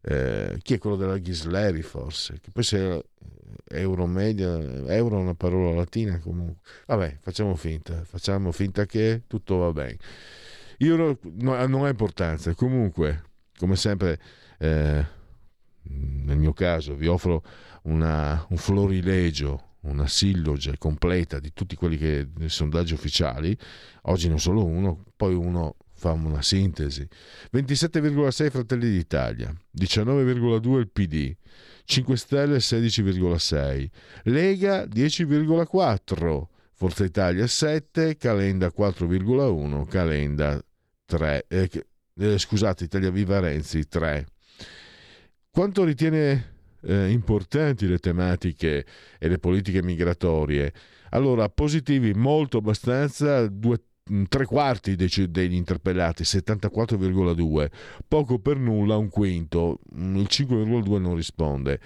Eh, 0.00 0.58
chi 0.62 0.74
è 0.74 0.78
quello 0.78 0.96
della 0.96 1.18
Ghisleri 1.18 1.82
forse? 1.82 2.38
Che 2.40 2.50
poi 2.52 2.62
se 2.62 3.04
Euromedia, 3.70 4.56
euro 4.94 5.18
è 5.18 5.20
una 5.20 5.34
parola 5.34 5.74
latina 5.74 6.18
comunque. 6.20 6.62
Vabbè, 6.86 7.18
facciamo 7.20 7.56
finta, 7.56 8.04
facciamo 8.04 8.52
finta 8.52 8.86
che 8.86 9.22
tutto 9.26 9.56
va 9.56 9.72
bene. 9.72 9.96
Euro 10.78 11.18
no- 11.22 11.66
non 11.66 11.84
ha 11.84 11.88
importanza, 11.88 12.54
comunque, 12.54 13.24
come 13.58 13.74
sempre, 13.74 14.20
eh, 14.58 15.04
nel 15.82 16.36
mio 16.38 16.52
caso 16.52 16.94
vi 16.94 17.08
offro 17.08 17.42
una- 17.82 18.46
un 18.50 18.56
florilegio, 18.56 19.67
una 19.88 20.06
silloge 20.06 20.76
completa 20.78 21.38
di 21.38 21.52
tutti 21.52 21.74
quelli 21.76 21.96
che 21.96 22.28
nei 22.36 22.48
sondaggi 22.48 22.94
ufficiali. 22.94 23.56
Oggi 24.02 24.28
non 24.28 24.38
solo 24.38 24.64
uno, 24.64 25.04
poi 25.16 25.34
uno 25.34 25.76
fa 25.94 26.12
una 26.12 26.42
sintesi. 26.42 27.06
27,6 27.52 28.50
Fratelli 28.50 28.90
d'Italia, 28.90 29.52
19,2 29.76 30.78
il 30.78 30.88
PD, 30.88 31.36
5 31.84 32.16
Stelle 32.16 32.58
16,6, 32.58 33.88
Lega 34.24 34.84
10,4, 34.84 36.42
Forza 36.74 37.04
Italia 37.04 37.46
7, 37.46 38.16
Calenda 38.16 38.68
4,1, 38.68 39.86
Calenda 39.86 40.62
3, 41.06 41.46
eh, 41.48 41.70
eh, 42.14 42.38
scusate, 42.38 42.84
Italia 42.84 43.10
Viva 43.10 43.40
Renzi 43.40 43.88
3. 43.88 44.26
Quanto 45.50 45.82
ritiene 45.82 46.57
eh, 46.82 47.10
importanti 47.10 47.86
le 47.86 47.98
tematiche 47.98 48.84
e 49.18 49.28
le 49.28 49.38
politiche 49.38 49.82
migratorie? 49.82 50.72
Allora, 51.10 51.48
positivi 51.48 52.12
molto 52.14 52.58
abbastanza, 52.58 53.46
due, 53.48 53.80
mh, 54.04 54.24
tre 54.24 54.44
quarti 54.44 54.94
degli 54.94 55.54
interpellati, 55.54 56.22
74,2, 56.22 57.68
poco 58.06 58.38
per 58.38 58.58
nulla 58.58 58.96
un 58.96 59.08
quinto, 59.08 59.80
mh, 59.92 60.16
il 60.16 60.26
5,2 60.30 61.00
non 61.00 61.14
risponde. 61.14 61.80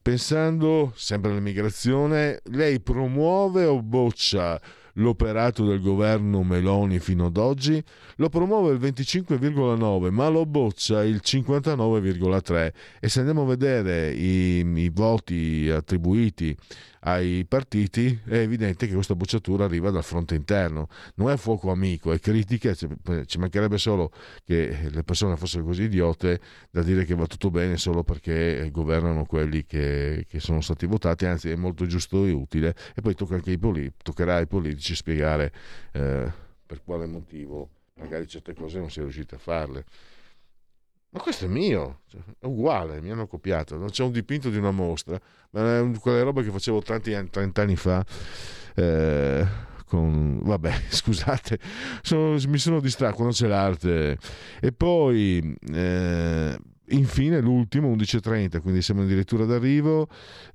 Pensando 0.00 0.92
sempre 0.94 1.32
all'immigrazione, 1.32 2.40
lei 2.44 2.80
promuove 2.80 3.64
o 3.64 3.82
boccia 3.82 4.60
l'operato 4.98 5.64
del 5.64 5.80
governo 5.80 6.42
Meloni 6.42 6.98
fino 6.98 7.26
ad 7.26 7.36
oggi? 7.36 7.82
Lo 8.16 8.28
promuove 8.28 8.72
il 8.72 8.78
25,9 8.78 10.10
ma 10.10 10.28
lo 10.28 10.46
boccia 10.46 11.02
il 11.02 11.20
59,3 11.24 12.72
e 13.00 13.08
se 13.08 13.18
andiamo 13.20 13.42
a 13.42 13.46
vedere 13.46 14.12
i, 14.12 14.58
i 14.60 14.90
voti 14.90 15.68
attribuiti 15.70 16.56
ai 17.00 17.44
partiti 17.46 18.18
è 18.24 18.36
evidente 18.36 18.86
che 18.86 18.94
questa 18.94 19.14
bocciatura 19.14 19.64
arriva 19.64 19.90
dal 19.90 20.04
fronte 20.04 20.34
interno. 20.34 20.88
Non 21.14 21.30
è 21.30 21.36
fuoco 21.36 21.70
amico, 21.70 22.12
è 22.12 22.18
critica 22.18 22.74
ci, 22.74 22.88
mancherebbe 23.38 23.78
solo 23.78 24.12
che 24.44 24.88
le 24.90 25.02
persone 25.04 25.36
fossero 25.36 25.64
così 25.64 25.84
idiote 25.84 26.40
da 26.70 26.82
dire 26.82 27.04
che 27.04 27.14
va 27.14 27.26
tutto 27.26 27.50
bene 27.50 27.76
solo 27.76 28.02
perché 28.02 28.68
governano 28.72 29.24
quelli 29.24 29.64
che, 29.64 30.26
che 30.28 30.40
sono 30.40 30.60
stati 30.60 30.86
votati 30.86 31.26
anzi 31.26 31.50
è 31.50 31.56
molto 31.56 31.86
giusto 31.86 32.24
e 32.24 32.32
utile. 32.32 32.74
E 32.94 33.00
poi 33.00 33.14
tocca 33.14 33.34
anche 33.34 33.50
ai 33.50 33.58
poli- 33.58 33.92
toccherà 34.02 34.36
ai 34.36 34.46
politici 34.46 34.94
spiegare 34.94 35.52
eh, 35.92 36.32
per 36.66 36.82
quale 36.84 37.06
motivo 37.06 37.70
magari 37.94 38.28
certe 38.28 38.54
cose 38.54 38.78
non 38.78 38.90
si 38.90 39.00
è 39.00 39.02
riusciti 39.02 39.34
a 39.34 39.38
farle 39.38 39.84
ma 41.10 41.20
questo 41.20 41.46
è 41.46 41.48
mio, 41.48 42.00
cioè, 42.08 42.20
è 42.38 42.46
uguale, 42.46 43.00
mi 43.00 43.10
hanno 43.10 43.26
copiato. 43.26 43.76
Non 43.78 43.88
c'è 43.90 44.04
un 44.04 44.12
dipinto 44.12 44.50
di 44.50 44.56
una 44.58 44.70
mostra, 44.70 45.18
ma 45.50 45.78
è 45.78 45.90
quelle 46.00 46.22
robe 46.22 46.42
che 46.44 46.50
facevo 46.50 46.82
tanti 46.82 47.14
anni, 47.14 47.30
30 47.30 47.62
anni 47.62 47.76
fa. 47.76 48.04
eh, 48.74 49.46
con, 49.86 50.40
vabbè, 50.42 50.72
scusate, 50.90 51.58
sono- 52.02 52.36
mi 52.48 52.58
sono 52.58 52.80
distratto 52.80 53.14
quando 53.16 53.32
c'è 53.34 53.46
l'arte. 53.46 54.18
E 54.60 54.72
poi, 54.72 55.56
eh, 55.72 56.58
infine, 56.90 57.40
l'ultimo, 57.40 57.94
11.30, 57.94 58.60
quindi 58.60 58.82
siamo 58.82 59.02
addirittura 59.02 59.44
d'arrivo. 59.44 60.08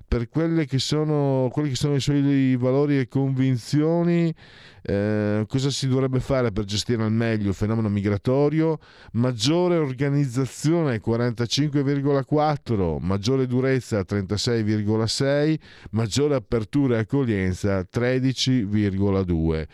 Per 0.06 0.28
quelle 0.28 0.66
che 0.66 0.78
sono, 0.78 1.48
quelli 1.52 1.70
che 1.70 1.76
sono 1.76 1.94
i 1.94 2.00
suoi 2.00 2.56
valori 2.56 2.98
e 2.98 3.08
convinzioni, 3.08 4.34
eh, 4.82 5.44
cosa 5.48 5.70
si 5.70 5.88
dovrebbe 5.88 6.20
fare 6.20 6.52
per 6.52 6.64
gestire 6.64 7.02
al 7.02 7.12
meglio 7.12 7.48
il 7.48 7.54
fenomeno 7.54 7.88
migratorio? 7.88 8.78
Maggiore 9.12 9.76
organizzazione 9.76 11.00
45,4, 11.00 12.98
maggiore 13.00 13.46
durezza 13.46 14.00
36,6, 14.00 15.58
maggiore 15.90 16.34
apertura 16.34 16.96
e 16.96 17.00
accoglienza 17.00 17.80
13,2. 17.80 19.66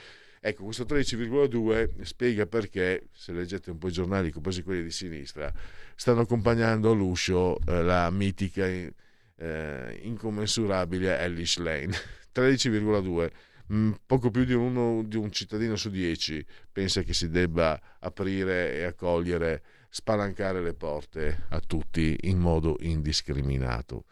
Ecco, 0.43 0.64
questo 0.64 0.84
13,2 0.84 2.01
spiega 2.01 2.47
perché, 2.47 3.09
se 3.12 3.32
leggete 3.32 3.70
un 3.70 3.76
po' 3.76 3.88
i 3.88 3.93
giornali, 3.93 4.30
compresi 4.30 4.62
quelli 4.62 4.84
di 4.84 4.91
sinistra, 4.91 5.53
stanno 5.95 6.22
accompagnando 6.22 6.93
all'uscio 6.93 7.59
eh, 7.66 7.82
la 7.82 8.09
mitica, 8.09 8.64
eh, 8.66 9.99
incommensurabile 10.01 11.18
Ellis 11.18 11.59
Lane. 11.59 11.95
13,2 12.34 13.30
mm, 13.70 13.93
poco 14.07 14.30
più 14.30 14.45
di, 14.45 14.55
uno, 14.55 15.03
di 15.05 15.18
un 15.18 15.30
cittadino 15.30 15.76
su 15.76 15.91
dieci 15.91 16.43
pensa 16.72 17.03
che 17.03 17.12
si 17.12 17.28
debba 17.28 17.78
aprire 17.99 18.76
e 18.76 18.84
accogliere, 18.84 19.62
spalancare 19.91 20.62
le 20.62 20.72
porte 20.72 21.45
a 21.51 21.61
tutti 21.61 22.16
in 22.22 22.38
modo 22.38 22.76
indiscriminato. 22.80 24.05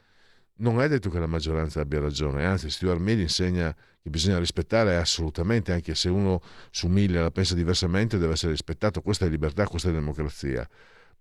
Non 0.61 0.81
è 0.81 0.89
detto 0.89 1.09
che 1.09 1.21
la 1.21 1.27
maggioranza 1.27 1.81
abbia 1.81 2.01
ragione, 2.01 2.45
anzi 2.45 2.69
Stuart 2.69 2.99
Mill 2.99 3.21
insegna 3.21 3.73
che 4.03 4.11
bisogna 4.11 4.39
rispettare 4.39 4.97
assolutamente, 4.97 5.73
anche 5.73 5.95
se 5.95 6.09
uno 6.09 6.41
su 6.71 6.89
mille 6.89 7.21
la 7.21 7.31
pensa 7.31 7.55
diversamente, 7.55 8.19
deve 8.19 8.33
essere 8.33 8.51
rispettato, 8.51 9.01
questa 9.01 9.27
è 9.27 9.29
libertà, 9.29 9.67
questa 9.67 9.91
è 9.91 9.93
democrazia. 9.93 10.69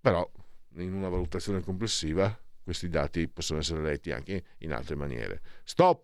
Però 0.02 0.28
in 0.78 0.94
una 0.94 1.10
valutazione 1.10 1.62
complessiva 1.62 2.36
questi 2.64 2.90
dati 2.90 3.28
possono 3.28 3.60
essere 3.60 3.82
letti 3.82 4.12
anche 4.12 4.44
in 4.60 4.74
altre 4.74 4.96
maniere. 4.96 5.42
Stop! 5.64 6.04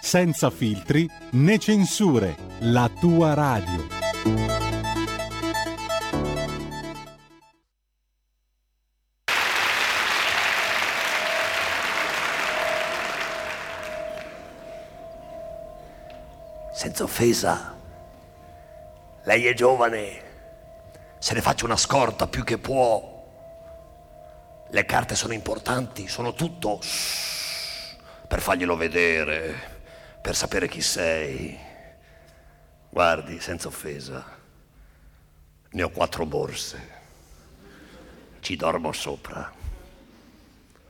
senza 0.00 0.50
filtri 0.50 1.08
né 1.32 1.58
censure, 1.58 2.36
la 2.60 2.90
tua 3.00 3.34
radio. 3.34 3.86
Senza 16.72 17.02
offesa, 17.04 17.76
lei 19.24 19.46
è 19.46 19.52
giovane, 19.52 20.22
se 21.18 21.34
ne 21.34 21.42
faccia 21.42 21.66
una 21.66 21.76
scorta 21.76 22.26
più 22.26 22.42
che 22.42 22.56
può. 22.56 23.18
Le 24.72 24.84
carte 24.84 25.14
sono 25.14 25.34
importanti, 25.34 26.08
sono 26.08 26.32
tutto 26.32 26.80
per 28.26 28.40
farglielo 28.40 28.76
vedere, 28.76 29.69
per 30.20 30.36
sapere 30.36 30.68
chi 30.68 30.82
sei. 30.82 31.58
Guardi, 32.88 33.40
senza 33.40 33.68
offesa, 33.68 34.38
ne 35.70 35.82
ho 35.82 35.90
quattro 35.90 36.26
borse, 36.26 36.98
ci 38.40 38.56
dormo 38.56 38.92
sopra. 38.92 39.52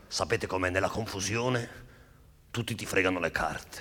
Sapete 0.08 0.46
com'è 0.46 0.70
nella 0.70 0.88
confusione? 0.88 1.78
Tutti 2.50 2.74
ti 2.74 2.86
fregano 2.86 3.20
le 3.20 3.30
carte. 3.30 3.80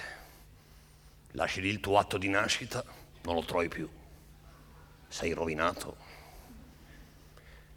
Lasci 1.32 1.62
lì 1.62 1.70
il 1.70 1.80
tuo 1.80 1.98
atto 1.98 2.18
di 2.18 2.28
nascita, 2.28 2.84
non 3.24 3.36
lo 3.36 3.44
trovi 3.44 3.68
più. 3.68 3.90
Sei 5.08 5.32
rovinato. 5.32 5.98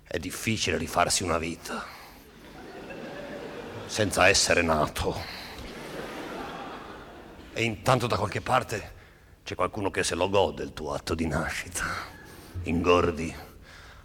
È 0.02 0.18
difficile 0.18 0.76
rifarsi 0.76 1.22
una 1.22 1.38
vita 1.38 1.84
senza 3.86 4.28
essere 4.28 4.62
nato. 4.62 5.41
E 7.54 7.64
intanto 7.64 8.06
da 8.06 8.16
qualche 8.16 8.40
parte 8.40 9.00
c'è 9.44 9.54
qualcuno 9.54 9.90
che 9.90 10.02
se 10.02 10.14
lo 10.14 10.30
gode 10.30 10.62
il 10.62 10.72
tuo 10.72 10.94
atto 10.94 11.14
di 11.14 11.26
nascita. 11.26 11.84
Ingordi, 12.62 13.34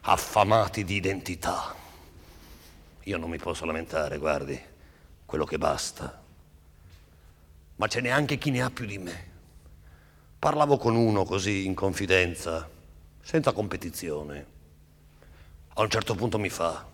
affamati 0.02 0.84
di 0.84 0.96
identità. 0.96 1.74
Io 3.04 3.18
non 3.18 3.30
mi 3.30 3.38
posso 3.38 3.64
lamentare, 3.64 4.18
guardi, 4.18 4.60
quello 5.26 5.46
che 5.46 5.58
basta. 5.58 6.22
Ma 7.78 7.88
ce 7.88 8.02
n'è 8.02 8.10
anche 8.10 8.38
chi 8.38 8.52
ne 8.52 8.62
ha 8.62 8.70
più 8.70 8.86
di 8.86 8.98
me. 8.98 9.26
Parlavo 10.40 10.78
con 10.78 10.96
uno 10.96 11.24
così 11.24 11.66
in 11.66 11.74
confidenza, 11.74 12.70
senza 13.22 13.54
competizione. 13.54 14.46
A 15.76 15.82
un 15.82 15.90
certo 15.90 16.16
punto 16.16 16.38
mi 16.38 16.50
fa, 16.50 16.86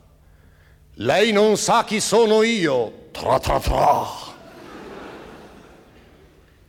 lei 0.96 1.32
non 1.32 1.58
sa 1.58 1.84
chi 1.84 2.00
sono 2.00 2.44
io. 2.44 3.10
Tra 3.12 3.40
tra 3.40 3.60
tra. 3.60 4.33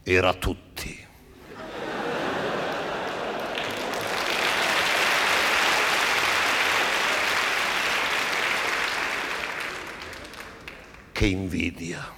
Era 0.06 0.34
tutti. 0.34 1.02
Che 11.10 11.26
invidia. 11.26 12.12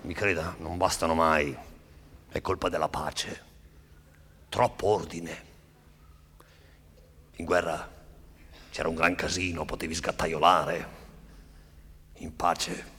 Mi 0.00 0.14
creda, 0.14 0.56
non 0.58 0.76
bastano 0.76 1.14
mai. 1.14 1.56
È 2.28 2.40
colpa 2.40 2.68
della 2.68 2.88
pace. 2.88 3.42
Troppo 4.48 4.88
ordine. 4.88 5.44
In 7.36 7.44
guerra 7.44 7.88
c'era 8.72 8.88
un 8.88 8.96
gran 8.96 9.14
casino, 9.14 9.64
potevi 9.64 9.94
sgattaiolare. 9.94 10.88
In 12.14 12.34
pace 12.34 12.92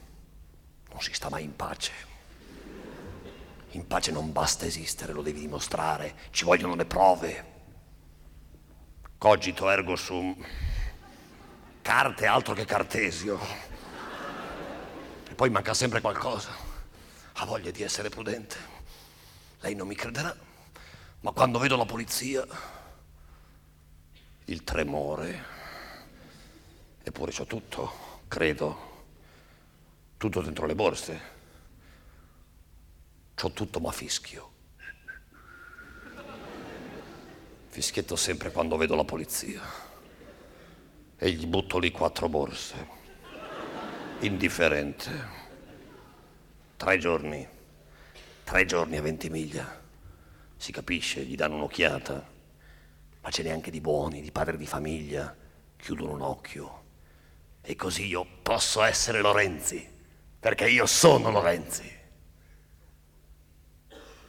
non 0.91 1.01
si 1.01 1.11
sta 1.11 1.29
mai 1.29 1.43
in 1.43 1.57
pace. 1.57 2.06
In 3.71 3.85
pace 3.85 4.11
non 4.11 4.31
basta 4.31 4.65
esistere, 4.65 5.13
lo 5.13 5.21
devi 5.21 5.41
dimostrare, 5.41 6.15
ci 6.31 6.45
vogliono 6.45 6.75
le 6.75 6.85
prove. 6.85 7.55
Cogito 9.17 9.69
ergo 9.69 9.95
sum. 9.95 10.35
Carte 11.81 12.25
altro 12.25 12.53
che 12.53 12.65
Cartesio. 12.65 13.39
E 15.29 15.33
poi 15.35 15.49
manca 15.49 15.73
sempre 15.73 16.01
qualcosa. 16.01 16.49
Ha 17.33 17.45
voglia 17.45 17.71
di 17.71 17.83
essere 17.83 18.09
prudente. 18.09 18.55
Lei 19.59 19.75
non 19.75 19.87
mi 19.87 19.95
crederà, 19.95 20.35
ma 21.21 21.31
quando 21.31 21.59
vedo 21.59 21.75
la 21.75 21.85
polizia, 21.85 22.45
il 24.45 24.63
tremore, 24.63 25.45
eppure 27.03 27.31
c'ho 27.31 27.45
tutto, 27.45 28.21
credo, 28.27 29.05
tutto 30.17 30.41
dentro 30.41 30.65
le 30.65 30.75
borse. 30.75 31.35
C'ho 33.39 33.51
tutto 33.51 33.79
ma 33.79 33.91
fischio. 33.91 34.51
Fischietto 37.67 38.15
sempre 38.15 38.51
quando 38.51 38.77
vedo 38.77 38.95
la 38.95 39.03
polizia. 39.03 39.61
E 41.15 41.29
gli 41.29 41.45
butto 41.45 41.77
lì 41.77 41.91
quattro 41.91 42.29
borse. 42.29 42.87
Indifferente. 44.21 45.11
Tre 46.77 46.97
giorni. 46.97 47.47
Tre 48.43 48.65
giorni 48.65 48.97
a 48.97 49.03
Ventimiglia. 49.03 49.83
Si 50.55 50.71
capisce, 50.71 51.23
gli 51.23 51.35
danno 51.35 51.57
un'occhiata. 51.57 52.27
Ma 53.21 53.29
ce 53.29 53.43
n'è 53.43 53.51
anche 53.51 53.69
di 53.69 53.81
buoni, 53.81 54.21
di 54.21 54.31
padri 54.31 54.57
di 54.57 54.65
famiglia. 54.65 55.35
Chiudono 55.75 56.13
un 56.13 56.21
occhio. 56.21 56.85
E 57.61 57.75
così 57.75 58.07
io 58.07 58.25
posso 58.41 58.81
essere 58.81 59.21
Lorenzi. 59.21 59.87
Perché 60.39 60.67
io 60.67 60.87
sono 60.87 61.29
Lorenzi. 61.29 61.96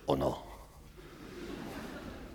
O 0.09 0.15
no? 0.15 0.47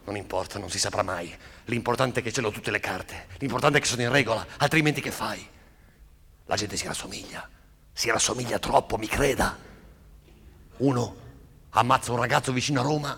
Non 0.06 0.16
importa, 0.16 0.60
non 0.60 0.70
si 0.70 0.80
saprà 0.80 1.02
mai. 1.02 1.36
L'importante 1.66 2.20
è 2.20 2.24
che 2.24 2.32
ce 2.32 2.42
l'ho 2.42 2.52
tutte 2.52 2.72
le 2.72 2.80
carte. 2.80 3.28
L'importante 3.38 3.78
è 3.78 3.82
che 3.82 3.88
sono 3.88 4.02
in 4.02 4.12
regola, 4.12 4.46
altrimenti 4.58 5.02
che 5.02 5.12
fai? 5.12 5.48
La 6.46 6.56
gente 6.56 6.78
si 6.78 6.86
rassomiglia. 6.86 7.50
Si 7.92 8.10
rassomiglia 8.10 8.60
troppo, 8.60 8.98
mi 8.98 9.08
creda. 9.08 9.58
Uno 10.78 11.16
ammazza 11.72 12.12
un 12.12 12.20
ragazzo 12.20 12.52
vicino 12.52 12.82
a 12.82 12.84
Roma, 12.84 13.18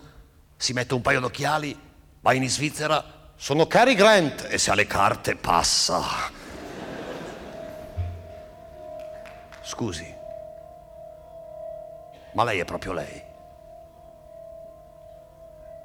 si 0.56 0.72
mette 0.72 0.94
un 0.94 1.02
paio 1.02 1.20
d'occhiali, 1.20 1.78
va 2.20 2.32
in 2.32 2.48
Svizzera, 2.48 3.32
sono 3.36 3.66
Cary 3.66 3.94
Grant 3.94 4.46
e 4.48 4.56
se 4.56 4.70
ha 4.70 4.74
le 4.74 4.86
carte 4.86 5.36
passa. 5.36 6.32
Scusi, 9.62 10.14
ma 12.32 12.44
lei 12.44 12.60
è 12.60 12.64
proprio 12.64 12.92
lei? 12.92 13.25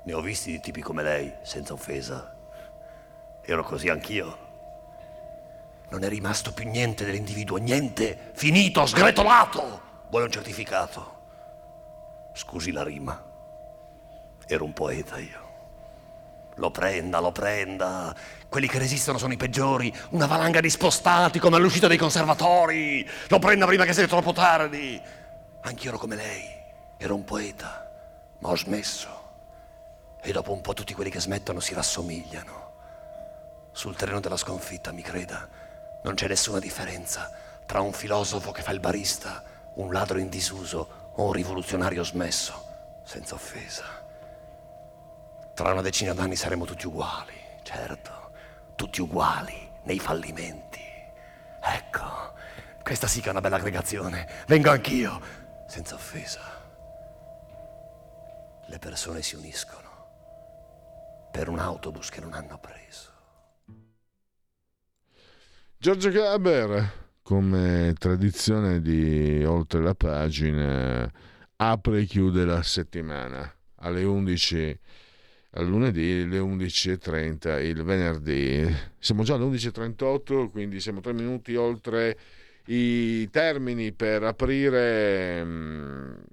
Ne 0.04 0.14
ho 0.14 0.22
visti 0.22 0.52
di 0.52 0.60
tipi 0.60 0.82
come 0.82 1.04
lei, 1.04 1.32
senza 1.44 1.74
offesa. 1.74 2.34
Ero 3.44 3.64
così 3.64 3.90
anch'io. 3.90 4.50
Non 5.90 6.04
è 6.04 6.10
rimasto 6.10 6.54
più 6.54 6.68
niente 6.68 7.06
dell'individuo, 7.06 7.58
niente, 7.58 8.32
finito, 8.34 8.86
sgretolato. 8.86 9.82
Vuole 10.10 10.26
un 10.26 10.32
certificato. 10.32 11.20
Scusi 12.34 12.72
la 12.72 12.84
rima. 12.84 13.22
Ero 14.48 14.64
un 14.64 14.74
poeta 14.74 15.20
io. 15.20 15.50
Lo 16.56 16.72
prenda, 16.72 17.20
lo 17.20 17.32
prenda. 17.32 18.16
Quelli 18.50 18.68
che 18.68 18.80
resistono 18.80 19.18
sono 19.18 19.34
i 19.34 19.38
peggiori. 19.38 19.94
Una 20.10 20.26
valanga 20.26 20.62
di 20.62 20.70
spostati 20.70 21.40
come 21.40 21.58
all'uscita 21.58 21.88
dei 21.88 21.98
conservatori. 21.98 23.08
Lo 23.28 23.40
prenda 23.40 23.66
prima 23.66 23.86
che 23.86 23.94
sia 23.94 24.08
troppo 24.08 24.34
tardi. 24.34 25.00
Anch'io 25.62 25.90
ero 25.90 25.98
come 25.98 26.16
lei. 26.16 26.44
Ero 26.98 27.16
un 27.16 27.24
poeta, 27.24 27.90
ma 28.40 28.50
ho 28.50 28.58
smesso. 28.58 29.21
E 30.24 30.32
dopo 30.32 30.54
un 30.54 30.62
po' 30.62 30.74
tutti 30.74 30.94
quelli 30.94 31.10
che 31.10 31.20
smettono 31.20 31.60
si 31.60 31.74
rassomigliano. 31.74 32.70
Sul 33.72 33.96
terreno 33.96 34.20
della 34.20 34.38
sconfitta, 34.38 34.92
mi 34.92 35.02
creda, 35.02 35.50
non 36.04 36.14
c'è 36.14 36.28
nessuna 36.28 36.60
differenza 36.60 37.32
tra 37.66 37.82
un 37.82 37.92
filosofo 37.92 38.52
che 38.52 38.62
fa 38.62 38.72
il 38.72 38.80
barista, 38.80 39.44
un 39.76 39.92
ladro 39.92 40.20
in 40.20 40.30
disuso 40.30 41.12
o 41.14 41.26
un 41.26 41.32
rivoluzionario 41.32 42.04
smesso, 42.04 43.02
senza 43.04 43.34
offesa. 43.34 43.86
Tra 45.54 45.72
una 45.72 45.82
decina 45.82 46.14
d'anni 46.14 46.36
saremo 46.36 46.66
tutti 46.66 46.86
uguali, 46.86 47.34
certo, 47.64 48.32
tutti 48.76 49.02
uguali 49.02 49.70
nei 49.84 50.00
fallimenti. 50.00 50.84
Ecco, 51.62 52.34
questa 52.84 53.08
sì 53.08 53.22
che 53.22 53.28
è 53.28 53.32
una 53.32 53.42
bella 53.42 53.56
aggregazione. 53.56 54.28
Vengo 54.48 54.70
anch'io, 54.70 55.20
senza 55.66 55.96
offesa. 55.96 56.42
Le 58.66 58.80
persone 58.80 59.22
si 59.22 59.36
uniscono 59.36 59.91
per 61.32 61.50
un 61.50 61.60
autobus 61.60 62.10
che 62.10 62.22
non 62.22 62.34
hanno 62.34 62.60
preso. 62.60 63.10
Giorgio 65.78 66.12
Gaber, 66.12 67.10
come 67.24 67.96
tradizione 67.98 68.82
di 68.82 69.44
Oltre 69.44 69.82
la 69.82 69.96
pagina, 69.96 71.12
apre 71.56 72.02
e 72.02 72.06
chiude 72.06 72.46
la 72.46 72.62
settimana 72.62 73.52
alle 73.78 74.04
11 74.04 74.80
al 75.54 75.68
lunedì, 75.68 76.22
alle 76.24 76.40
11.30 76.40 77.64
il 77.64 77.84
venerdì. 77.84 78.74
Siamo 79.00 79.24
già 79.24 79.36
alle 79.36 79.46
11.38, 79.46 80.50
quindi 80.50 80.80
siamo 80.80 81.02
tre 81.02 81.14
minuti 81.14 81.56
oltre 81.56 82.18
i 82.66 83.30
termini 83.30 83.92
per 83.92 84.24
aprire 84.24 85.44
mh, 85.44 86.24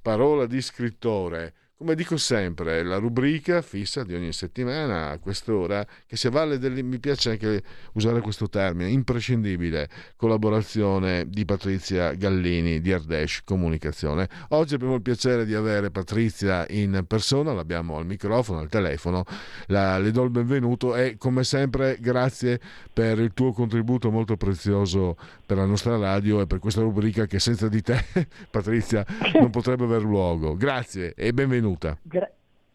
parola 0.00 0.46
di 0.46 0.60
scrittore. 0.60 1.54
Come 1.78 1.94
dico 1.94 2.16
sempre, 2.16 2.82
la 2.82 2.96
rubrica 2.96 3.60
fissa 3.60 4.02
di 4.02 4.14
ogni 4.14 4.32
settimana 4.32 5.10
a 5.10 5.18
quest'ora 5.18 5.86
che 6.06 6.16
si 6.16 6.26
avvale 6.26 6.58
del, 6.58 6.82
mi 6.82 6.98
piace 6.98 7.32
anche 7.32 7.62
usare 7.92 8.22
questo 8.22 8.48
termine, 8.48 8.88
imprescindibile 8.88 9.86
collaborazione 10.16 11.28
di 11.28 11.44
Patrizia 11.44 12.14
Gallini 12.14 12.80
di 12.80 12.94
Ardesh 12.94 13.42
Comunicazione. 13.44 14.26
Oggi 14.48 14.72
abbiamo 14.72 14.94
il 14.94 15.02
piacere 15.02 15.44
di 15.44 15.52
avere 15.52 15.90
Patrizia 15.90 16.64
in 16.70 17.04
persona, 17.06 17.52
l'abbiamo 17.52 17.98
al 17.98 18.06
microfono, 18.06 18.60
al 18.60 18.70
telefono, 18.70 19.24
la, 19.66 19.98
le 19.98 20.12
do 20.12 20.22
il 20.22 20.30
benvenuto 20.30 20.96
e 20.96 21.16
come 21.18 21.44
sempre 21.44 21.98
grazie 22.00 22.58
per 22.90 23.18
il 23.18 23.34
tuo 23.34 23.52
contributo 23.52 24.10
molto 24.10 24.38
prezioso 24.38 25.18
per 25.46 25.56
la 25.56 25.64
nostra 25.64 25.96
radio 25.96 26.40
e 26.40 26.46
per 26.46 26.58
questa 26.58 26.80
rubrica 26.80 27.26
che 27.26 27.38
senza 27.38 27.68
di 27.68 27.80
te, 27.80 27.94
Patrizia, 28.50 29.04
non 29.34 29.50
potrebbe 29.50 29.84
aver 29.84 30.02
luogo. 30.02 30.56
Grazie 30.56 31.14
e 31.14 31.32
benvenuta. 31.32 31.96
Gra- 32.02 32.30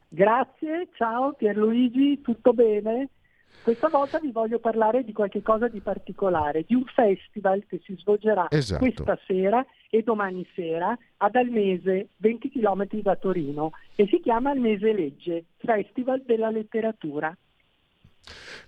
grazie, 0.08 0.88
ciao 0.96 1.34
Pierluigi, 1.34 2.22
tutto 2.22 2.54
bene? 2.54 3.10
Questa 3.62 3.90
volta 3.90 4.18
vi 4.20 4.32
voglio 4.32 4.58
parlare 4.58 5.04
di 5.04 5.12
qualcosa 5.14 5.68
di 5.68 5.82
particolare, 5.82 6.64
di 6.66 6.74
un 6.74 6.84
festival 6.86 7.64
che 7.68 7.80
si 7.84 7.96
svolgerà 8.00 8.48
Esatto. 8.50 8.80
questa 8.84 9.20
sera 9.28 9.64
e 9.92 10.02
domani 10.02 10.48
sera 10.56 10.98
ad 11.18 11.36
Almese, 11.36 12.08
20 12.18 12.50
km 12.50 12.88
da 13.02 13.16
Torino, 13.18 13.72
e 13.94 14.08
si 14.08 14.20
chiama 14.20 14.50
Almese 14.50 14.94
Legge, 14.94 15.44
Festival 15.58 16.24
della 16.26 16.50
Letteratura. 16.50 17.38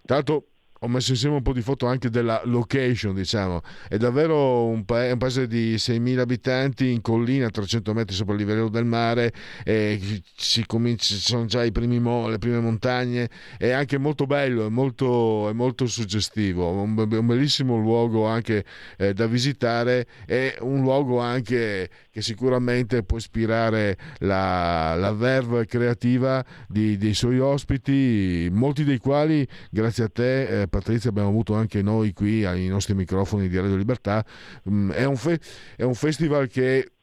L'altro 0.04 0.44
ho 0.84 0.88
messo 0.90 1.12
insieme 1.12 1.36
un 1.38 1.42
po' 1.42 1.54
di 1.54 1.62
foto 1.62 1.86
anche 1.86 2.10
della 2.10 2.42
location, 2.44 3.16
diciamo. 3.16 3.62
È 3.88 3.96
davvero 3.98 4.66
un, 4.66 4.84
pa- 4.84 5.14
un 5.14 5.18
paese 5.18 5.48
di 5.48 5.78
6.000 5.78 6.20
abitanti 6.20 6.92
in 6.92 7.00
collina, 7.00 7.48
a 7.48 7.50
300 7.50 7.94
metri 7.94 8.14
sopra 8.14 8.34
il 8.34 8.40
livello 8.42 8.68
del 8.68 8.84
mare, 8.84 9.32
e 9.64 10.22
si 10.36 10.66
comincia, 10.66 11.16
ci 11.16 11.22
sono 11.22 11.46
già 11.46 11.64
mo- 12.00 12.28
le 12.28 12.38
prime 12.38 12.60
montagne, 12.60 13.30
è 13.58 13.70
anche 13.70 13.98
molto 13.98 14.26
bello, 14.26 14.66
è 14.66 14.70
molto, 14.70 15.48
è 15.50 15.54
molto 15.54 15.88
suggestivo, 15.88 16.70
un, 16.70 16.96
be- 16.96 17.18
un 17.18 17.26
bellissimo 17.28 17.78
luogo 17.78 18.26
anche 18.26 18.66
eh, 18.98 19.14
da 19.14 19.26
visitare, 19.26 20.06
è 20.26 20.58
un 20.60 20.82
luogo 20.82 21.20
anche 21.20 21.90
che 22.12 22.22
sicuramente 22.22 23.04
può 23.04 23.18
ispirare 23.18 23.98
la, 24.20 24.96
la 24.96 25.14
verve 25.14 25.66
creativa 25.66 26.44
di- 26.68 26.98
dei 26.98 27.14
suoi 27.14 27.40
ospiti, 27.40 28.50
molti 28.52 28.84
dei 28.84 28.98
quali, 28.98 29.48
grazie 29.72 30.04
a 30.04 30.10
te, 30.10 30.62
eh, 30.64 30.68
Patrizia, 30.74 31.12
abbiamo 31.12 31.30
avuto 31.30 31.54
anche 31.54 31.84
noi 31.84 32.14
qui 32.14 32.46
ai 32.46 32.66
nostri 32.68 32.96
microfoni 32.96 33.48
di 33.48 33.58
Radio 33.58 33.76
Libertà. 33.76 34.26
Mm, 34.68 34.90
è, 34.90 35.04
un 35.06 35.16
fe- 35.16 35.40
è 35.76 35.84
un 35.84 35.94
festival 35.94 36.48
che 36.48 36.94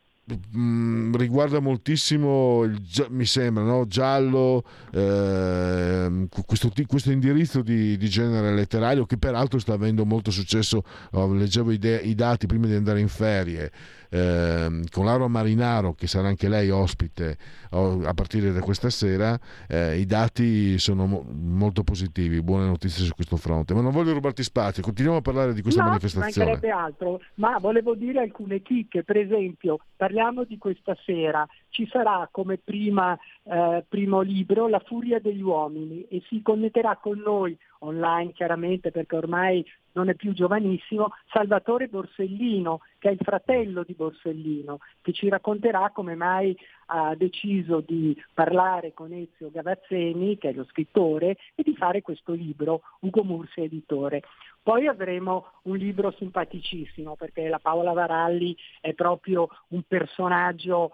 mm, 0.57 1.15
riguarda 1.15 1.61
moltissimo 1.61 2.69
mi 3.11 3.25
sembra 3.25 3.63
no? 3.63 3.87
giallo 3.87 4.65
ehm, 4.93 6.27
questo, 6.47 6.73
questo 6.87 7.13
indirizzo 7.13 7.63
di, 7.63 7.97
di 7.97 8.09
genere 8.09 8.55
letterario 8.55 9.07
che 9.07 9.19
peraltro 9.19 9.59
sta 9.59 9.73
avendo 9.73 10.05
molto 10.05 10.31
successo 10.31 10.83
oh, 11.13 11.33
leggevo 11.33 11.71
i, 11.71 11.79
de- 11.79 12.01
i 12.03 12.15
dati 12.15 12.47
prima 12.47 12.67
di 12.67 12.75
andare 12.75 13.01
in 13.01 13.09
ferie 13.09 13.71
ehm, 14.11 14.85
con 14.91 15.05
Laura 15.05 15.29
Marinaro 15.29 15.95
che 15.95 16.07
sarà 16.07 16.29
anche 16.29 16.49
lei 16.49 16.71
ospite 16.71 17.37
oh, 17.71 18.03
a 18.03 18.13
partire 18.15 18.53
da 18.53 18.61
questa 18.61 18.91
sera 18.91 19.39
eh, 19.69 19.99
i 19.99 20.07
dati 20.07 20.79
sono 20.79 21.07
mo- 21.07 21.25
molto 21.31 21.83
positivi 21.83 22.43
buone 22.43 22.67
notizie 22.67 23.05
su 23.05 23.15
questo 23.15 23.37
fronte. 23.37 23.75
Ma 23.75 23.81
non 23.81 23.93
voglio 23.93 24.13
rubarti 24.13 24.43
spazio 24.43 24.83
continuiamo 24.83 25.19
a 25.19 25.23
parlare 25.23 25.55
di 25.55 25.63
questa 25.63 25.83
no, 25.83 25.89
manifestazione. 25.89 26.51
mancherebbe 26.51 26.71
altro, 26.71 27.21
ma 27.35 27.59
volevo 27.59 27.95
dire 27.95 28.21
alcune 28.21 28.61
chicche, 28.63 29.05
per 29.05 29.17
esempio 29.17 29.79
parliamo 29.97 30.45
di 30.45 30.59
questa 30.59 30.97
sera, 31.05 31.47
ci 31.71 31.89
sarà 31.91 32.29
come 32.31 32.59
prima, 32.59 33.17
eh, 33.45 33.85
primo 33.89 34.21
libro 34.21 34.69
La 34.69 34.83
furia 34.85 35.21
degli 35.21 35.43
uomini 35.43 36.07
e 36.09 36.23
si 36.29 36.43
connetterà 36.43 36.99
con 37.01 37.19
noi 37.19 37.57
online 37.81 38.33
chiaramente 38.33 38.91
perché 38.91 39.17
ormai 39.17 39.65
non 39.93 40.09
è 40.09 40.15
più 40.15 40.33
giovanissimo, 40.33 41.13
Salvatore 41.33 41.89
Borsellino, 41.89 42.81
che 42.99 43.09
è 43.09 43.13
il 43.13 43.19
fratello 43.21 43.83
di 43.83 43.95
Borsellino, 43.95 44.79
che 45.03 45.13
ci 45.13 45.29
racconterà 45.29 45.91
come 45.91 46.15
mai 46.15 46.57
ha 46.87 47.15
deciso 47.15 47.81
di 47.81 48.17
parlare 48.33 48.93
con 48.93 49.13
Ezio 49.13 49.51
Gavazzeni, 49.51 50.39
che 50.39 50.51
è 50.51 50.53
lo 50.53 50.65
scrittore, 50.65 51.37
e 51.55 51.63
di 51.63 51.75
fare 51.75 52.03
questo 52.03 52.33
libro, 52.33 52.83
Ugo 53.01 53.25
Mursi 53.25 53.63
editore. 53.63 54.23
Poi 54.63 54.87
avremo 54.87 55.47
un 55.63 55.77
libro 55.77 56.13
simpaticissimo, 56.13 57.17
perché 57.17 57.49
la 57.49 57.59
Paola 57.59 57.93
Varalli 57.93 58.57
è 58.81 58.93
proprio 58.93 59.49
un 59.69 59.83
personaggio 59.87 60.93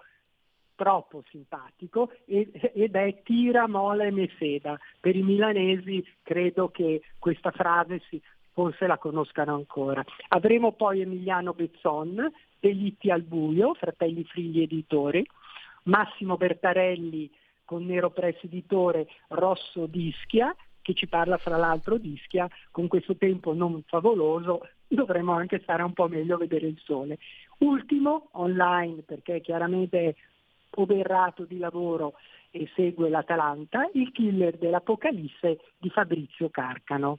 troppo 0.76 1.24
simpatico 1.30 2.12
ed 2.26 2.94
è 2.94 3.22
tira, 3.24 3.66
mola 3.66 4.04
e 4.04 4.12
mefeda. 4.12 4.78
Per 5.00 5.16
i 5.16 5.22
milanesi 5.22 6.06
credo 6.22 6.68
che 6.68 7.02
questa 7.18 7.50
frase 7.50 8.00
si, 8.08 8.22
forse 8.52 8.86
la 8.86 8.98
conoscano 8.98 9.54
ancora. 9.54 10.04
Avremo 10.28 10.72
poi 10.72 11.00
Emiliano 11.00 11.52
Bezzon, 11.52 12.30
Delitti 12.60 13.10
al 13.10 13.22
buio, 13.22 13.74
Fratelli 13.74 14.22
Frigli 14.24 14.62
Editori, 14.62 15.26
Massimo 15.84 16.36
Bertarelli 16.36 17.30
con 17.64 17.84
Nero 17.84 18.10
Press 18.10 18.44
Editore, 18.44 19.08
Rosso 19.28 19.86
d'Ischia, 19.86 20.54
che 20.80 20.94
ci 20.94 21.08
parla 21.08 21.36
fra 21.36 21.56
l'altro 21.56 21.98
di 21.98 22.12
Ischia, 22.12 22.48
con 22.70 22.86
questo 22.86 23.16
tempo 23.16 23.52
non 23.52 23.82
favoloso 23.86 24.60
dovremmo 24.86 25.32
anche 25.32 25.58
stare 25.62 25.82
un 25.82 25.92
po' 25.92 26.06
meglio 26.06 26.36
a 26.36 26.38
vedere 26.38 26.68
il 26.68 26.80
sole. 26.84 27.18
Ultimo, 27.58 28.28
online, 28.32 29.02
perché 29.02 29.40
chiaramente 29.40 30.14
oberrato 30.76 31.44
di 31.44 31.58
lavoro 31.58 32.14
e 32.50 32.68
segue 32.74 33.08
l'Atalanta, 33.08 33.88
il 33.94 34.10
killer 34.12 34.56
dell'Apocalisse 34.56 35.58
di 35.78 35.90
Fabrizio 35.90 36.48
Carcano. 36.48 37.18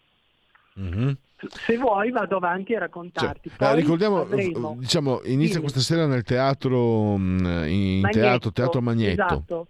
Mhm. 0.76 1.18
Se 1.49 1.78
vuoi 1.78 2.10
vado 2.10 2.38
avanti 2.38 2.74
a 2.74 2.80
raccontarti. 2.80 3.51
Ah, 3.58 3.70
Poi 3.70 3.82
ricordiamo, 3.82 4.22
avremo- 4.22 4.76
diciamo, 4.80 5.22
inizia 5.26 5.60
Dimmi. 5.60 5.62
questa 5.62 5.80
sera 5.82 6.08
nel 6.08 6.24
teatro, 6.24 7.16
mm, 7.16 7.45
in 7.68 7.99
Magnetto, 8.01 8.20
teatro, 8.20 8.51
teatro 8.51 8.82
Magnetto. 8.82 9.24
Esatto. 9.24 9.68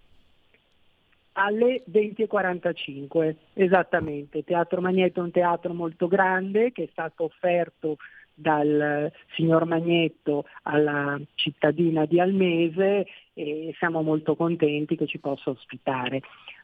Alle 1.33 1.83
20.45, 1.85 3.35
esattamente. 3.53 4.43
Teatro 4.43 4.81
Magnetto 4.81 5.19
è 5.19 5.23
un 5.23 5.31
teatro 5.31 5.73
molto 5.73 6.07
grande 6.07 6.71
che 6.71 6.83
è 6.83 6.89
stato 6.91 7.25
offerto 7.25 7.97
dal 8.33 9.11
signor 9.35 9.65
Magnetto 9.65 10.45
alla 10.63 11.19
cittadina 11.35 12.05
di 12.05 12.19
Almese 12.19 13.07
e 13.37 13.71
siamo 13.77 14.01
molto 14.01 14.35
contenti 14.35 14.95
che 14.95 15.05
ci 15.05 15.19
possa 15.19 15.51
ospitare. 15.51 16.21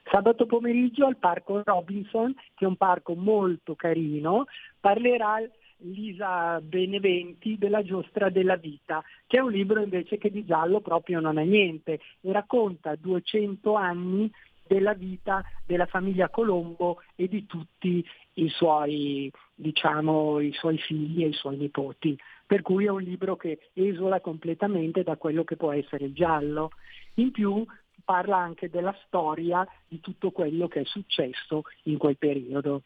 Sabato 0.10 0.48
pomeriggio 0.48 1.06
al 1.06 1.18
Parco 1.18 1.62
Robinson, 1.64 2.34
che 2.56 2.66
è 2.66 2.68
un 2.68 2.78
parco 2.78 3.14
molto 3.14 3.76
carino, 3.76 4.46
parlerà 4.80 5.38
Lisa 5.78 6.60
Beneventi 6.62 7.58
della 7.60 7.84
Giostra 7.84 8.30
della 8.30 8.56
Vita, 8.56 9.04
che 9.28 9.38
è 9.38 9.42
un 9.42 9.52
libro 9.52 9.82
invece 9.82 10.18
che 10.18 10.32
di 10.32 10.46
giallo 10.46 10.82
proprio 10.82 11.20
non 11.20 11.38
ha 11.38 11.44
niente 11.44 12.00
e 12.22 12.32
racconta 12.32 12.96
200 12.96 13.76
anni 13.76 14.32
della 14.66 14.94
vita 14.94 15.44
della 15.66 15.86
famiglia 15.86 16.30
Colombo 16.30 17.02
e 17.16 17.28
di 17.28 17.46
tutti 17.46 18.04
i 18.36 18.50
suoi, 18.50 19.32
diciamo, 19.54 20.40
i 20.40 20.52
suoi 20.54 20.80
figli 20.80 21.24
e 21.24 21.28
i 21.28 21.34
suoi 21.34 21.58
nipoti. 21.58 22.18
Per 22.54 22.62
cui 22.62 22.86
è 22.86 22.90
un 22.90 23.02
libro 23.02 23.36
che 23.36 23.72
esula 23.74 24.20
completamente 24.20 25.02
da 25.02 25.16
quello 25.16 25.44
che 25.44 25.56
può 25.56 25.72
essere 25.72 26.06
il 26.06 26.14
giallo. 26.14 26.70
In 27.16 27.32
più 27.32 27.66
parla 28.06 28.38
anche 28.38 28.70
della 28.70 28.96
storia 29.08 29.68
di 29.88 30.00
tutto 30.00 30.30
quello 30.30 30.68
che 30.68 30.82
è 30.82 30.86
successo 30.86 31.64
in 31.86 31.98
quel 31.98 32.16
periodo. 32.16 32.84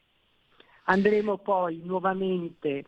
Andremo 0.86 1.40
poi 1.40 1.82
nuovamente 1.84 2.86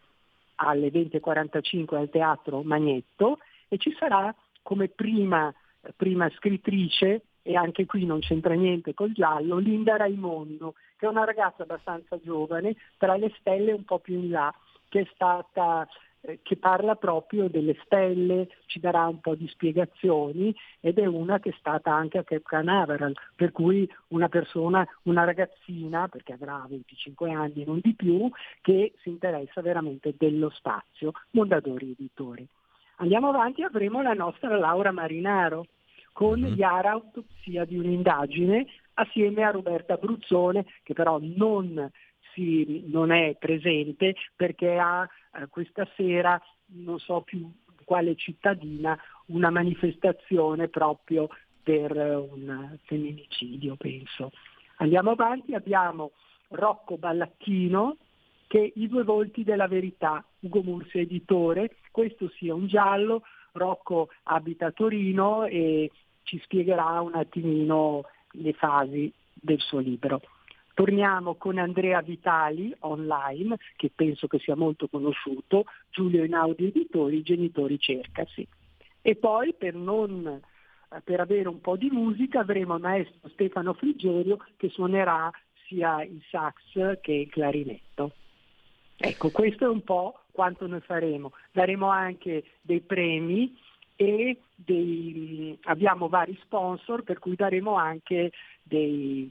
alle 0.55 0.87
20.45 0.87 1.95
al 1.97 2.09
Teatro 2.09 2.61
Magnetto 2.61 3.39
e 3.67 3.77
ci 3.77 3.93
sarà 3.99 4.33
come 4.61 4.87
prima, 4.87 5.53
prima 5.97 6.29
scrittrice, 6.29 7.23
e 7.41 7.57
anche 7.57 7.85
qui 7.85 8.05
non 8.05 8.21
c'entra 8.21 8.53
niente 8.53 8.93
col 8.93 9.11
giallo, 9.11 9.57
Linda 9.57 9.97
Raimondo, 9.97 10.75
che 10.95 11.07
è 11.07 11.09
una 11.09 11.25
ragazza 11.25 11.63
abbastanza 11.63 12.17
giovane, 12.23 12.77
tra 12.95 13.17
le 13.17 13.33
stelle 13.37 13.73
un 13.73 13.83
po' 13.83 13.99
più 13.99 14.13
in 14.13 14.29
là, 14.29 14.53
che 14.87 15.01
è 15.01 15.07
stata 15.13 15.85
eh, 16.21 16.39
che 16.43 16.57
parla 16.57 16.95
proprio 16.95 17.47
delle 17.47 17.77
stelle, 17.83 18.49
ci 18.65 18.79
darà 18.79 19.07
un 19.07 19.19
po' 19.19 19.35
di 19.35 19.47
spiegazioni 19.47 20.53
ed 20.79 20.97
è 20.99 21.05
una 21.05 21.39
che 21.39 21.49
è 21.49 21.55
stata 21.57 21.93
anche 21.93 22.17
a 22.17 22.23
Cape 22.23 22.43
Canaveral, 22.43 23.15
per 23.35 23.51
cui 23.51 23.89
una 24.09 24.27
persona, 24.27 24.85
una 25.03 25.23
ragazzina, 25.23 26.07
perché 26.07 26.33
avrà 26.33 26.65
25 26.67 27.31
anni 27.31 27.63
non 27.65 27.79
di 27.81 27.93
più, 27.95 28.29
che 28.61 28.93
si 29.01 29.09
interessa 29.09 29.61
veramente 29.61 30.13
dello 30.17 30.49
spazio, 30.49 31.13
Mondadori 31.31 31.91
Editori. 31.91 32.47
Andiamo 32.97 33.29
avanti, 33.29 33.63
avremo 33.63 34.01
la 34.01 34.13
nostra 34.13 34.57
Laura 34.57 34.91
Marinaro 34.91 35.67
con 36.11 36.39
Yara 36.39 36.91
Autopsia 36.91 37.63
di 37.63 37.77
un'indagine 37.77 38.65
assieme 38.95 39.43
a 39.43 39.51
Roberta 39.51 39.95
Bruzzone 39.95 40.65
che 40.83 40.93
però 40.93 41.17
non, 41.21 41.89
si, 42.33 42.83
non 42.87 43.11
è 43.11 43.37
presente 43.39 44.15
perché 44.35 44.77
ha 44.77 45.07
eh, 45.33 45.47
questa 45.47 45.87
sera, 45.95 46.41
non 46.67 46.99
so 46.99 47.21
più 47.21 47.49
quale 47.83 48.15
cittadina, 48.15 48.97
una 49.27 49.49
manifestazione 49.49 50.67
proprio 50.67 51.29
per 51.61 51.95
eh, 51.97 52.15
un 52.15 52.77
femminicidio, 52.83 53.75
penso. 53.75 54.31
Andiamo 54.77 55.11
avanti, 55.11 55.53
abbiamo 55.53 56.11
Rocco 56.49 56.97
Ballacchino 56.97 57.97
che 58.47 58.71
I 58.75 58.87
due 58.87 59.03
volti 59.03 59.43
della 59.43 59.67
verità, 59.67 60.25
Ugo 60.39 60.63
Mursi 60.63 60.97
editore, 60.97 61.75
questo 61.91 62.29
sia 62.29 62.55
un 62.55 62.65
giallo, 62.65 63.21
Rocco 63.51 64.09
abita 64.23 64.67
a 64.67 64.71
Torino 64.71 65.45
e 65.45 65.91
ci 66.23 66.39
spiegherà 66.43 66.99
un 67.01 67.13
attimino 67.13 68.05
le 68.31 68.53
fasi 68.53 69.11
del 69.33 69.59
suo 69.59 69.79
libro. 69.79 70.21
Torniamo 70.79 71.35
con 71.35 71.57
Andrea 71.57 72.01
Vitali 72.01 72.73
online, 72.79 73.57
che 73.75 73.91
penso 73.93 74.27
che 74.27 74.39
sia 74.39 74.55
molto 74.55 74.87
conosciuto, 74.87 75.65
Giulio 75.89 76.23
Einaudi 76.23 76.67
Editori, 76.67 77.21
Genitori 77.21 77.77
Cercasi. 77.77 78.47
E 79.01 79.15
poi 79.17 79.53
per, 79.53 79.73
non, 79.73 80.39
per 81.03 81.19
avere 81.19 81.49
un 81.49 81.59
po' 81.59 81.75
di 81.75 81.89
musica 81.89 82.39
avremo 82.39 82.75
il 82.75 82.81
maestro 82.81 83.27
Stefano 83.27 83.73
Frigerio 83.73 84.37
che 84.55 84.69
suonerà 84.69 85.29
sia 85.67 86.01
il 86.03 86.23
sax 86.29 87.01
che 87.01 87.11
il 87.11 87.29
clarinetto. 87.29 88.13
Ecco, 88.95 89.31
questo 89.31 89.65
è 89.65 89.67
un 89.67 89.83
po' 89.83 90.21
quanto 90.31 90.65
noi 90.65 90.79
faremo. 90.79 91.33
Daremo 91.51 91.89
anche 91.89 92.45
dei 92.61 92.79
premi 92.79 93.53
e 93.97 94.39
dei, 94.55 95.59
abbiamo 95.63 96.07
vari 96.07 96.39
sponsor 96.41 97.03
per 97.03 97.19
cui 97.19 97.35
daremo 97.35 97.75
anche 97.75 98.31
dei, 98.63 99.29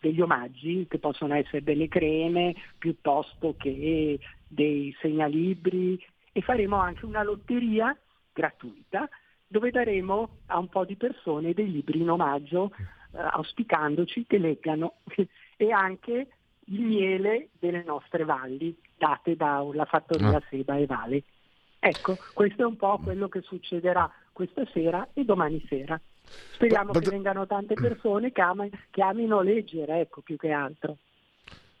degli 0.00 0.20
omaggi 0.20 0.86
che 0.88 0.98
possono 0.98 1.34
essere 1.34 1.62
delle 1.62 1.88
creme 1.88 2.54
piuttosto 2.78 3.54
che 3.58 4.18
dei 4.48 4.96
segnalibri 5.00 6.02
e 6.32 6.40
faremo 6.40 6.76
anche 6.76 7.04
una 7.04 7.22
lotteria 7.22 7.96
gratuita 8.32 9.08
dove 9.46 9.70
daremo 9.70 10.28
a 10.46 10.58
un 10.58 10.68
po' 10.68 10.84
di 10.84 10.96
persone 10.96 11.52
dei 11.52 11.70
libri 11.70 12.00
in 12.00 12.10
omaggio 12.10 12.72
eh, 13.12 13.18
auspicandoci 13.18 14.24
che 14.26 14.38
leggano 14.38 14.94
e 15.56 15.70
anche 15.70 16.28
il 16.66 16.80
miele 16.80 17.48
delle 17.58 17.82
nostre 17.84 18.24
valli 18.24 18.76
date 18.96 19.36
dalla 19.36 19.84
fattoria 19.84 20.36
Ah. 20.36 20.42
Seba 20.48 20.76
e 20.76 20.86
Vale. 20.86 21.22
Ecco, 21.78 22.16
questo 22.34 22.62
è 22.62 22.66
un 22.66 22.76
po' 22.76 22.98
quello 22.98 23.28
che 23.28 23.40
succederà 23.40 24.10
questa 24.32 24.64
sera 24.72 25.08
e 25.14 25.24
domani 25.24 25.64
sera. 25.66 26.00
Speriamo 26.52 26.92
Ma- 26.92 26.98
che 26.98 27.10
vengano 27.10 27.46
tante 27.46 27.74
persone 27.74 28.32
che, 28.32 28.40
ama- 28.40 28.68
che 28.90 29.02
amino 29.02 29.40
leggere, 29.40 30.00
ecco, 30.00 30.20
più 30.20 30.36
che 30.36 30.50
altro. 30.50 30.96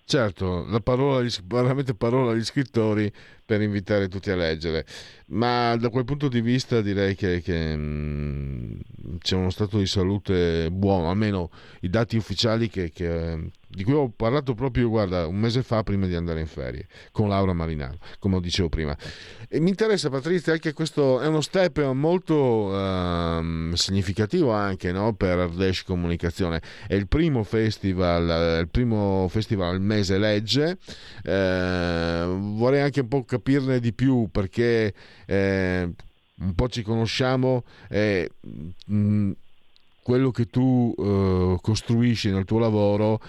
Certo, 0.04 0.66
la 0.68 0.80
parola, 0.80 1.24
veramente 1.44 1.94
parola 1.94 2.32
agli 2.32 2.42
scrittori 2.42 3.10
per 3.50 3.62
invitare 3.62 4.06
tutti 4.06 4.30
a 4.30 4.36
leggere, 4.36 4.86
ma 5.30 5.74
da 5.74 5.88
quel 5.88 6.04
punto 6.04 6.28
di 6.28 6.40
vista 6.40 6.80
direi 6.80 7.16
che, 7.16 7.40
che, 7.42 7.74
mm, 7.76 8.78
c'è 9.18 9.34
uno 9.34 9.50
stato 9.50 9.78
di 9.78 9.86
salute 9.86 10.68
buono, 10.70 11.10
almeno 11.10 11.50
i 11.80 11.90
dati 11.90 12.16
ufficiali 12.16 12.68
che- 12.68 12.92
che, 12.92 13.50
di 13.68 13.82
cui 13.84 13.92
ho 13.94 14.08
parlato 14.14 14.54
proprio, 14.54 14.88
guarda, 14.88 15.26
un 15.26 15.36
mese 15.36 15.62
fa 15.64 15.82
prima 15.82 16.06
di 16.06 16.14
andare 16.14 16.38
in 16.40 16.46
ferie, 16.46 16.86
con 17.10 17.28
Laura 17.28 17.52
Marinaro, 17.52 17.98
come 18.20 18.40
dicevo 18.40 18.68
prima. 18.68 18.96
E 19.48 19.58
mi 19.60 19.70
interessa 19.70 20.10
Patrizia 20.10 20.52
anche 20.52 20.72
questo, 20.72 21.20
è 21.20 21.26
uno 21.26 21.40
step 21.40 21.84
molto 21.90 22.70
ehm, 22.72 23.72
significativo 23.74 24.52
anche 24.52 24.92
no, 24.92 25.12
per 25.14 25.38
Ardèche 25.38 25.82
Comunicazione, 25.84 26.60
è 26.86 26.94
il 26.94 27.08
primo 27.08 27.42
festival, 27.42 28.60
il 28.60 28.68
primo 28.68 29.26
festival 29.28 29.74
al 29.74 29.80
mese 29.80 30.18
legge, 30.18 30.78
Eh, 31.22 32.24
vorrei 32.26 32.80
anche 32.80 33.00
un 33.00 33.08
po' 33.08 33.24
capirne 33.40 33.80
di 33.80 33.92
più 33.94 34.28
perché 34.30 34.94
eh, 35.26 35.90
un 36.40 36.54
po' 36.54 36.68
ci 36.68 36.82
conosciamo 36.82 37.64
e 37.88 38.30
mm, 38.90 39.32
quello 40.02 40.30
che 40.30 40.46
tu 40.46 40.94
eh, 40.96 41.56
costruisci 41.60 42.30
nel 42.30 42.44
tuo 42.44 42.58
lavoro 42.58 43.20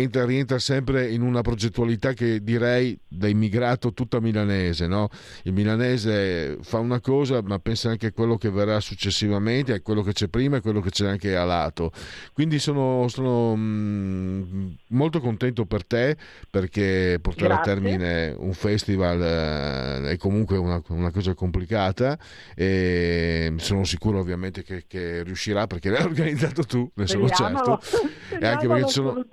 entra, 0.00 0.24
rientra 0.24 0.58
sempre 0.58 1.10
in 1.10 1.22
una 1.22 1.40
progettualità 1.40 2.12
che 2.12 2.42
direi 2.42 2.98
da 3.08 3.28
immigrato 3.28 3.92
tutta 3.92 4.20
milanese, 4.20 4.86
no? 4.86 5.08
Il 5.44 5.52
milanese 5.52 6.58
fa 6.60 6.78
una 6.78 7.00
cosa 7.00 7.40
ma 7.42 7.58
pensa 7.58 7.90
anche 7.90 8.06
a 8.06 8.12
quello 8.12 8.36
che 8.36 8.50
verrà 8.50 8.80
successivamente, 8.80 9.72
a 9.72 9.80
quello 9.80 10.02
che 10.02 10.12
c'è 10.12 10.28
prima 10.28 10.56
e 10.56 10.58
a 10.58 10.62
quello 10.62 10.80
che 10.80 10.90
c'è 10.90 11.06
anche 11.06 11.36
a 11.36 11.44
lato. 11.44 11.92
Quindi 12.32 12.58
sono, 12.58 13.08
sono, 13.08 13.54
mm, 13.56 14.66
molto 14.88 15.20
contento 15.20 15.64
per 15.64 15.86
te 15.86 16.16
perché 16.50 17.18
portare 17.22 17.54
Grazie. 17.54 17.72
a 17.72 17.74
termine 17.74 18.34
un 18.36 18.52
festival 18.52 19.20
eh, 19.22 20.10
è 20.10 20.16
comunque 20.16 20.58
una, 20.58 20.82
una 20.88 21.10
cosa 21.10 21.34
complicata 21.34 22.18
e 22.54 23.54
sono 23.56 23.84
sicuro 23.84 24.18
ovviamente 24.18 24.62
che, 24.62 24.84
che 24.86 25.22
riuscirà 25.22 25.66
perché 25.66 25.90
l'hai 25.90 26.04
organizzato 26.06 26.64
tu, 26.64 26.90
ne 26.94 27.06
sono 27.06 27.26
Speriamolo, 27.28 27.80
certo. 27.82 28.08
E 28.38 28.46
anche 28.46 28.66
perché 28.66 28.86
ci 28.86 28.92
sono, 28.92 29.24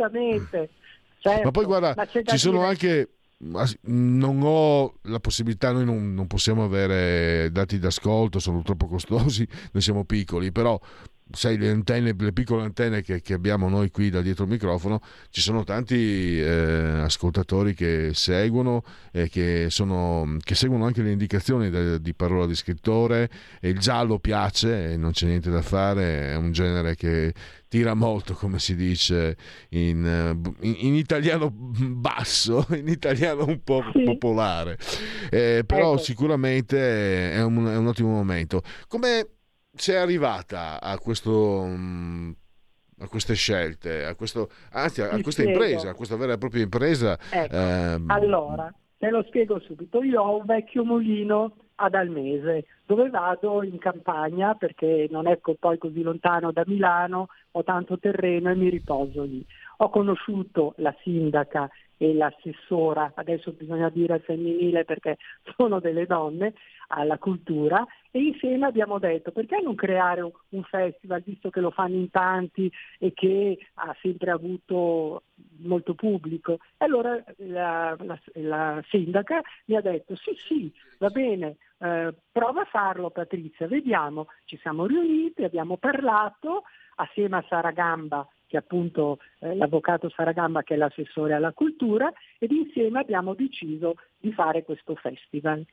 Certo, 1.19 1.43
ma 1.43 1.51
poi 1.51 1.65
guarda, 1.65 1.93
ma 1.95 2.05
ci 2.05 2.37
sono 2.37 2.57
dire- 2.57 2.69
anche. 2.69 3.09
Non 3.81 4.39
ho 4.41 4.99
la 5.01 5.19
possibilità, 5.19 5.73
noi 5.73 5.83
non, 5.83 6.13
non 6.13 6.27
possiamo 6.27 6.63
avere 6.63 7.49
dati 7.51 7.77
d'ascolto, 7.77 8.39
sono 8.39 8.61
troppo 8.61 8.87
costosi, 8.87 9.45
noi 9.73 9.81
siamo 9.81 10.05
piccoli, 10.05 10.53
però 10.53 10.79
sai, 11.33 11.57
le 11.57 11.69
antenne, 11.69 12.15
le 12.17 12.31
piccole 12.31 12.63
antenne 12.63 13.01
che, 13.01 13.21
che 13.21 13.33
abbiamo 13.33 13.67
noi 13.67 13.89
qui 13.89 14.09
da 14.09 14.21
dietro 14.21 14.43
il 14.45 14.51
microfono, 14.51 15.01
ci 15.29 15.41
sono 15.41 15.63
tanti 15.63 16.39
eh, 16.39 16.99
ascoltatori 17.01 17.73
che 17.73 18.11
seguono 18.13 18.83
e 19.11 19.29
che, 19.29 19.67
sono, 19.69 20.37
che 20.41 20.55
seguono 20.55 20.85
anche 20.85 21.01
le 21.01 21.11
indicazioni 21.11 21.69
de- 21.69 21.99
di 22.01 22.13
parola 22.13 22.45
di 22.45 22.55
scrittore 22.55 23.29
e 23.59 23.69
il 23.69 23.79
giallo 23.79 24.19
piace 24.19 24.95
non 24.95 25.11
c'è 25.11 25.25
niente 25.25 25.49
da 25.49 25.61
fare, 25.61 26.31
è 26.31 26.35
un 26.35 26.51
genere 26.51 26.95
che 26.95 27.33
tira 27.67 27.95
molto, 27.95 28.35
come 28.35 28.59
si 28.59 28.75
dice 28.75 29.35
in, 29.69 30.05
eh, 30.05 30.67
in- 30.67 30.75
in 30.77 30.93
italiano 30.93 31.49
basso, 31.51 32.67
in 32.77 32.87
italiano 32.87 33.45
un 33.45 33.63
po' 33.63 33.81
popolare. 34.05 34.77
Eh, 35.31 35.63
però 35.65 35.93
Ecco. 35.93 36.03
sicuramente 36.03 37.31
è 37.31 37.41
un, 37.43 37.65
è 37.65 37.75
un 37.75 37.87
ottimo 37.87 38.09
momento. 38.09 38.61
Come 38.87 39.27
sei 39.75 39.95
arrivata 39.97 40.81
a 40.81 40.97
questo... 40.97 41.63
mm, 41.65 42.31
a 42.99 43.07
queste 43.07 43.33
scelte, 43.33 44.05
a 44.05 44.15
questo, 44.15 44.49
anzi 44.71 45.01
a, 45.01 45.05
a 45.07 45.21
questa 45.21 45.41
spiego. 45.41 45.51
impresa, 45.51 45.89
a 45.89 45.93
questa 45.93 46.15
vera 46.15 46.33
e 46.33 46.37
propria 46.37 46.63
impresa. 46.63 47.17
Ecco, 47.29 47.55
ehm, 47.55 48.09
Allora, 48.09 48.73
te 48.97 49.09
lo 49.09 49.23
spiego 49.23 49.59
subito. 49.59 50.01
Io 50.03 50.21
ho 50.21 50.37
un 50.37 50.45
vecchio 50.45 50.85
mulino 50.85 51.55
ad 51.75 51.95
Almese 51.95 52.65
dove 52.85 53.09
vado 53.09 53.63
in 53.63 53.77
campagna 53.77 54.53
perché 54.55 55.07
non 55.09 55.27
è 55.27 55.39
co- 55.39 55.55
poi 55.59 55.77
così 55.77 56.01
lontano 56.01 56.51
da 56.51 56.63
Milano, 56.65 57.27
ho 57.51 57.63
tanto 57.63 57.97
terreno 57.97 58.49
e 58.49 58.55
mi 58.55 58.69
riposo 58.69 59.23
lì. 59.23 59.45
Ho 59.77 59.89
conosciuto 59.89 60.73
la 60.77 60.95
sindaca 61.01 61.69
e 61.97 62.13
l'assessora, 62.13 63.13
adesso 63.15 63.51
bisogna 63.51 63.89
dire 63.89 64.13
al 64.13 64.21
femminile 64.21 64.85
perché 64.85 65.17
sono 65.57 65.79
delle 65.79 66.05
donne, 66.05 66.53
alla 66.87 67.17
cultura 67.17 67.85
e 68.11 68.19
insieme 68.21 68.65
abbiamo 68.65 68.99
detto 68.99 69.31
perché 69.31 69.59
non 69.61 69.75
creare 69.75 70.21
un, 70.21 70.63
festival 70.63 71.21
visto 71.25 71.49
che 71.49 71.59
lo 71.59 71.71
fanno 71.71 71.95
in 71.95 72.09
tanti 72.09 72.71
e 72.99 73.13
che 73.13 73.57
ha 73.75 73.95
sempre 74.01 74.31
avuto 74.31 75.23
molto 75.59 75.93
pubblico. 75.93 76.59
E 76.77 76.85
allora 76.85 77.21
la, 77.37 77.95
la- 77.99 78.19
la 78.33 78.83
sindaca 78.89 79.41
mi 79.65 79.75
ha 79.75 79.81
detto 79.81 80.15
sì 80.15 80.35
sì, 80.47 80.71
va 80.99 81.09
bene, 81.09 81.57
eh, 81.79 82.13
prova 82.31 82.61
a 82.61 82.65
farlo 82.65 83.09
Patrizia, 83.09 83.67
vediamo. 83.67 84.27
Ci 84.45 84.57
siamo 84.57 84.85
riuniti, 84.85 85.43
abbiamo 85.43 85.77
parlato 85.77 86.63
assieme 86.95 87.37
a 87.37 87.45
Sara 87.47 87.71
Gamba 87.71 88.27
che 88.53 88.59
appunto 88.59 89.17
eh, 89.39 89.55
l'avvocato 89.55 90.09
Saragamba 90.09 90.61
che 90.61 90.75
è 90.75 90.77
l'assessore 90.77 91.33
alla 91.33 91.53
cultura 91.53 92.13
ed 92.37 92.51
insieme 92.51 92.99
abbiamo 92.99 93.33
deciso 93.33 93.95
di 94.19 94.31
fare 94.31 94.63
questo 94.63 94.93
festival. 94.93 95.65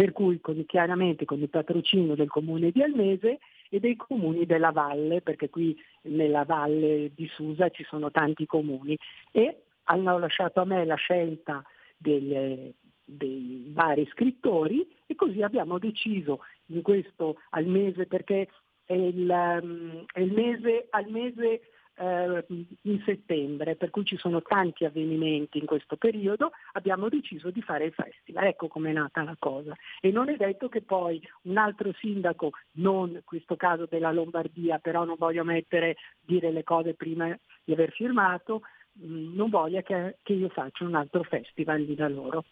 Per 0.00 0.12
cui 0.12 0.40
con, 0.40 0.64
chiaramente 0.64 1.26
con 1.26 1.42
il 1.42 1.50
patrocinio 1.50 2.14
del 2.14 2.30
comune 2.30 2.70
di 2.70 2.82
Almese 2.82 3.38
e 3.68 3.80
dei 3.80 3.96
comuni 3.96 4.46
della 4.46 4.70
valle, 4.70 5.20
perché 5.20 5.50
qui 5.50 5.78
nella 6.04 6.44
valle 6.44 7.10
di 7.14 7.26
Susa 7.26 7.68
ci 7.68 7.84
sono 7.84 8.10
tanti 8.10 8.46
comuni. 8.46 8.96
E 9.30 9.64
hanno 9.84 10.18
lasciato 10.18 10.62
a 10.62 10.64
me 10.64 10.86
la 10.86 10.94
scelta 10.94 11.62
delle- 11.98 12.76
dei 13.04 13.70
vari 13.74 14.08
scrittori 14.12 14.88
E 15.06 15.14
così 15.16 15.42
abbiamo 15.42 15.78
deciso 15.78 16.44
in 16.68 16.80
questo 16.80 17.36
al 17.50 17.66
mese, 17.66 18.06
perché 18.06 18.48
è 18.86 18.94
il, 18.94 19.28
um, 19.28 20.04
è 20.10 20.20
il 20.20 20.32
mese, 20.32 20.86
al 20.88 21.10
mese 21.10 21.60
eh, 22.00 22.44
in 22.82 23.02
settembre, 23.04 23.76
per 23.76 23.90
cui 23.90 24.04
ci 24.04 24.16
sono 24.16 24.40
tanti 24.40 24.84
avvenimenti 24.84 25.58
in 25.58 25.66
questo 25.66 25.96
periodo, 25.96 26.52
abbiamo 26.72 27.08
deciso 27.08 27.50
di 27.50 27.60
fare 27.60 27.84
il 27.84 27.92
festival. 27.92 28.46
Ecco 28.46 28.68
com'è 28.68 28.92
nata 28.92 29.22
la 29.22 29.36
cosa. 29.38 29.74
E 30.00 30.10
non 30.10 30.30
è 30.30 30.36
detto 30.36 30.68
che 30.68 30.80
poi 30.80 31.20
un 31.42 31.58
altro 31.58 31.92
sindaco, 31.92 32.52
non 32.72 33.20
questo 33.24 33.56
caso 33.56 33.86
della 33.86 34.12
Lombardia, 34.12 34.78
però 34.78 35.04
non 35.04 35.16
voglio 35.18 35.44
mettere, 35.44 35.96
dire 36.20 36.50
le 36.50 36.64
cose 36.64 36.94
prima 36.94 37.38
di 37.64 37.72
aver 37.72 37.92
firmato, 37.92 38.62
mh, 38.92 39.34
non 39.34 39.50
voglia 39.50 39.82
che, 39.82 40.16
che 40.22 40.32
io 40.32 40.48
faccia 40.48 40.84
un 40.84 40.94
altro 40.94 41.22
festival 41.22 41.82
lì 41.82 41.94
da 41.94 42.08
loro. 42.08 42.44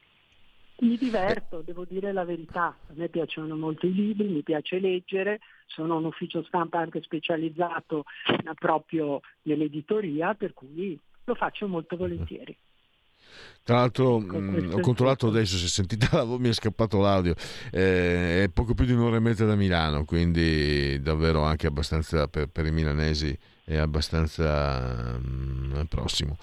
Mi 0.80 0.96
diverto, 0.96 1.62
devo 1.64 1.84
dire 1.84 2.12
la 2.12 2.24
verità, 2.24 2.66
a 2.66 2.92
me 2.94 3.08
piacciono 3.08 3.56
molto 3.56 3.86
i 3.86 3.92
libri, 3.92 4.28
mi 4.28 4.42
piace 4.42 4.78
leggere, 4.78 5.40
sono 5.66 5.96
un 5.96 6.04
ufficio 6.04 6.44
stampa 6.44 6.78
anche 6.78 7.02
specializzato 7.02 8.04
proprio 8.54 9.20
nell'editoria, 9.42 10.34
per 10.34 10.54
cui 10.54 10.98
lo 11.24 11.34
faccio 11.34 11.66
molto 11.66 11.96
volentieri. 11.96 12.56
Tra 13.64 13.76
l'altro 13.76 14.20
mh, 14.20 14.52
questo 14.52 14.76
ho 14.76 14.80
controllato 14.80 15.26
adesso, 15.26 15.56
se 15.56 15.66
sentite 15.66 16.08
la 16.12 16.22
voce 16.22 16.42
mi 16.42 16.48
è 16.48 16.52
scappato 16.52 17.00
l'audio, 17.00 17.34
eh, 17.72 18.44
è 18.44 18.48
poco 18.48 18.74
più 18.74 18.84
di 18.84 18.92
un'ora 18.92 19.16
e 19.16 19.20
mezza 19.20 19.44
da 19.44 19.56
Milano, 19.56 20.04
quindi 20.04 21.00
davvero 21.02 21.42
anche 21.42 21.66
abbastanza 21.66 22.28
per, 22.28 22.46
per 22.48 22.66
i 22.66 22.70
milanesi 22.70 23.36
è 23.64 23.76
abbastanza 23.76 25.18
mh, 25.18 25.86
prossimo. 25.88 26.38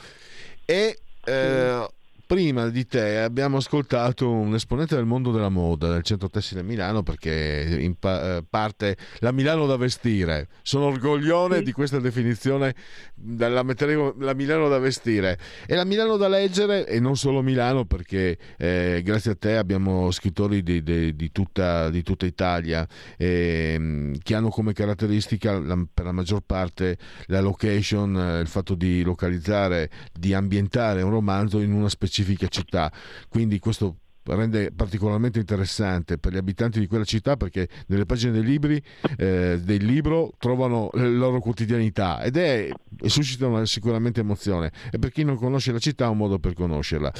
E 0.65 0.99
eh, 1.23 1.87
prima 2.25 2.69
di 2.69 2.85
te 2.87 3.19
abbiamo 3.19 3.57
ascoltato 3.57 4.29
un 4.31 4.53
esponente 4.55 4.95
del 4.95 5.05
mondo 5.05 5.31
della 5.31 5.49
moda 5.49 5.89
del 5.91 6.03
centro 6.03 6.29
tessile 6.29 6.63
Milano 6.63 7.03
perché 7.03 7.77
in 7.79 7.95
pa- 7.95 8.37
eh, 8.37 8.43
parte 8.49 8.97
la 9.19 9.31
Milano 9.31 9.65
da 9.65 9.77
vestire. 9.77 10.47
Sono 10.61 10.85
orgoglione 10.85 11.61
di 11.61 11.71
questa 11.71 11.99
definizione 11.99 12.73
della 13.13 13.63
metteremo 13.63 14.15
la 14.19 14.33
Milano 14.33 14.67
da 14.67 14.79
vestire 14.79 15.37
e 15.67 15.75
la 15.75 15.85
Milano 15.85 16.17
da 16.17 16.27
leggere 16.27 16.87
e 16.87 16.99
non 16.99 17.15
solo 17.15 17.41
Milano 17.41 17.85
perché 17.85 18.37
eh, 18.57 19.01
grazie 19.03 19.31
a 19.31 19.35
te 19.35 19.57
abbiamo 19.57 20.09
scrittori 20.11 20.63
di, 20.63 20.81
di- 20.83 21.15
di 21.15 21.31
tutta, 21.31 21.89
di 21.89 22.01
tutta 22.03 22.25
Italia 22.25 22.87
ehm, 23.17 24.17
che 24.21 24.35
hanno 24.35 24.49
come 24.49 24.73
caratteristica 24.73 25.59
la- 25.59 25.85
per 25.91 26.05
la 26.05 26.11
maggior 26.11 26.41
parte 26.45 26.97
la 27.27 27.41
location, 27.41 28.17
eh, 28.17 28.39
il 28.41 28.47
fatto 28.47 28.75
di 28.75 29.03
localizzare, 29.03 29.89
di 30.11 30.33
ambientare 30.33 31.01
un 31.01 31.11
romanzo 31.11 31.59
in 31.59 31.71
una 31.73 31.89
specifica 32.15 32.47
città. 32.47 32.91
Quindi 33.27 33.59
questo 33.59 33.97
rende 34.23 34.71
particolarmente 34.71 35.37
interessante 35.37 36.17
per 36.17 36.33
gli 36.33 36.37
abitanti 36.37 36.79
di 36.79 36.87
quella 36.87 37.03
città 37.03 37.37
perché 37.37 37.67
nelle 37.87 38.07
pagine 38.07 38.31
dei 38.31 38.43
libri 38.43 38.81
eh, 39.17 39.59
del 39.61 39.85
libro 39.85 40.31
trovano 40.39 40.89
la 40.93 41.05
loro 41.05 41.39
quotidianità 41.39 42.23
ed 42.23 42.37
è 42.37 42.67
e 43.01 43.09
suscitano 43.09 43.63
sicuramente 43.65 44.21
emozione 44.21 44.71
e 44.89 44.97
per 44.97 45.11
chi 45.11 45.23
non 45.23 45.35
conosce 45.35 45.71
la 45.71 45.77
città 45.77 46.05
ha 46.05 46.09
un 46.09 46.17
modo 46.17 46.39
per 46.39 46.55
conoscerla 46.55 47.13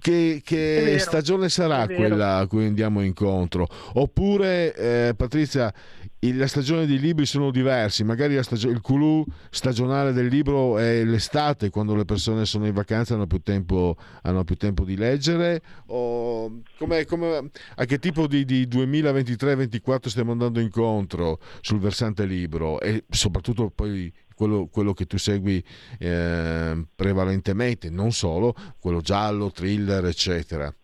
che, 0.00 0.40
che 0.42 0.78
È 0.78 0.84
vero, 0.84 0.98
stagione 0.98 1.48
sarà 1.48 1.84
è 1.84 1.94
quella 1.94 2.38
a 2.38 2.46
cui 2.46 2.64
andiamo 2.64 3.02
incontro? 3.02 3.68
Oppure, 3.94 4.74
eh, 4.74 5.14
Patrizia, 5.14 5.72
la 6.20 6.46
stagione 6.46 6.84
dei 6.84 6.98
libri 6.98 7.24
sono 7.24 7.50
diversi, 7.50 8.04
magari 8.04 8.40
stagio- 8.42 8.68
il 8.68 8.82
culù 8.82 9.24
stagionale 9.48 10.12
del 10.12 10.26
libro 10.26 10.76
è 10.76 11.02
l'estate, 11.02 11.70
quando 11.70 11.94
le 11.94 12.04
persone 12.04 12.44
sono 12.44 12.66
in 12.66 12.74
vacanza 12.74 13.14
hanno 13.14 13.26
più 13.26 13.40
tempo, 13.40 13.96
hanno 14.22 14.44
più 14.44 14.56
tempo 14.56 14.84
di 14.84 14.96
leggere, 14.96 15.62
o 15.86 16.60
come, 16.76 17.06
come- 17.06 17.50
a 17.76 17.84
che 17.86 17.98
tipo 17.98 18.26
di, 18.26 18.44
di 18.44 18.66
2023-2024 18.66 20.08
stiamo 20.08 20.32
andando 20.32 20.60
incontro 20.60 21.40
sul 21.62 21.78
versante 21.78 22.26
libro 22.26 22.80
e 22.80 23.04
soprattutto 23.08 23.70
poi 23.70 24.12
quello, 24.34 24.68
quello 24.70 24.92
che 24.92 25.06
tu 25.06 25.16
segui 25.16 25.62
eh, 25.98 26.86
prevalentemente, 26.94 27.88
non 27.88 28.12
solo, 28.12 28.54
quello 28.78 29.00
giallo, 29.00 29.50
thriller, 29.50 30.04
eccetera. 30.04 30.74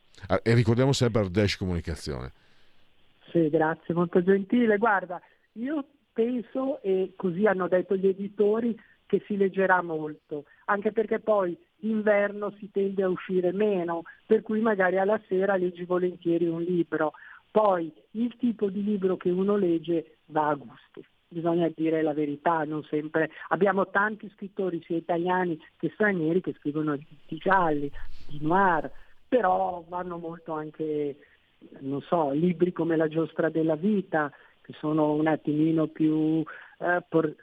E 0.43 0.55
ricordiamo 0.55 0.93
sempre 0.93 1.21
Ardesh 1.21 1.57
Comunicazione. 1.57 2.33
Sì, 3.31 3.49
grazie, 3.51 3.95
molto 3.95 4.23
gentile. 4.23 4.79
Guarda, 4.79 5.21
io 5.53 5.85
penso, 6.13 6.81
e 6.83 7.13
così 7.17 7.47
hanno 7.47 7.69
detto 7.69 7.97
gli 7.97 8.07
editori, 8.07 8.79
che 9.07 9.23
si 9.27 9.37
leggerà 9.37 9.83
molto, 9.83 10.45
anche 10.65 10.91
perché 10.91 11.21
poi 11.21 11.57
d'inverno 11.77 12.51
si 12.59 12.71
tende 12.73 13.05
a 13.05 13.09
uscire 13.09 13.53
meno, 13.53 14.03
per 14.27 14.43
cui 14.43 14.61
magari 14.61 14.99
alla 14.99 15.21
sera 15.29 15.57
leggi 15.57 15.85
volentieri 15.85 16.47
un 16.47 16.63
libro. 16.63 17.13
Poi 17.51 17.93
il 18.13 18.37
tipo 18.37 18.69
di 18.69 18.83
libro 18.83 19.17
che 19.17 19.31
uno 19.31 19.57
legge 19.57 20.19
va 20.27 20.49
a 20.49 20.55
gusti. 20.55 21.07
Bisogna 21.29 21.71
dire 21.75 22.03
la 22.03 22.13
verità, 22.13 22.65
non 22.65 22.83
sempre. 22.85 23.31
Abbiamo 23.49 23.89
tanti 23.91 24.29
scrittori, 24.35 24.83
sia 24.85 24.97
italiani 24.97 25.59
che 25.77 25.91
stranieri, 25.95 26.41
che 26.41 26.55
scrivono 26.59 26.97
di 26.97 27.37
gialli, 27.39 27.91
di 28.25 28.39
noir, 28.41 28.91
però 29.29 29.85
vanno 29.89 30.19
molto 30.19 30.53
anche 30.53 31.17
non 31.81 32.01
so, 32.03 32.31
libri 32.31 32.73
come 32.73 32.97
La 32.97 33.09
giostra 33.09 33.49
della 33.49 33.77
vita, 33.77 34.31
che 34.61 34.75
sono 34.79 35.13
un 35.13 35.27
attimino 35.27 35.87
più, 35.87 36.43
eh, 36.79 37.05
por- 37.09 37.35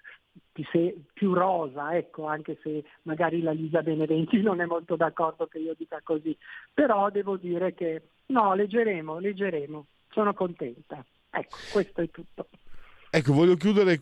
se- 0.72 0.96
più 1.14 1.34
rosa, 1.34 1.96
ecco, 1.96 2.26
anche 2.28 2.60
se 2.62 2.84
magari 3.04 3.42
la 3.42 3.52
Lisa 3.52 3.82
Beneventi 3.82 4.42
non 4.42 4.62
è 4.62 4.66
molto 4.66 4.96
d'accordo 4.96 5.48
che 5.48 5.60
io 5.60 5.74
dica 5.78 6.00
così. 6.04 6.36
Però 6.74 7.10
devo 7.10 7.38
dire 7.38 7.74
che 7.74 8.02
no, 8.28 8.54
leggeremo, 8.54 9.20
leggeremo, 9.20 9.86
sono 10.12 10.34
contenta. 10.34 11.04
Ecco, 11.30 11.56
questo 11.72 12.02
è 12.02 12.10
tutto. 12.10 12.48
Ecco, 13.10 13.34
voglio 13.34 13.56
chiudere, 13.56 14.00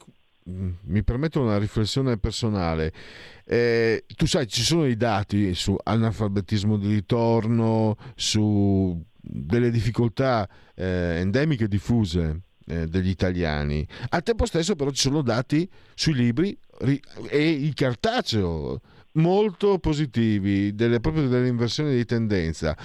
mm, 0.49 0.72
mi 0.88 1.03
permetto 1.03 1.41
una 1.41 1.57
riflessione 1.57 2.18
personale. 2.18 2.91
Eh, 3.45 4.03
tu 4.16 4.26
sai, 4.26 4.47
ci 4.47 4.62
sono 4.62 4.86
i 4.86 4.97
dati 4.97 5.53
su 5.53 5.76
analfabetismo 5.82 6.78
di 6.78 6.93
ritorno, 6.93 7.95
su 8.16 9.01
delle 9.22 9.69
difficoltà 9.69 10.49
eh, 10.76 11.19
endemiche 11.19 11.67
diffuse 11.67 12.41
eh, 12.65 12.88
degli 12.88 13.09
italiani. 13.09 13.88
Al 14.09 14.24
tempo 14.24 14.45
stesso 14.45 14.76
però 14.76 14.89
ci 14.91 15.01
sono 15.01 15.22
dati 15.22 15.69
sui 15.93 16.13
libri 16.13 16.57
ri- 16.80 17.01
e 17.30 17.49
il 17.49 17.74
cartaceo 17.74 18.80
molto 19.13 19.78
positivi, 19.80 20.74
delle, 20.74 20.99
proprio 20.99 21.28
delle 21.28 21.47
inversioni 21.47 21.95
di 21.95 22.05
tendenza. 22.05 22.76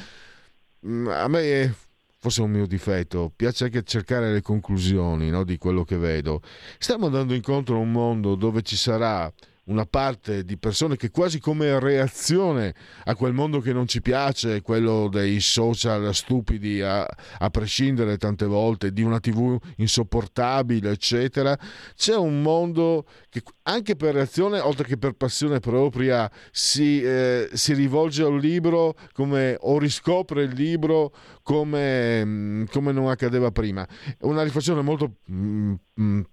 Mm, 0.87 1.09
A 1.09 1.29
me 1.29 1.41
è 1.41 1.71
forse 2.19 2.41
è 2.41 2.45
un 2.45 2.51
mio 2.51 2.67
difetto, 2.67 3.33
piace 3.35 3.65
anche 3.65 3.85
cercare 3.85 4.33
le 4.33 4.43
conclusioni 4.43 5.31
no, 5.31 5.45
di 5.45 5.59
quello 5.59 5.85
che 5.85 5.97
vedo. 5.97 6.43
Stiamo 6.79 7.07
andando 7.07 7.35
incontro 7.35 7.77
a 7.77 7.79
un 7.79 7.93
mondo 7.93 8.35
dove 8.35 8.63
ci 8.63 8.75
sarà 8.77 9.33
una 9.67 9.87
parte 9.87 10.45
di 10.45 10.57
persone 10.59 10.97
che 10.97 11.11
quasi 11.11 11.41
come 11.41 11.79
reazione 11.81 12.75
a 13.05 13.15
quel 13.15 13.33
mondo 13.33 13.61
che 13.61 13.73
non 13.73 13.87
ci 13.87 14.01
piace, 14.01 14.63
quello 14.63 15.09
dei 15.09 15.41
social 15.41 16.15
stupidi 16.15 16.81
a, 16.83 17.05
a 17.05 17.51
prescindere 17.51 18.17
tante 18.17 18.47
volte, 18.47 18.93
di 18.93 19.03
una 19.03 19.21
tv 19.21 19.59
insopportabile, 19.77 20.91
eccetera, 20.91 21.59
c'è 21.95 22.17
un 22.17 22.43
mondo 22.43 23.07
che 23.29 23.43
anche 23.63 23.97
per 23.97 24.15
reazione, 24.15 24.61
oltre 24.61 24.87
che 24.87 24.97
per 24.97 25.13
passione 25.13 25.59
propria, 25.59 26.31
si, 26.51 27.03
eh, 27.03 27.49
si 27.53 27.75
rivolge 27.75 28.23
al 28.23 28.39
libro 28.39 28.95
come, 29.13 29.57
o 29.61 29.79
riscopre 29.79 30.45
il 30.45 30.53
libro 30.53 31.13
come, 31.43 32.25
mm, 32.25 32.65
come 32.71 32.93
non 32.93 33.09
accadeva 33.09 33.51
prima. 33.51 33.87
Una 34.21 34.43
riflessione 34.43 34.83
molto 34.83 35.17
mm, 35.31 35.71
mm, 35.71 35.75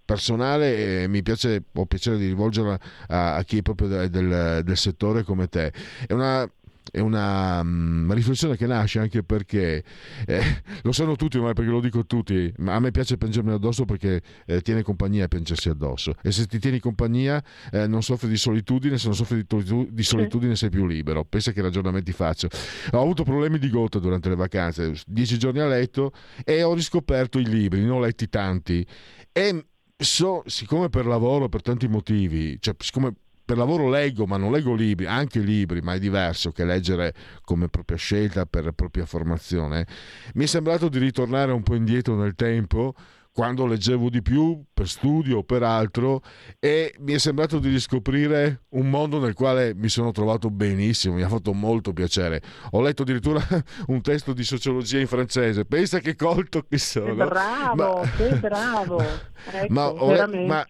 personale 0.05 1.03
e 1.03 1.07
mi 1.07 1.21
piace, 1.23 1.63
ho 1.73 1.85
piacere 1.85 2.17
di 2.17 2.27
rivolgerla 2.27 2.79
a, 3.07 3.35
a 3.35 3.43
chi 3.43 3.59
è 3.59 3.61
proprio 3.61 3.87
del, 3.87 4.09
del- 4.09 4.61
del 4.63 4.77
settore 4.77 5.23
come 5.23 5.47
te. 5.47 5.71
È 6.05 6.13
una, 6.13 6.49
è 6.91 6.99
una 6.99 7.63
mm, 7.63 8.11
riflessione 8.11 8.57
che 8.57 8.67
nasce 8.67 8.99
anche 8.99 9.23
perché 9.23 9.83
eh, 10.25 10.61
lo 10.83 10.91
sanno 10.91 11.15
tutti 11.15 11.37
ormai 11.37 11.53
perché 11.53 11.71
lo 11.71 11.79
dico 11.79 11.99
a 11.99 12.03
tutti 12.03 12.51
ma 12.57 12.75
a 12.75 12.79
me 12.79 12.91
piace 12.91 13.17
piangermi 13.17 13.51
addosso 13.51 13.85
perché 13.85 14.21
eh, 14.45 14.61
tiene 14.61 14.83
compagnia 14.83 15.25
a 15.25 15.27
piangersi 15.27 15.69
addosso. 15.69 16.15
E 16.21 16.31
se 16.31 16.45
ti 16.45 16.59
tieni 16.59 16.79
compagnia 16.79 17.43
eh, 17.71 17.87
non 17.87 18.03
soffri 18.03 18.27
di 18.27 18.37
solitudine 18.37 18.97
se 18.97 19.07
non 19.07 19.15
soffri 19.15 19.37
di, 19.37 19.45
tolitu- 19.45 19.89
di 19.89 20.03
solitudine 20.03 20.55
sei 20.55 20.69
più 20.69 20.85
libero. 20.85 21.23
Pensa 21.25 21.51
che 21.51 21.61
ragionamenti 21.61 22.11
faccio. 22.11 22.47
Ho 22.91 23.01
avuto 23.01 23.23
problemi 23.23 23.59
di 23.59 23.69
gota 23.69 23.99
durante 23.99 24.29
le 24.29 24.35
vacanze. 24.35 24.93
Dieci 25.07 25.37
giorni 25.37 25.59
a 25.59 25.67
letto 25.67 26.11
e 26.43 26.63
ho 26.63 26.73
riscoperto 26.73 27.39
i 27.39 27.45
libri 27.45 27.81
ne 27.81 27.89
ho 27.89 27.99
letti 27.99 28.29
tanti. 28.29 28.85
E 29.31 29.65
so, 29.95 30.43
siccome 30.45 30.89
per 30.89 31.05
lavoro 31.05 31.49
per 31.49 31.61
tanti 31.61 31.87
motivi 31.87 32.59
cioè 32.59 32.75
siccome 32.77 33.13
per 33.53 33.57
lavoro 33.57 33.87
leggo, 33.87 34.25
ma 34.25 34.37
non 34.37 34.51
leggo 34.51 34.73
libri, 34.73 35.05
anche 35.05 35.39
libri, 35.39 35.79
ma 35.81 35.93
è 35.93 35.99
diverso 35.99 36.51
che 36.51 36.65
leggere 36.65 37.13
come 37.43 37.69
propria 37.69 37.97
scelta 37.97 38.47
per 38.47 38.71
propria 38.71 39.05
formazione. 39.05 39.85
Mi 40.33 40.45
è 40.45 40.47
sembrato 40.47 40.89
di 40.89 40.97
ritornare 40.97 41.51
un 41.51 41.61
po' 41.61 41.75
indietro 41.75 42.15
nel 42.15 42.33
tempo 42.33 42.95
quando 43.31 43.65
leggevo 43.65 44.09
di 44.09 44.21
più 44.21 44.63
per 44.73 44.87
studio 44.87 45.39
o 45.39 45.43
per 45.43 45.63
altro 45.63 46.21
e 46.59 46.93
mi 46.99 47.13
è 47.13 47.17
sembrato 47.17 47.57
di 47.57 47.69
riscoprire 47.69 48.63
un 48.69 48.89
mondo 48.89 49.19
nel 49.19 49.33
quale 49.33 49.73
mi 49.73 49.89
sono 49.89 50.11
trovato 50.11 50.51
benissimo, 50.51 51.15
mi 51.15 51.23
ha 51.23 51.29
fatto 51.29 51.53
molto 51.53 51.93
piacere. 51.93 52.41
Ho 52.71 52.81
letto 52.81 53.03
addirittura 53.03 53.39
un 53.87 54.01
testo 54.01 54.33
di 54.33 54.43
sociologia 54.43 54.99
in 54.99 55.07
francese, 55.07 55.65
pensa 55.65 55.99
che 55.99 56.15
colto 56.15 56.65
che 56.67 56.79
sono. 56.79 57.05
Che 57.05 57.25
bravo, 57.25 57.75
Ma- 57.75 58.09
che 58.17 58.35
bravo. 58.37 59.03
Ecco, 59.45 59.73
ma, 59.73 59.89
ho 59.89 60.27
ma 60.47 60.65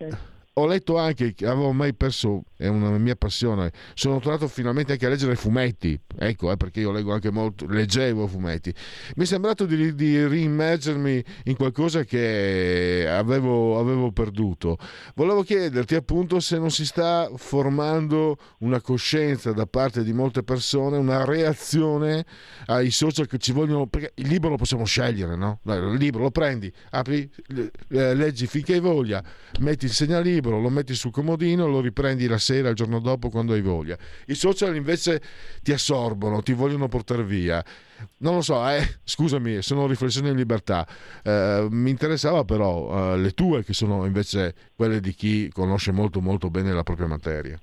ho 0.56 0.68
letto 0.68 0.98
anche 0.98 1.34
che 1.34 1.48
avevo 1.48 1.72
mai 1.72 1.94
perso, 1.96 2.44
è 2.56 2.68
una 2.68 2.90
mia 2.98 3.16
passione, 3.16 3.72
sono 3.96 4.20
tornato 4.20 4.48
finalmente 4.48 4.92
anche 4.92 5.06
a 5.06 5.10
leggere 5.10 5.36
fumetti, 5.36 6.00
ecco 6.16 6.52
eh, 6.52 6.58
perché 6.58 6.80
io 6.82 6.92
leggo 6.92 7.12
anche 7.12 7.32
molto, 7.32 7.66
leggevo 7.68 8.28
fumetti. 8.28 8.74
Mi 9.16 9.24
è 9.24 9.26
sembrato 9.26 9.66
di, 9.66 9.96
di 9.96 10.26
riimmergermi 10.28 11.24
in 11.46 11.56
qualcosa 11.56 12.04
che 12.04 13.08
avevo, 13.10 13.80
avevo 13.80 14.12
perduto. 14.12 14.78
Volevo 15.16 15.42
chiederti 15.44 15.96
appunto 15.96 16.40
se 16.40 16.60
non 16.60 16.70
si 16.70 16.86
sta 16.86 17.30
formando 17.36 18.38
una 18.60 18.80
coscienza 18.80 19.54
da 19.54 19.66
parte 19.66 20.04
di 20.04 20.14
molte 20.14 20.44
persone, 20.44 20.98
una 20.98 21.26
reazione 21.26 22.26
ai 22.68 22.92
social 22.92 23.26
che 23.28 23.40
ci 23.40 23.52
vogliono, 23.52 23.88
perché 23.88 24.12
il 24.16 24.28
libro 24.28 24.50
lo 24.50 24.58
possiamo 24.58 24.86
scegliere, 24.86 25.36
no? 25.36 25.60
Il 25.64 25.96
libro 25.98 26.22
lo 26.22 26.32
prendi, 26.32 26.72
apri, 26.92 27.30
eh, 27.90 28.14
leggi 28.14 28.46
finché 28.46 28.74
hai 28.74 28.80
voglia, 28.80 29.24
metti 29.60 29.86
il 29.86 29.92
segnalibro, 29.92 30.43
lo 30.49 30.70
metti 30.70 30.94
sul 30.95 31.11
comodino, 31.11 31.68
lo 31.68 31.82
riprendi 31.82 32.28
la 32.28 32.38
sera, 32.38 32.70
il 32.70 32.76
giorno 32.76 32.99
dopo, 32.99 33.30
quando 33.30 33.53
hai 33.53 33.61
voglia. 33.61 33.98
I 34.28 34.36
social 34.36 34.76
invece 34.76 35.22
ti 35.61 35.72
assorbono, 35.72 36.41
ti 36.41 36.53
vogliono 36.53 36.88
portare 36.88 37.24
via. 37.24 37.64
Non 38.18 38.36
lo 38.36 38.41
so, 38.41 38.68
eh, 38.68 38.99
scusami, 39.03 39.61
sono 39.61 39.88
riflessioni 39.88 40.30
in 40.30 40.36
libertà. 40.36 40.88
Eh, 41.24 41.68
mi 41.70 41.90
interessava 41.90 42.44
però 42.44 43.14
eh, 43.14 43.18
le 43.18 43.32
tue, 43.32 43.64
che 43.64 43.74
sono 43.74 44.06
invece 44.06 44.56
quelle 44.76 44.99
di 44.99 45.14
chi 45.14 45.49
conosce 45.52 45.91
molto 45.91 46.22
molto 46.22 46.49
bene 46.49 46.74
la 46.74 46.84
propria 46.84 47.07
materia. 47.07 47.60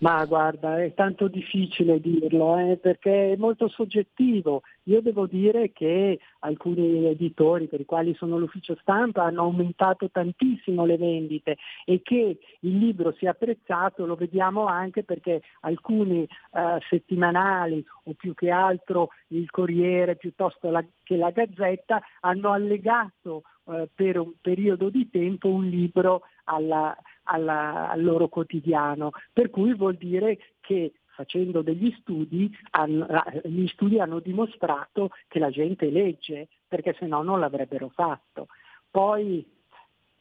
Ma 0.00 0.24
guarda, 0.26 0.80
è 0.80 0.94
tanto 0.94 1.26
difficile 1.26 2.00
dirlo 2.00 2.56
eh, 2.56 2.76
perché 2.76 3.32
è 3.32 3.36
molto 3.36 3.66
soggettivo. 3.66 4.62
Io 4.84 5.02
devo 5.02 5.26
dire 5.26 5.72
che 5.72 6.20
alcuni 6.40 7.06
editori 7.06 7.66
per 7.66 7.80
i 7.80 7.84
quali 7.84 8.14
sono 8.14 8.38
l'ufficio 8.38 8.76
stampa 8.80 9.24
hanno 9.24 9.42
aumentato 9.42 10.08
tantissimo 10.08 10.84
le 10.84 10.98
vendite 10.98 11.56
e 11.84 12.00
che 12.02 12.38
il 12.60 12.78
libro 12.78 13.12
sia 13.18 13.30
apprezzato 13.30 14.06
lo 14.06 14.14
vediamo 14.14 14.66
anche 14.66 15.02
perché 15.02 15.42
alcuni 15.62 16.22
eh, 16.22 16.78
settimanali 16.88 17.84
o 18.04 18.12
più 18.16 18.34
che 18.34 18.50
altro 18.50 19.08
il 19.28 19.50
Corriere 19.50 20.14
piuttosto 20.14 20.70
la- 20.70 20.84
che 21.02 21.16
la 21.16 21.30
Gazzetta 21.30 22.00
hanno 22.20 22.52
allegato 22.52 23.42
eh, 23.66 23.88
per 23.92 24.18
un 24.18 24.32
periodo 24.40 24.90
di 24.90 25.10
tempo 25.10 25.48
un 25.48 25.64
libro 25.66 26.22
alla- 26.44 26.96
alla- 27.28 27.88
al 27.90 28.02
loro 28.02 28.28
quotidiano, 28.28 29.10
per 29.32 29.50
cui 29.50 29.74
vuol 29.74 29.96
dire 29.96 30.38
che 30.60 30.92
facendo 31.18 31.62
degli 31.62 31.90
studi, 32.00 32.48
hanno- 32.70 33.06
eh, 33.08 33.48
gli 33.48 33.66
studi 33.68 33.98
hanno 33.98 34.20
dimostrato 34.20 35.10
che 35.26 35.38
la 35.38 35.50
gente 35.50 35.90
legge, 35.90 36.48
perché 36.66 36.94
se 36.98 37.06
no 37.06 37.22
non 37.22 37.40
l'avrebbero 37.40 37.88
fatto. 37.88 38.46
Poi 38.90 39.44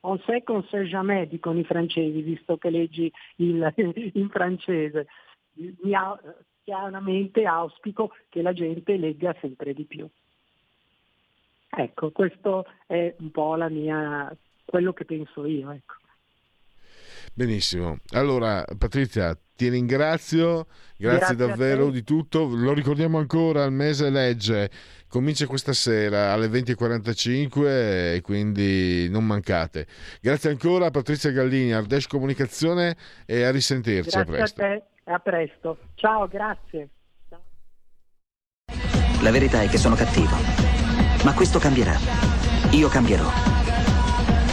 on 0.01 0.19
sait 0.25 0.43
qu'on 0.43 0.63
sait 0.69 0.87
jamais, 0.87 1.27
dicono 1.27 1.59
i 1.59 1.63
francesi, 1.63 2.21
visto 2.21 2.57
che 2.57 2.69
leggi 2.69 3.11
il- 3.37 3.73
in 4.13 4.29
francese. 4.29 5.07
Mi 5.83 5.93
au- 5.93 6.17
chiaramente 6.63 7.45
auspico 7.45 8.11
che 8.29 8.41
la 8.41 8.53
gente 8.53 8.97
legga 8.97 9.35
sempre 9.39 9.73
di 9.73 9.85
più. 9.85 10.07
Ecco, 11.69 12.11
questo 12.11 12.65
è 12.87 13.13
un 13.19 13.31
po' 13.31 13.55
la 13.55 13.69
mia, 13.69 14.35
quello 14.65 14.93
che 14.93 15.05
penso 15.05 15.45
io. 15.45 15.71
Ecco. 15.71 15.93
Benissimo. 17.37 17.99
Allora, 18.13 18.65
Patrizia, 18.79 19.37
ti 19.55 19.69
ringrazio, 19.69 20.65
grazie, 20.97 21.35
Grazie 21.35 21.35
a 21.35 21.47
davvero 21.47 21.91
di 21.91 22.03
tutto. 22.03 22.47
Lo 22.47 22.73
ricordiamo 22.73 23.19
ancora, 23.19 23.63
il 23.63 23.71
mese 23.71 24.09
legge 24.09 24.71
comincia 25.07 25.45
questa 25.45 25.71
sera 25.71 26.33
alle 26.33 26.47
20.45 26.47 28.15
e 28.15 28.21
quindi 28.23 29.07
non 29.09 29.23
mancate. 29.27 29.85
Grazie 30.19 30.49
ancora 30.49 30.87
a 30.87 30.89
Patrizia 30.89 31.29
Gallini, 31.29 31.73
Ardesh 31.73 32.07
Comunicazione 32.07 32.97
e 33.27 33.43
a 33.43 33.51
risentirci. 33.51 34.17
a 34.17 34.23
Grazie 34.23 34.33
a 34.33 34.35
presto. 34.37 34.61
te 34.61 34.83
e 35.03 35.13
a 35.13 35.19
presto. 35.19 35.77
Ciao, 35.93 36.27
grazie. 36.27 36.89
La 39.21 39.29
verità 39.29 39.61
è 39.61 39.67
che 39.67 39.77
sono 39.77 39.93
cattivo. 39.93 40.35
Ma 41.23 41.35
questo 41.35 41.59
cambierà. 41.59 41.93
Io 42.71 42.87
cambierò. 42.89 43.66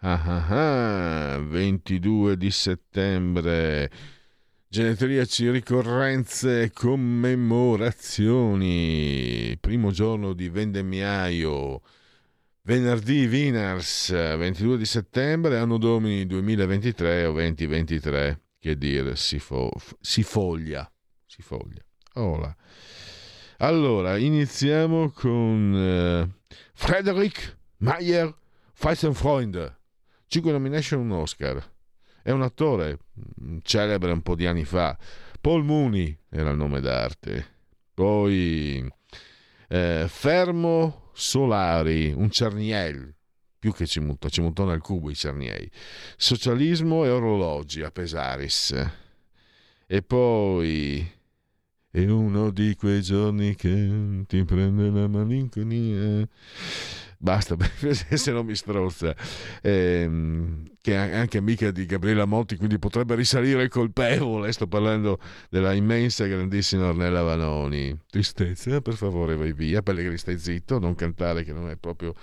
Ah, 0.00 0.22
ah, 0.24 1.34
ah, 1.34 1.38
22 1.40 2.36
di 2.36 2.52
settembre. 2.52 3.90
Genetriaci, 4.68 5.50
ricorrenze 5.50 6.70
commemorazioni. 6.72 9.56
Primo 9.58 9.90
giorno 9.90 10.34
di 10.34 10.48
vendemmiaio. 10.50 11.82
Venerdì 12.62 13.26
Winners, 13.26 14.12
22 14.12 14.78
di 14.78 14.84
settembre, 14.84 15.58
anno 15.58 15.78
domini 15.78 16.26
2023 16.26 17.26
o 17.26 17.32
2023. 17.32 18.40
Che 18.60 18.78
dire, 18.78 19.16
si, 19.16 19.40
fo- 19.40 19.72
si 20.00 20.22
foglia. 20.22 20.88
Si 21.26 21.42
foglia. 21.42 21.84
Hola. 22.14 22.56
Allora, 23.56 24.16
iniziamo 24.16 25.10
con 25.10 25.74
eh, 25.74 26.28
Frederick 26.72 27.58
Mayer 27.78 28.32
Freunde. 28.72 29.77
5 30.28 30.52
nomination 30.52 31.00
un 31.00 31.12
Oscar. 31.12 31.62
È 32.22 32.30
un 32.30 32.42
attore 32.42 32.98
mm, 33.42 33.58
celebre 33.62 34.12
un 34.12 34.22
po' 34.22 34.34
di 34.34 34.46
anni 34.46 34.64
fa. 34.64 34.96
Paul 35.40 35.64
Mooney 35.64 36.16
era 36.28 36.50
il 36.50 36.56
nome 36.56 36.80
d'arte. 36.80 37.56
Poi 37.94 38.86
eh, 39.68 40.06
Fermo 40.08 41.10
Solari, 41.14 42.12
un 42.12 42.30
Cerniel, 42.30 43.14
più 43.58 43.72
che 43.72 43.86
ci 43.86 44.00
mutò, 44.00 44.28
ci 44.28 44.40
mutò 44.40 44.64
nel 44.64 44.80
cubo 44.80 45.10
i 45.10 45.14
Cerniei. 45.14 45.70
Socialismo 46.16 47.04
e 47.04 47.08
orologi 47.08 47.82
a 47.82 47.90
Pesaris. 47.90 48.90
E 49.86 50.02
poi 50.02 51.10
è 51.90 52.04
uno 52.04 52.50
di 52.50 52.76
quei 52.76 53.00
giorni 53.00 53.54
che 53.54 54.24
ti 54.26 54.44
prende 54.44 54.90
la 54.90 55.08
malinconia. 55.08 56.28
Basta, 57.20 57.56
se 57.92 58.30
non 58.30 58.46
mi 58.46 58.54
strozza. 58.54 59.14
Ehm, 59.62 60.62
che 60.80 60.94
è 60.94 61.16
anche 61.16 61.38
amica 61.38 61.72
di 61.72 61.84
Gabriela 61.84 62.24
Monti, 62.26 62.56
quindi 62.56 62.78
potrebbe 62.78 63.16
risalire 63.16 63.68
colpevole. 63.68 64.52
Sto 64.52 64.68
parlando 64.68 65.18
della 65.50 65.72
immensa 65.72 66.26
grandissima 66.26 66.86
Ornella 66.86 67.22
Vanoni. 67.22 67.96
Tristezza, 68.08 68.80
per 68.80 68.94
favore, 68.94 69.34
vai 69.34 69.52
via. 69.52 69.82
Pellegrini, 69.82 70.16
stai 70.16 70.38
zitto, 70.38 70.78
non 70.78 70.94
cantare, 70.94 71.42
che 71.42 71.52
non 71.52 71.68
è 71.68 71.76
proprio 71.76 72.14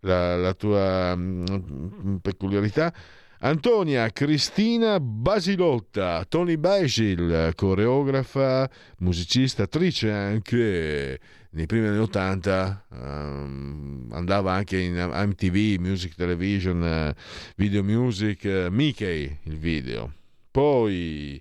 la, 0.00 0.36
la 0.36 0.52
tua 0.52 1.16
mm, 1.16 2.16
peculiarità. 2.20 2.92
Antonia 3.40 4.10
Cristina 4.10 5.00
Basilotta, 5.00 6.24
Tony 6.28 6.56
Basil, 6.56 7.52
coreografa, 7.54 8.70
musicista, 8.98 9.64
attrice 9.64 10.10
anche 10.10 11.20
nei 11.54 11.66
primi 11.66 11.86
anni 11.86 11.98
80, 11.98 12.86
ehm, 12.92 14.08
andava 14.12 14.52
anche 14.52 14.78
in 14.78 14.94
MTV, 14.94 15.80
Music 15.80 16.14
Television, 16.14 16.84
eh, 16.84 17.14
Video 17.56 17.82
Music, 17.82 18.44
eh, 18.44 18.68
Mickey 18.70 19.38
il 19.44 19.56
video. 19.56 20.12
Poi 20.50 21.40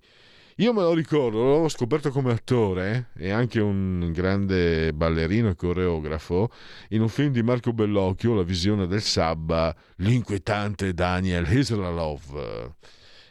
io 0.57 0.73
me 0.73 0.81
lo 0.81 0.93
ricordo, 0.93 1.43
l'ho 1.43 1.67
scoperto 1.67 2.11
come 2.11 2.31
attore 2.31 3.09
e 3.17 3.31
anche 3.31 3.59
un 3.59 4.11
grande 4.13 4.93
ballerino 4.93 5.49
e 5.49 5.55
coreografo 5.55 6.51
in 6.89 7.01
un 7.01 7.09
film 7.09 7.31
di 7.31 7.41
Marco 7.41 7.73
Bellocchio, 7.73 8.35
La 8.35 8.43
visione 8.43 8.85
del 8.85 9.01
Sabba, 9.01 9.75
l'inquietante 9.97 10.93
Daniel 10.93 11.51
Israelov. 11.51 12.71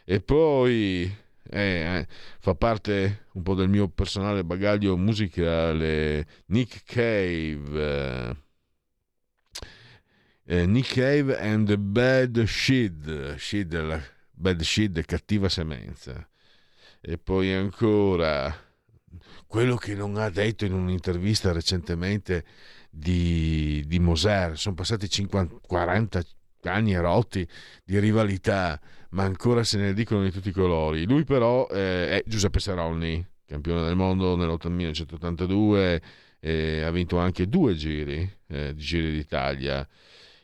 E 0.03 0.19
poi 0.19 1.09
eh, 1.53 2.07
fa 2.39 2.55
parte 2.55 3.25
un 3.33 3.43
po' 3.43 3.53
del 3.55 3.69
mio 3.69 3.87
personale 3.89 4.43
bagaglio 4.43 4.97
musicale. 4.97 6.25
Nick 6.47 6.83
Cave 6.85 8.41
eh, 10.45 10.65
Nick 10.65 10.95
Cave 10.95 11.37
and 11.37 11.67
the 11.67 11.77
Bad 11.77 12.43
Shid. 12.43 13.35
Shid 13.37 13.73
la 13.73 14.01
Bad 14.31 14.61
Shid 14.61 15.03
cattiva 15.05 15.47
semenza. 15.47 16.27
E 16.99 17.17
poi 17.17 17.53
ancora 17.53 18.53
quello 19.47 19.75
che 19.75 19.95
non 19.95 20.17
ha 20.17 20.29
detto 20.29 20.65
in 20.65 20.73
un'intervista 20.73 21.51
recentemente 21.53 22.43
di, 22.89 23.83
di 23.87 23.99
Moser. 23.99 24.57
Sono 24.57 24.75
passati 24.75 25.09
50, 25.09 25.59
40 25.61 26.23
anni 26.63 26.93
erotti 26.93 27.47
di 27.83 27.99
rivalità 27.99 28.79
ma 29.13 29.23
ancora 29.23 29.63
se 29.63 29.77
ne 29.77 29.93
dicono 29.93 30.23
di 30.23 30.31
tutti 30.31 30.49
i 30.49 30.53
colori. 30.53 31.05
Lui 31.05 31.23
però 31.23 31.67
eh, 31.69 32.19
è 32.19 32.23
Giuseppe 32.25 32.59
Serolni, 32.59 33.25
campione 33.45 33.83
del 33.85 33.95
mondo 33.95 34.35
nel 34.35 34.47
1982, 34.47 36.01
eh, 36.39 36.81
ha 36.81 36.91
vinto 36.91 37.17
anche 37.17 37.47
due 37.47 37.75
giri, 37.75 38.29
eh, 38.47 38.73
giri 38.75 39.11
d'Italia. 39.11 39.87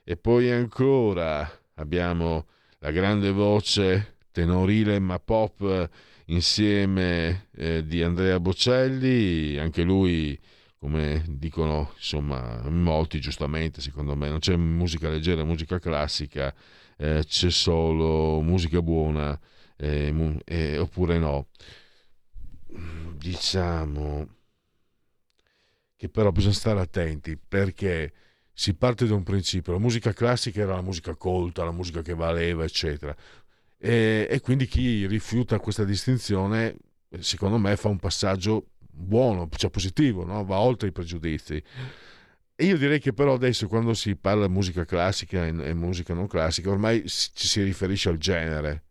E 0.03 0.17
poi 0.17 0.51
ancora 0.51 1.49
abbiamo 1.75 2.47
la 2.79 2.91
grande 2.91 3.31
voce 3.31 4.17
tenorile 4.31 4.99
ma 4.99 5.19
pop 5.19 5.89
insieme 6.25 7.47
eh, 7.55 7.85
di 7.85 8.03
Andrea 8.03 8.39
Bocelli, 8.39 9.57
anche 9.57 9.81
lui 9.81 10.39
come 10.77 11.25
dicono 11.27 11.91
insomma 11.97 12.61
molti 12.69 13.19
giustamente 13.19 13.81
secondo 13.81 14.15
me 14.15 14.29
non 14.29 14.39
c'è 14.39 14.55
musica 14.55 15.09
leggera 15.09 15.43
musica 15.43 15.77
classica 15.77 16.55
eh, 16.99 17.23
c'è 17.25 17.49
solo 17.49 18.41
musica 18.41 18.81
buona 18.81 19.39
eh, 19.77 20.11
mu- 20.11 20.39
eh, 20.45 20.77
oppure 20.77 21.17
no 21.17 21.47
diciamo 23.17 24.27
che 25.95 26.09
però 26.09 26.31
bisogna 26.31 26.53
stare 26.53 26.79
attenti 26.79 27.37
perché 27.37 28.13
si 28.53 28.73
parte 28.75 29.07
da 29.07 29.15
un 29.15 29.23
principio 29.23 29.73
la 29.73 29.79
musica 29.79 30.13
classica 30.13 30.61
era 30.61 30.75
la 30.75 30.81
musica 30.81 31.15
colta 31.15 31.63
la 31.63 31.71
musica 31.71 32.01
che 32.01 32.13
valeva 32.13 32.63
eccetera 32.63 33.15
e, 33.77 34.27
e 34.29 34.39
quindi 34.41 34.67
chi 34.67 35.07
rifiuta 35.07 35.59
questa 35.59 35.85
distinzione 35.85 36.75
secondo 37.19 37.57
me 37.57 37.75
fa 37.77 37.87
un 37.87 37.97
passaggio 37.97 38.67
buono, 38.99 39.47
cioè 39.55 39.69
positivo, 39.69 40.25
no? 40.25 40.43
va 40.43 40.59
oltre 40.59 40.89
i 40.89 40.91
pregiudizi. 40.91 41.61
Io 42.61 42.77
direi 42.77 42.99
che 42.99 43.13
però 43.13 43.35
adesso 43.35 43.67
quando 43.69 43.93
si 43.93 44.17
parla 44.17 44.47
di 44.47 44.51
musica 44.53 44.83
classica 44.83 45.45
e 45.45 45.73
musica 45.73 46.13
non 46.13 46.27
classica, 46.27 46.69
ormai 46.69 47.03
ci 47.07 47.47
si 47.47 47.63
riferisce 47.63 48.09
al 48.09 48.17
genere, 48.17 48.83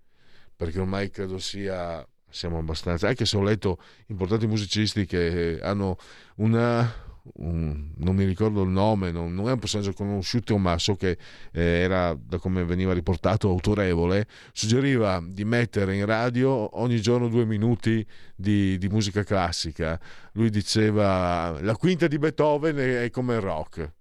perché 0.56 0.80
ormai 0.80 1.10
credo 1.10 1.38
sia, 1.38 2.06
siamo 2.30 2.58
abbastanza, 2.58 3.08
anche 3.08 3.26
se 3.26 3.36
ho 3.36 3.42
letto 3.42 3.78
importanti 4.06 4.46
musicisti 4.46 5.04
che 5.04 5.58
hanno 5.60 5.98
una, 6.36 6.90
un, 7.36 7.90
non 7.96 8.14
mi 8.14 8.24
ricordo 8.24 8.62
il 8.62 8.68
nome, 8.68 9.10
non, 9.10 9.34
non, 9.34 9.48
è 9.48 9.52
un 9.52 9.58
personaggio 9.58 9.92
conosciuto, 9.92 10.56
ma 10.58 10.78
so 10.78 10.94
che 10.96 11.18
eh, 11.52 11.62
era, 11.62 12.16
da 12.18 12.38
come 12.38 12.64
veniva 12.64 12.92
riportato, 12.92 13.48
autorevole, 13.48 14.26
suggeriva 14.52 15.22
di 15.24 15.44
mettere 15.44 15.96
in 15.96 16.04
radio 16.04 16.78
ogni 16.80 17.00
giorno 17.00 17.28
due 17.28 17.44
minuti 17.44 18.04
di, 18.34 18.78
di 18.78 18.88
musica 18.88 19.22
classica. 19.22 19.98
Lui 20.32 20.50
diceva 20.50 21.58
la 21.60 21.76
quinta 21.76 22.06
di 22.06 22.18
Beethoven 22.18 22.76
è, 22.76 23.10
come 23.10 23.34
il 23.34 23.40
rock. 23.40 23.92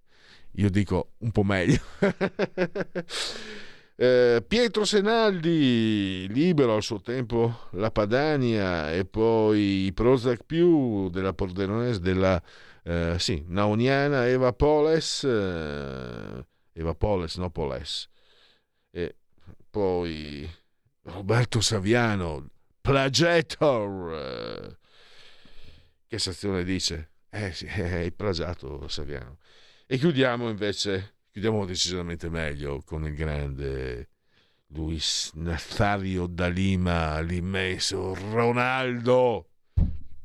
Io 0.53 0.69
dico 0.69 1.11
un 1.19 1.31
po' 1.31 1.43
meglio. 1.43 1.79
Eh, 3.99 4.43
Pietro 4.47 4.85
Senaldi, 4.85 6.27
libero 6.29 6.75
al 6.75 6.83
suo 6.83 7.01
tempo 7.01 7.61
la 7.71 7.89
Padania 7.89 8.93
e 8.93 9.05
poi 9.05 9.85
i 9.85 9.91
Prozac 9.91 10.43
più 10.45 11.09
della 11.09 11.33
Pordenonese, 11.33 11.99
della 11.99 12.39
eh, 12.87 13.19
sì, 13.19 13.43
Naoniana 13.45 14.27
Eva 14.27 14.53
Poles, 14.53 15.25
eh, 15.25 16.45
Eva 16.71 16.95
Poles, 16.95 17.35
no 17.35 17.49
Poles, 17.49 18.07
e 18.89 19.17
poi 19.69 20.49
Roberto 21.01 21.59
Saviano, 21.59 22.49
Plagiator, 22.79 24.13
eh, 24.13 24.77
che 26.07 26.17
sezione 26.17 26.63
dice? 26.63 27.11
Eh 27.29 27.51
sì, 27.51 27.67
hai 27.67 28.13
plagiato 28.13 28.87
Saviano. 28.87 29.39
E 29.85 29.97
chiudiamo 29.97 30.47
invece, 30.47 31.15
chiudiamo 31.29 31.65
decisamente 31.65 32.29
meglio 32.29 32.81
con 32.85 33.05
il 33.05 33.15
grande 33.15 34.11
Luis 34.67 35.31
Nazario 35.33 36.25
da 36.25 36.47
Lima, 36.47 37.19
l'immenso 37.19 38.13
Ronaldo. 38.13 39.49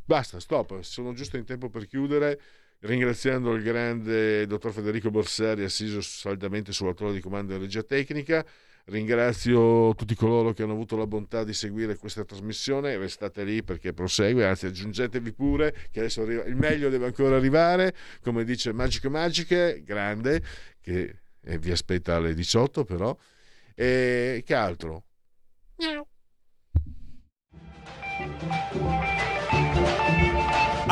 Basta, 0.04 0.40
stop, 0.40 0.80
sono 0.80 1.12
giusto 1.12 1.36
in 1.36 1.44
tempo 1.44 1.68
per 1.68 1.86
chiudere 1.86 2.40
ringraziando 2.82 3.52
il 3.54 3.62
grande 3.62 4.46
dottor 4.46 4.72
Federico 4.72 5.10
Borsari 5.10 5.64
assiso 5.64 6.00
saldamente 6.00 6.72
sulla 6.72 6.94
torre 6.94 7.12
di 7.12 7.20
comando 7.20 7.54
e 7.54 7.58
regia 7.58 7.82
tecnica. 7.82 8.44
Ringrazio 8.86 9.94
tutti 9.94 10.16
coloro 10.16 10.52
che 10.52 10.64
hanno 10.64 10.72
avuto 10.72 10.96
la 10.96 11.06
bontà 11.06 11.44
di 11.44 11.54
seguire 11.54 11.96
questa 11.96 12.24
trasmissione. 12.24 12.96
Restate 12.96 13.44
lì 13.44 13.62
perché 13.62 13.92
prosegue, 13.92 14.44
anzi 14.44 14.66
aggiungetevi 14.66 15.32
pure 15.32 15.72
che 15.92 16.00
adesso 16.00 16.22
arriva, 16.22 16.42
il 16.44 16.56
meglio 16.56 16.88
deve 16.88 17.06
ancora 17.06 17.36
arrivare. 17.36 17.94
Come 18.20 18.42
dice 18.42 18.72
Magiche 18.72 19.08
Magiche, 19.08 19.82
grande, 19.84 20.42
che 20.80 21.20
eh, 21.40 21.58
vi 21.58 21.70
aspetta 21.70 22.16
alle 22.16 22.34
18 22.34 22.84
però. 22.84 23.16
E 23.74 24.42
che 24.44 24.54
altro? 24.54 25.04
Miau. 25.76 26.08